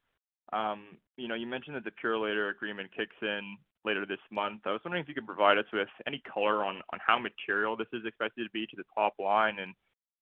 um, 0.54 0.98
you 1.18 1.28
know, 1.28 1.36
you 1.36 1.48
mentioned 1.48 1.76
that 1.76 1.84
the 1.84 1.92
Purolator 1.92 2.52
agreement 2.52 2.90
kicks 2.96 3.16
in 3.22 3.58
later 3.86 4.06
this 4.06 4.20
month. 4.32 4.62
I 4.66 4.72
was 4.72 4.82
wondering 4.84 5.04
if 5.04 5.10
you 5.10 5.16
could 5.16 5.26
provide 5.26 5.58
us 5.58 5.66
with 5.72 5.88
any 6.08 6.22
color 6.32 6.64
on 6.64 6.82
how 7.06 7.20
material 7.20 7.76
this 7.76 7.88
is 7.94 8.06
expected 8.06 8.44
to 8.44 8.50
be 8.52 8.66
to 8.68 8.76
the 8.76 8.84
top 8.96 9.14
line, 9.20 9.60
and 9.60 9.74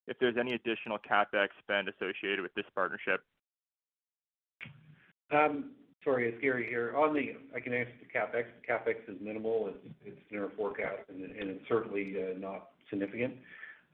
if 0.07 0.17
there's 0.19 0.38
any 0.39 0.53
additional 0.53 0.97
CapEx 0.99 1.49
spend 1.61 1.89
associated 1.89 2.41
with 2.41 2.53
this 2.55 2.65
partnership. 2.73 3.21
Sorry, 6.03 6.29
it's 6.29 6.41
Gary 6.41 6.65
here. 6.69 6.95
On 6.95 7.13
the, 7.13 7.35
I 7.55 7.59
can 7.59 7.73
answer 7.73 7.91
the 7.99 8.17
CapEx. 8.17 8.45
The 8.61 8.73
CapEx 8.73 9.13
is 9.13 9.19
minimal. 9.21 9.73
It's 10.05 10.17
in 10.31 10.39
our 10.39 10.49
forecast 10.55 11.09
and 11.09 11.21
it's 11.21 11.67
certainly 11.67 12.15
uh, 12.17 12.39
not 12.39 12.69
significant. 12.89 13.33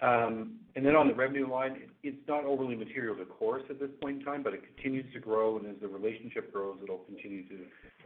Um, 0.02 0.60
and 0.76 0.86
then 0.86 0.96
on 0.96 1.08
the 1.08 1.14
revenue 1.14 1.50
line, 1.50 1.80
it's 2.04 2.18
not 2.28 2.44
overly 2.44 2.76
material 2.76 3.16
to 3.16 3.26
Chorus 3.26 3.64
at 3.70 3.80
this 3.80 3.90
point 4.02 4.20
in 4.20 4.26
time, 4.26 4.44
but 4.44 4.54
it 4.54 4.62
continues 4.76 5.06
to 5.14 5.20
grow, 5.20 5.58
and 5.58 5.66
as 5.66 5.76
the 5.82 5.88
relationship 5.88 6.52
grows, 6.52 6.78
it'll 6.84 7.06
continue 7.06 7.48
to 7.48 7.60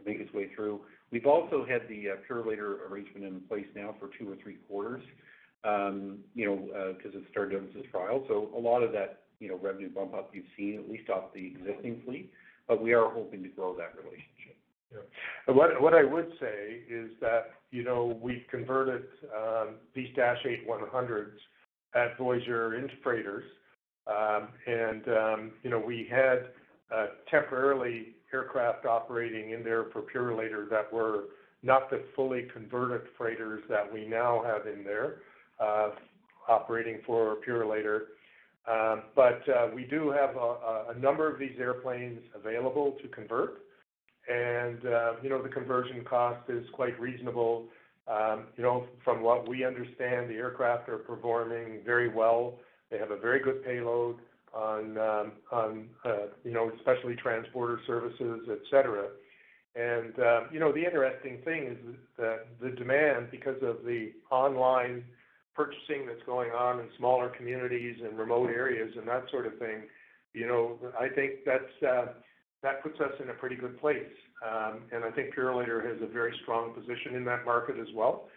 make 0.06 0.20
its 0.20 0.32
way 0.32 0.48
through. 0.54 0.80
We've 1.10 1.26
also 1.26 1.66
had 1.68 1.88
the 1.88 2.10
uh, 2.10 2.14
Purolator 2.30 2.88
arrangement 2.88 3.24
in 3.24 3.40
place 3.48 3.66
now 3.74 3.96
for 3.98 4.10
two 4.16 4.30
or 4.30 4.36
three 4.36 4.58
quarters, 4.68 5.02
um, 5.64 6.18
you 6.34 6.46
know, 6.46 6.68
uh, 6.72 6.92
because 6.92 7.14
it 7.14 7.24
started 7.32 7.56
out 7.56 7.68
as 7.68 7.84
a 7.84 7.88
trial. 7.88 8.24
So 8.28 8.50
a 8.56 8.60
lot 8.60 8.82
of 8.82 8.92
that, 8.92 9.22
you 9.40 9.48
know, 9.48 9.58
revenue 9.60 9.88
bump 9.88 10.14
up 10.14 10.30
you've 10.32 10.44
seen 10.56 10.78
at 10.78 10.88
least 10.88 11.10
off 11.10 11.32
the 11.34 11.46
existing 11.46 12.02
fleet, 12.04 12.30
but 12.68 12.82
we 12.82 12.92
are 12.92 13.10
hoping 13.10 13.42
to 13.42 13.48
grow 13.48 13.74
that 13.76 13.94
relationship. 13.96 14.56
Yeah. 14.92 15.54
What 15.54 15.94
I 15.94 16.04
would 16.04 16.30
say 16.38 16.80
is 16.88 17.10
that, 17.20 17.50
you 17.70 17.82
know, 17.82 18.18
we've 18.22 18.44
converted 18.50 19.02
um, 19.36 19.74
these 19.94 20.08
Dash 20.14 20.38
8-100s 20.44 21.32
at 21.94 22.16
Voyageur 22.18 22.78
into 22.78 22.94
freighters. 23.02 23.44
Um, 24.06 24.48
and 24.66 25.08
um, 25.08 25.50
you 25.62 25.70
know, 25.70 25.78
we 25.78 26.08
had 26.10 26.46
uh, 26.94 27.06
temporarily 27.30 28.14
aircraft 28.32 28.86
operating 28.86 29.50
in 29.50 29.62
there 29.62 29.86
for 29.92 30.02
Purolator 30.02 30.68
that 30.70 30.90
were 30.92 31.24
not 31.62 31.90
the 31.90 32.02
fully 32.14 32.48
converted 32.52 33.08
freighters 33.16 33.62
that 33.68 33.92
we 33.92 34.06
now 34.06 34.42
have 34.46 34.66
in 34.66 34.84
there 34.84 35.16
uh, 35.60 35.90
operating 36.48 37.00
for 37.04 37.36
Purolator. 37.46 38.00
Um, 38.70 39.02
but 39.16 39.48
uh, 39.48 39.68
we 39.74 39.84
do 39.84 40.10
have 40.10 40.36
a 40.36 40.98
number 40.98 41.30
of 41.32 41.38
these 41.38 41.56
airplanes 41.58 42.20
available 42.34 42.96
to 43.02 43.08
convert. 43.08 43.62
And 44.28 44.84
uh, 44.84 45.12
you 45.22 45.30
know, 45.30 45.42
the 45.42 45.48
conversion 45.48 46.04
cost 46.04 46.50
is 46.50 46.66
quite 46.72 46.98
reasonable. 47.00 47.66
Um, 48.06 48.44
you 48.56 48.62
know, 48.62 48.86
from 49.04 49.22
what 49.22 49.48
we 49.48 49.64
understand, 49.64 50.30
the 50.30 50.34
aircraft 50.34 50.88
are 50.88 50.98
performing 50.98 51.80
very 51.84 52.08
well. 52.08 52.54
They 52.90 52.98
have 52.98 53.10
a 53.10 53.18
very 53.18 53.40
good 53.40 53.64
payload 53.64 54.16
on, 54.54 54.98
um, 55.52 55.88
uh, 56.04 56.12
you 56.44 56.52
know, 56.52 56.70
especially 56.78 57.16
transporter 57.16 57.80
services, 57.86 58.48
et 58.50 58.60
cetera. 58.70 59.08
And 59.76 60.14
you 60.52 60.58
know, 60.58 60.72
the 60.72 60.84
interesting 60.84 61.38
thing 61.44 61.64
is 61.64 61.96
that 62.18 62.46
the 62.60 62.70
demand, 62.70 63.30
because 63.30 63.62
of 63.62 63.84
the 63.84 64.12
online 64.30 65.04
purchasing 65.58 66.06
that's 66.06 66.22
going 66.24 66.50
on 66.52 66.78
in 66.78 66.86
smaller 66.96 67.28
communities 67.36 67.96
and 68.04 68.16
remote 68.16 68.48
areas 68.48 68.92
and 68.96 69.08
that 69.08 69.24
sort 69.28 69.44
of 69.44 69.58
thing, 69.58 69.82
you 70.32 70.46
know, 70.46 70.78
I 70.98 71.08
think 71.08 71.42
that's 71.44 71.74
uh, 71.82 72.06
that 72.62 72.80
puts 72.84 73.00
us 73.00 73.10
in 73.20 73.30
a 73.30 73.34
pretty 73.34 73.56
good 73.56 73.78
place. 73.80 74.14
Um, 74.46 74.82
and 74.92 75.04
I 75.04 75.10
think 75.10 75.34
Purolator 75.34 75.84
has 75.84 76.00
a 76.00 76.06
very 76.06 76.32
strong 76.42 76.72
position 76.74 77.16
in 77.16 77.24
that 77.24 77.44
market 77.44 77.76
as 77.80 77.88
well. 77.92 78.28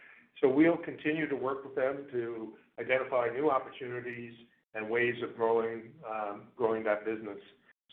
So 0.42 0.50
we'll 0.50 0.78
continue 0.78 1.30
to 1.30 1.36
work 1.36 1.64
with 1.64 1.76
them 1.76 2.06
to 2.12 2.54
identify 2.80 3.28
new 3.32 3.52
opportunities 3.52 4.34
and 4.74 4.90
ways 4.90 5.16
of 5.22 5.36
growing 5.36 5.92
um, 6.10 6.42
that 6.84 7.06
business. 7.06 7.38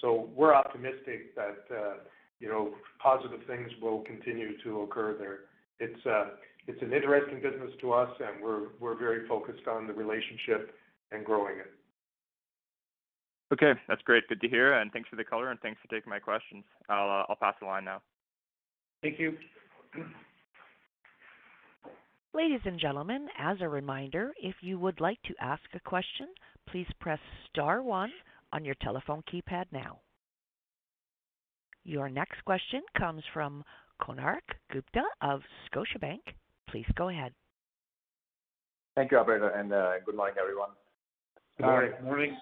So 0.01 0.31
we're 0.35 0.55
optimistic 0.55 1.35
that, 1.35 1.65
uh, 1.71 1.95
you 2.41 2.49
know, 2.49 2.73
positive 3.03 3.41
things 3.47 3.69
will 3.83 4.01
continue 4.03 4.57
to 4.63 4.83
occur 4.83 5.17
there. 5.19 5.41
It's 5.81 6.07
uh, 6.07 6.29
an 6.83 6.93
interesting 6.93 7.41
business 7.41 7.71
to 7.81 7.93
us, 7.93 8.11
and 8.21 8.43
we're 8.43 8.69
we're 8.81 8.99
very 8.99 9.27
focused 9.27 9.67
on 9.67 9.87
the 9.87 9.93
relationship 9.93 10.75
and 11.13 11.25
growing 11.25 11.59
it. 11.59 11.73
Okay. 13.53 13.73
That's 13.89 14.03
great. 14.03 14.29
Good 14.29 14.41
to 14.43 14.49
hear, 14.49 14.75
and 14.75 14.93
thanks 14.93 15.09
for 15.09 15.17
the 15.17 15.25
color, 15.25 15.51
and 15.51 15.59
thanks 15.61 15.81
for 15.81 15.89
taking 15.89 16.11
my 16.11 16.19
questions. 16.19 16.65
Uh, 16.89 17.25
I'll 17.29 17.39
pass 17.41 17.55
the 17.61 17.67
line 17.67 17.85
now. 17.85 18.03
Thank 19.03 19.19
you. 19.19 19.35
Ladies 22.35 22.61
and 22.67 22.79
gentlemen, 22.79 23.27
as 23.39 23.57
a 23.61 23.69
reminder, 23.69 24.33
if 24.43 24.57
you 24.61 24.79
would 24.79 25.01
like 25.01 25.21
to 25.23 25.35
ask 25.41 25.63
a 25.75 25.81
question, 25.81 26.29
please 26.69 26.87
press 27.01 27.19
star 27.49 27.83
one 27.83 28.13
on 28.53 28.65
your 28.65 28.75
telephone 28.83 29.23
keypad 29.33 29.65
now. 29.73 30.01
Your 31.85 32.11
next 32.11 32.45
question 32.45 32.83
comes 32.99 33.23
from 33.33 33.65
Konark 34.03 34.43
Gupta 34.71 35.03
of 35.23 35.41
Scotiabank. 35.73 36.21
Please 36.71 36.87
go 36.97 37.09
ahead. 37.09 37.33
Thank 38.95 39.13
you, 39.13 39.19
operator, 39.19 39.49
and 39.51 39.73
uh, 39.73 39.93
good 40.05 40.17
morning, 40.17 40.37
everyone. 40.41 40.71
Good 41.57 41.67
morning. 41.67 41.93
Um, 41.99 42.05
morning. 42.05 42.37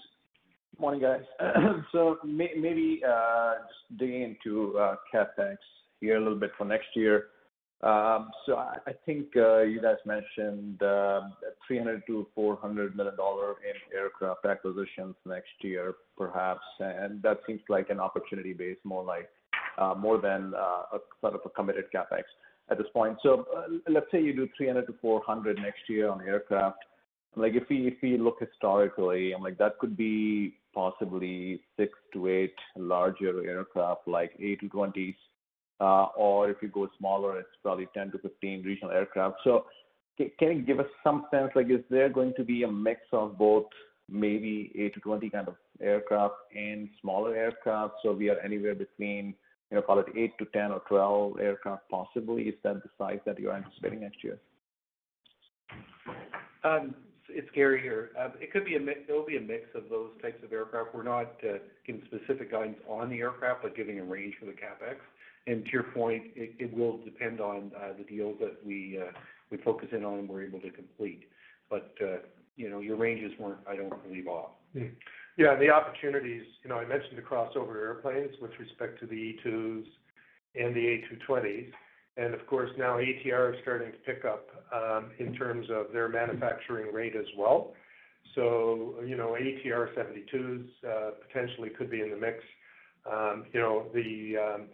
Morning, 0.78 1.00
guys. 1.00 1.22
So 1.92 2.18
maybe 2.24 3.02
uh, 3.06 3.54
just 3.68 3.98
digging 3.98 4.22
into 4.22 4.76
uh, 4.78 4.96
CapEx 5.12 5.56
here 6.00 6.16
a 6.16 6.20
little 6.20 6.38
bit 6.38 6.50
for 6.58 6.64
next 6.64 6.88
year. 6.94 7.26
Um 7.82 8.30
so 8.46 8.56
I 8.56 8.92
think 9.04 9.26
you 9.34 9.80
guys 9.82 9.96
mentioned 10.06 10.78
300 10.78 12.02
million-400 12.08 12.96
million 12.96 13.16
dollar 13.16 13.50
in 13.60 13.76
aircraft 13.94 14.46
acquisitions 14.46 15.14
next 15.26 15.52
year, 15.60 15.94
perhaps. 16.16 16.64
And 16.80 17.22
that 17.22 17.40
seems 17.46 17.60
like 17.68 17.90
an 17.90 18.00
opportunity 18.00 18.54
base, 18.54 18.78
more 18.84 19.04
like 19.04 19.28
more 19.98 20.18
than 20.18 20.54
a 20.54 20.98
sort 21.20 21.34
of 21.34 21.42
a 21.44 21.50
committed 21.50 21.84
CapEx 21.94 22.24
at 22.70 22.78
this 22.78 22.86
point. 22.92 23.18
So 23.22 23.46
uh, 23.56 23.64
let's 23.88 24.06
say 24.10 24.20
you 24.20 24.34
do 24.34 24.48
300 24.56 24.86
million-400 25.02 25.44
million 25.44 25.62
next 25.62 25.88
year 25.88 26.10
on 26.10 26.20
aircraft. 26.22 26.78
Like, 27.36 27.52
if 27.54 27.68
we 27.68 28.16
look 28.16 28.38
historically, 28.40 29.32
I'm 29.32 29.42
like, 29.42 29.58
that 29.58 29.78
could 29.78 29.96
be 29.96 30.54
possibly 30.74 31.60
six 31.76 31.92
to 32.14 32.28
eight 32.28 32.54
larger 32.76 33.46
aircraft 33.46 34.08
like 34.08 34.32
A220s. 34.38 35.16
Uh, 35.78 36.06
or 36.16 36.48
if 36.48 36.56
you 36.62 36.68
go 36.68 36.88
smaller, 36.98 37.38
it's 37.38 37.48
probably 37.62 37.86
10-15 37.94 38.64
regional 38.64 38.90
aircraft. 38.90 39.36
So 39.44 39.66
can 40.16 40.56
you 40.56 40.62
give 40.62 40.80
us 40.80 40.86
some 41.04 41.26
sense, 41.30 41.50
like, 41.54 41.70
is 41.70 41.84
there 41.90 42.08
going 42.08 42.32
to 42.38 42.44
be 42.44 42.62
a 42.62 42.70
mix 42.70 43.00
of 43.12 43.36
both 43.36 43.66
maybe 44.08 44.72
A220 44.78 45.32
kind 45.32 45.48
of 45.48 45.56
aircraft 45.80 46.34
and 46.54 46.88
smaller 47.00 47.34
aircraft, 47.36 47.94
so 48.02 48.12
we 48.12 48.30
are 48.30 48.38
anywhere 48.40 48.74
between, 48.74 49.34
you 49.70 49.76
know, 49.76 49.82
call 49.82 49.98
it 49.98 50.06
eight 50.16 50.36
to 50.38 50.44
10 50.46 50.70
or 50.70 50.82
12 50.88 51.40
aircraft 51.40 51.88
possibly? 51.90 52.44
Is 52.44 52.54
that 52.62 52.82
the 52.82 52.88
size 52.98 53.18
that 53.26 53.38
you're 53.38 53.54
anticipating 53.54 54.00
next 54.00 54.22
year? 54.22 54.38
Um, 56.62 56.94
it's 57.28 57.48
Gary 57.54 57.82
here. 57.82 58.10
Um, 58.20 58.32
it 58.40 58.52
could 58.52 58.64
be 58.64 58.76
a 58.76 58.80
mix. 58.80 59.00
It'll 59.08 59.26
be 59.26 59.36
a 59.36 59.40
mix 59.40 59.64
of 59.74 59.84
those 59.90 60.10
types 60.22 60.42
of 60.44 60.52
aircraft. 60.52 60.94
We're 60.94 61.02
not 61.02 61.34
uh, 61.42 61.58
giving 61.86 62.02
specific 62.06 62.52
guidance 62.52 62.78
on 62.88 63.10
the 63.10 63.18
aircraft, 63.18 63.62
but 63.62 63.76
giving 63.76 63.98
a 63.98 64.04
range 64.04 64.34
for 64.38 64.46
the 64.46 64.52
CapEx. 64.52 64.96
And 65.48 65.64
to 65.64 65.70
your 65.70 65.84
point, 65.84 66.24
it 66.34 66.76
will 66.76 66.98
depend 67.04 67.40
on 67.40 67.70
uh, 67.76 67.92
the 67.96 68.04
deals 68.04 68.36
that 68.40 68.58
uh, 68.64 69.12
we 69.50 69.56
focus 69.64 69.88
in 69.92 70.04
on 70.04 70.20
and 70.20 70.28
we're 70.28 70.42
able 70.42 70.60
to 70.60 70.70
complete. 70.70 71.28
But 71.70 71.94
you 72.56 72.68
know, 72.68 72.80
your 72.80 72.96
ranges 72.96 73.32
weren't, 73.38 73.60
I 73.68 73.76
don't 73.76 74.02
believe, 74.02 74.26
off. 74.26 74.50
Hmm. 74.72 74.86
Yeah, 75.36 75.52
and 75.52 75.60
the 75.60 75.70
opportunities, 75.70 76.44
you 76.62 76.70
know, 76.70 76.76
I 76.76 76.86
mentioned 76.86 77.18
the 77.18 77.22
crossover 77.22 77.76
airplanes 77.76 78.34
with 78.40 78.52
respect 78.58 78.98
to 79.00 79.06
the 79.06 79.14
E2s 79.44 79.84
and 80.54 80.74
the 80.74 81.02
A220s. 81.28 81.70
And 82.16 82.32
Of 82.32 82.46
course, 82.46 82.70
now 82.78 82.96
ATR 82.96 83.52
is 83.52 83.60
starting 83.60 83.92
to 83.92 83.98
pick 83.98 84.24
up 84.24 84.48
um, 84.72 85.10
in 85.18 85.34
terms 85.34 85.66
of 85.70 85.92
their 85.92 86.08
manufacturing 86.08 86.92
rate 86.92 87.14
as 87.14 87.26
well. 87.36 87.74
So, 88.34 88.94
you 89.06 89.16
know, 89.16 89.36
ATR 89.38 89.94
72s 89.94 90.66
uh, 90.88 91.10
potentially 91.26 91.68
could 91.68 91.90
be 91.90 92.00
in 92.00 92.10
the 92.10 92.16
mix. 92.16 92.38
Um, 93.10 93.44
you 93.52 93.60
know, 93.60 93.80
um, 93.94 94.68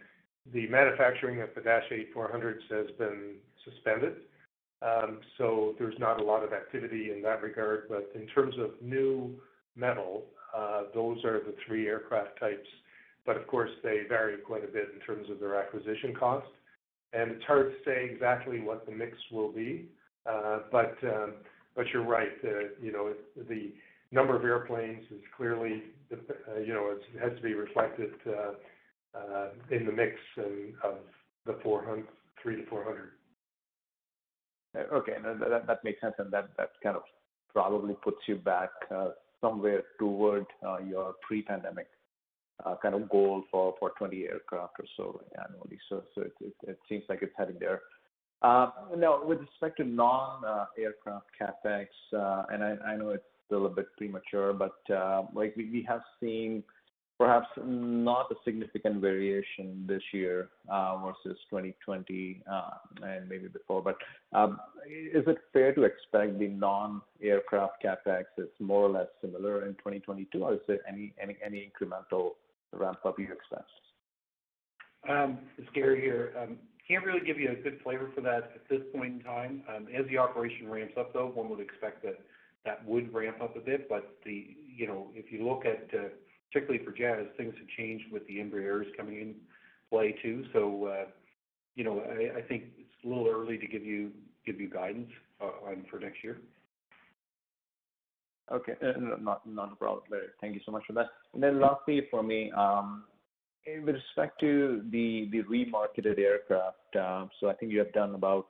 the 0.53 0.67
manufacturing 0.67 1.41
of 1.41 1.49
the 1.53 1.61
Dash 1.61 1.83
8-400s 2.15 2.61
has 2.69 2.87
been 2.97 3.35
suspended. 3.65 4.15
So 5.37 5.75
there's 5.77 5.97
not 5.99 6.21
a 6.21 6.23
lot 6.23 6.43
of 6.43 6.53
activity 6.53 7.11
in 7.11 7.21
that 7.23 7.41
regard. 7.41 7.89
But 7.89 8.11
in 8.15 8.27
terms 8.27 8.55
of 8.57 8.71
new 8.81 9.35
metal, 9.75 10.23
Uh, 10.55 10.83
those 10.93 11.23
are 11.25 11.39
the 11.39 11.55
three 11.65 11.87
aircraft 11.87 12.39
types. 12.39 12.67
But 13.25 13.37
of 13.37 13.47
course, 13.47 13.71
they 13.83 14.01
vary 14.07 14.37
quite 14.37 14.63
a 14.63 14.67
bit 14.67 14.89
in 14.93 14.99
terms 15.01 15.29
of 15.29 15.39
their 15.39 15.55
acquisition 15.55 16.13
cost. 16.13 16.47
And 17.13 17.31
it's 17.31 17.43
hard 17.45 17.71
to 17.71 17.77
say 17.85 18.09
exactly 18.11 18.59
what 18.59 18.85
the 18.85 18.91
mix 18.91 19.17
will 19.31 19.51
be. 19.51 19.87
Uh, 20.25 20.59
um, 20.73 21.33
but 21.75 21.85
you're 21.93 22.03
right. 22.05 22.31
Uh, 22.43 22.69
you 22.81 22.91
know, 22.91 23.13
the 23.49 23.71
number 24.11 24.35
of 24.35 24.43
airplanes 24.43 25.03
is 25.11 25.21
clearly, 25.35 25.83
you 26.11 26.73
know, 26.73 26.91
it 26.95 27.21
has 27.21 27.35
to 27.35 27.41
be 27.41 27.53
reflected 27.53 28.11
in 29.71 29.85
the 29.85 29.91
mix 29.91 30.15
of 30.37 30.95
the 31.45 31.53
300-400. 31.63 32.05
Okay. 34.91 35.13
No, 35.23 35.37
that 35.37 35.83
makes 35.83 36.01
sense. 36.01 36.15
And 36.17 36.31
that 36.33 36.49
kind 36.81 36.95
of 36.95 37.03
probably 37.51 37.95
puts 38.03 38.17
you 38.27 38.35
back 38.35 38.69
somewhere 39.43 39.83
toward 39.99 40.45
uh, 40.65 40.77
your 40.79 41.15
pre-pandemic 41.21 41.87
uh, 42.65 42.75
kind 42.81 42.95
of 42.95 43.09
goal 43.09 43.43
for 43.51 43.75
20 43.97 44.23
aircraft 44.23 44.73
or 44.79 44.85
so 44.95 45.21
annually. 45.45 45.77
So 45.89 46.03
it 46.15 46.79
seems 46.87 47.03
like 47.09 47.19
it's 47.21 47.33
heading 47.37 47.57
there. 47.59 47.81
Uh, 48.41 48.69
now 48.97 49.23
with 49.23 49.39
respect 49.39 49.77
to 49.77 49.83
non-aircraft 49.83 51.25
CapEx, 51.39 51.87
and 52.51 52.63
I 52.63 52.95
know 52.95 53.09
it's 53.09 53.23
still 53.45 53.65
a 53.65 53.69
bit 53.69 53.87
premature, 53.97 54.53
but 54.53 54.75
like 55.33 55.55
we 55.55 55.85
have 55.87 56.01
seen 56.21 56.63
perhaps 57.23 57.47
not 57.63 58.29
a 58.31 58.35
significant 58.43 58.99
variation 58.99 59.85
this 59.87 60.01
year 60.11 60.49
uh, 60.69 60.97
versus 60.97 61.39
2020 61.49 62.43
uh, 62.51 62.61
and 63.01 63.29
maybe 63.29 63.47
before. 63.47 63.81
But 63.81 63.95
um, 64.37 64.59
is 64.85 65.23
it 65.25 65.37
fair 65.53 65.73
to 65.73 65.83
expect 65.83 66.37
the 66.37 66.49
non-aircraft 66.49 67.81
CapEx 67.81 68.23
is 68.37 68.49
more 68.59 68.81
or 68.81 68.89
less 68.89 69.07
similar 69.21 69.65
in 69.65 69.73
2022, 69.75 70.43
or 70.43 70.55
is 70.55 70.59
there 70.67 70.79
any 70.85 71.13
incremental 71.25 72.31
ramp-up 72.73 73.17
you 73.17 73.29
expect? 73.31 73.69
Um, 75.09 75.37
it's 75.57 75.69
Gary 75.73 76.01
here. 76.01 76.33
Um, 76.41 76.57
can't 76.85 77.05
really 77.05 77.25
give 77.25 77.39
you 77.39 77.51
a 77.51 77.55
good 77.55 77.79
flavor 77.85 78.11
for 78.13 78.19
that 78.19 78.51
at 78.53 78.69
this 78.69 78.81
point 78.93 79.13
in 79.13 79.21
time. 79.21 79.63
As 79.97 80.05
the 80.09 80.17
operation 80.17 80.69
ramps 80.69 80.95
up, 80.99 81.13
though, 81.13 81.27
one 81.27 81.47
would 81.49 81.61
expect 81.61 82.03
that 82.03 82.19
that 82.65 82.85
would 82.85 83.13
ramp 83.13 83.37
up 83.41 83.55
a 83.55 83.61
bit. 83.61 83.89
You 84.25 84.87
know, 84.87 85.07
if 85.15 85.31
you 85.31 85.47
look 85.47 85.63
at, 85.65 85.87
uh, 85.97 86.09
particularly 86.53 86.85
for 86.85 86.91
Jazz, 86.91 87.25
things 87.35 87.53
have 87.57 87.67
changed 87.75 88.05
with 88.11 88.25
the 88.27 88.37
Embraers 88.37 88.85
coming 88.95 89.15
in 89.15 89.35
play 89.89 90.15
too. 90.21 90.45
So, 90.53 90.85
uh, 90.85 91.05
you 91.75 91.83
know, 91.83 92.01
I 92.01 92.41
think 92.41 92.65
it's 92.77 93.03
a 93.03 93.07
little 93.07 93.27
early 93.27 93.57
to 93.57 93.67
give 93.67 93.83
you 93.83 94.11
guidance 94.71 95.09
uh, 95.41 95.67
on 95.67 95.85
for 95.89 95.99
next 95.99 96.23
year. 96.23 96.37
Okay. 98.51 98.73
Uh, 98.81 99.15
not 99.19 99.41
a 99.71 99.75
problem. 99.75 100.03
Thank 100.41 100.53
you 100.53 100.61
so 100.65 100.71
much 100.71 100.83
for 100.85 100.93
that. 100.93 101.07
And 101.33 101.41
then 101.41 101.59
lastly 101.59 102.03
for 102.11 102.21
me, 102.21 102.51
um, 102.51 103.05
with 103.65 103.95
respect 103.95 104.39
to 104.41 104.83
the 104.91 105.29
remarketed 105.49 106.19
aircraft, 106.19 106.95
um, 106.99 107.29
so 107.39 107.49
I 107.49 107.53
think 107.53 107.71
you 107.71 107.79
have 107.79 107.93
done 107.93 108.13
about 108.13 108.47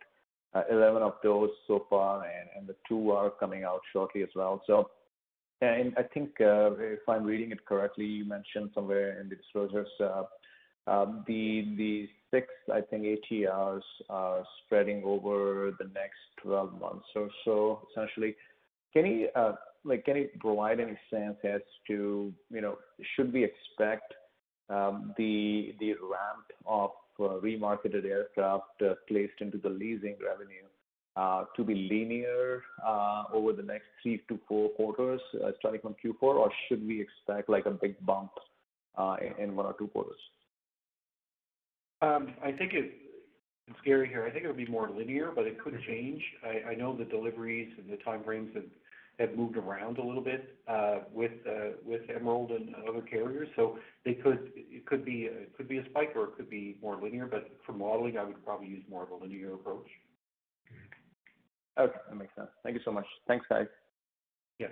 11 0.70 1.02
of 1.02 1.14
those 1.24 1.50
so 1.68 1.86
far, 1.90 2.26
and 2.58 2.68
the 2.68 2.76
two 2.88 3.12
are 3.12 3.30
coming 3.30 3.64
out 3.64 3.82
shortly 3.94 4.24
as 4.24 4.30
well. 4.36 4.62
I 5.64 6.04
think, 6.14 6.32
if 6.40 7.00
I'm 7.08 7.24
reading 7.24 7.52
it 7.52 7.66
correctly, 7.66 8.06
you 8.06 8.26
mentioned 8.26 8.72
somewhere 8.74 9.20
in 9.20 9.30
the 9.30 9.36
disclosures, 9.36 9.88
uh, 10.00 10.24
um, 10.86 11.24
the 11.28 12.10
six, 12.32 12.48
I 12.74 12.82
think, 12.82 13.04
ATRs 13.04 13.82
spreading 14.66 15.04
over 15.06 15.72
the 15.80 15.86
next 15.94 16.20
12 16.42 16.80
months 16.80 17.06
or 17.16 17.30
so, 17.46 17.88
essentially. 17.92 18.36
Can 18.94 19.06
you, 19.06 19.30
uh, 19.36 19.54
like, 19.84 20.06
can 20.06 20.18
you 20.18 20.30
provide 20.40 20.80
any 20.80 20.98
sense 21.10 21.38
as 21.44 21.62
to, 21.88 22.34
you 22.52 22.62
know, 22.62 22.78
should 23.16 23.34
we 23.34 23.44
expect 23.44 24.14
um 24.70 25.14
the 25.18 25.76
the 25.82 25.92
ramp 25.92 26.48
of 26.66 26.92
uh, 27.20 27.38
remarketed 27.42 28.06
aircraft 28.06 28.82
placed 29.10 29.34
into 29.42 29.58
the 29.58 29.70
leasing 29.70 30.16
revenue 30.26 30.64
Uh, 31.16 31.46
to 31.56 31.64
be 31.64 31.76
linear 31.76 32.64
uh, 32.84 33.26
over 33.32 33.54
the 33.54 33.62
next 33.62 33.86
three 34.02 34.24
to 34.28 34.40
four 34.48 34.70
quarters, 34.70 35.22
uh, 35.46 35.52
starting 35.60 35.80
from 35.80 35.96
Q4? 36.04 36.24
Or 36.24 36.52
should 36.68 36.84
we 36.88 37.00
expect 37.00 37.50
like 37.50 37.68
a 37.68 37.72
big 37.72 38.04
bump 38.04 38.32
in 39.38 39.56
one 39.56 39.68
or 39.68 39.76
two 39.78 39.88
quarters? 39.90 40.18
Um, 42.02 42.34
I 42.44 42.52
think 42.52 42.74
it's 42.74 42.92
Gary 43.86 44.08
here. 44.08 44.26
I 44.26 44.32
think 44.32 44.44
it'll 44.44 44.56
be 44.56 44.66
more 44.66 44.90
linear, 44.90 45.32
but 45.36 45.46
it 45.46 45.64
could 45.64 45.74
mm-hmm. 45.74 45.92
change. 45.92 46.24
I 46.68 46.74
know 46.74 46.98
the 46.98 47.06
deliveries 47.06 47.72
and 47.78 47.92
the 47.92 48.04
time 48.04 48.24
frames 48.24 48.50
have 49.20 49.36
moved 49.38 49.56
around 49.56 50.00
a 50.00 50.04
little 50.04 50.24
bit 50.24 50.58
uh 50.68 51.02
with 51.14 51.34
uh 51.48 51.78
with 51.86 52.02
Emerald 52.10 52.50
and 52.50 52.74
other 52.90 53.02
carriers. 53.02 53.48
So 53.56 53.78
it 54.04 54.24
could 54.24 55.06
be 55.06 55.28
a 55.28 55.86
spike 55.92 56.14
or 56.16 56.24
it 56.24 56.38
could 56.38 56.50
be 56.50 56.78
more 56.82 57.00
linear. 57.00 57.28
But 57.28 57.52
for 57.68 57.74
modeling, 57.74 58.18
I 58.18 58.24
would 58.24 58.44
probably 58.44 58.68
use 58.68 58.84
more 58.90 59.04
of 59.04 59.12
a 59.12 59.16
linear 59.16 59.54
approach. 59.54 59.88
Okay. 61.80 62.00
That 62.10 62.16
makes 62.16 62.36
sense. 62.36 62.50
Thank 62.64 62.76
you 62.76 62.82
so 62.86 62.92
much. 62.92 63.06
Thanks, 63.28 63.46
guys. 63.50 63.68
Yeah. 64.60 64.68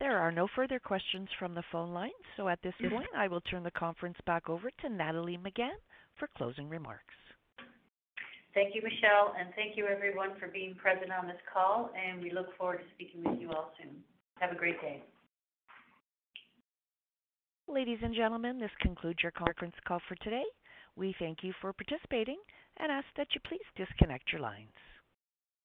There 0.00 0.18
are 0.18 0.32
no 0.32 0.48
further 0.54 0.78
questions 0.78 1.28
from 1.38 1.54
the 1.54 1.62
phone 1.72 1.94
lines. 1.94 2.12
So 2.36 2.48
at 2.48 2.60
this 2.62 2.74
mm-hmm. 2.80 2.94
point, 2.94 3.08
I 3.16 3.26
will 3.26 3.40
turn 3.40 3.62
the 3.62 3.70
conference 3.70 4.18
back 4.26 4.50
over 4.50 4.70
to 4.82 4.88
Nathalie 4.88 5.38
Megann 5.38 5.80
for 6.18 6.28
closing 6.36 6.68
remarks. 6.68 7.14
Thank 8.52 8.74
you, 8.74 8.82
Michelle, 8.82 9.34
and 9.38 9.48
thank 9.56 9.76
you 9.76 9.86
everyone 9.86 10.38
for 10.38 10.46
being 10.48 10.74
present 10.76 11.10
on 11.10 11.26
this 11.26 11.40
call, 11.52 11.90
and 11.96 12.22
we 12.22 12.30
look 12.30 12.56
forward 12.56 12.78
to 12.78 12.84
speaking 12.94 13.24
with 13.24 13.40
you 13.40 13.50
all 13.50 13.72
soon. 13.80 13.96
Have 14.38 14.52
a 14.52 14.54
great 14.54 14.80
day. 14.80 15.02
Ladies 17.68 17.98
and 18.02 18.14
gentlemen, 18.14 18.58
this 18.58 18.70
concludes 18.80 19.20
your 19.22 19.32
conference 19.32 19.74
call 19.88 19.98
for 20.06 20.16
today. 20.16 20.44
We 20.96 21.14
thank 21.18 21.38
you 21.42 21.54
for 21.60 21.72
participating 21.72 22.36
and 22.76 22.92
ask 22.92 23.06
that 23.16 23.28
you 23.34 23.40
please 23.48 23.64
disconnect 23.74 24.30
your 24.30 24.42
lines. 24.42 24.70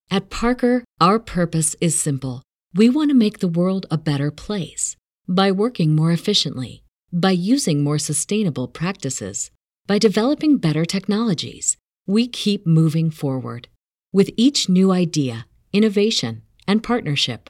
At 0.10 0.30
Parker, 0.30 0.86
our 1.02 1.20
purpose 1.20 1.76
is 1.82 2.00
simple. 2.00 2.42
We 2.74 2.90
want 2.90 3.10
to 3.10 3.16
make 3.16 3.40
the 3.40 3.50
world 3.50 3.86
a 3.92 3.98
better 3.98 4.32
place 4.32 4.96
by 5.28 5.52
working 5.52 5.94
more 5.94 6.12
efficiently, 6.12 6.84
by 7.12 7.32
using 7.32 7.84
more 7.84 8.00
sustainable 8.00 8.70
practices, 8.70 9.52
by 9.86 10.00
developing 10.00 10.58
better 10.58 10.86
technologies. 10.86 11.76
We 12.08 12.28
keep 12.28 12.66
moving 12.66 13.12
forward. 13.12 13.68
With 14.14 14.32
each 14.38 14.70
new 14.70 14.92
idea, 14.92 15.48
innovation, 15.74 16.44
and 16.66 16.82
partnership, 16.82 17.50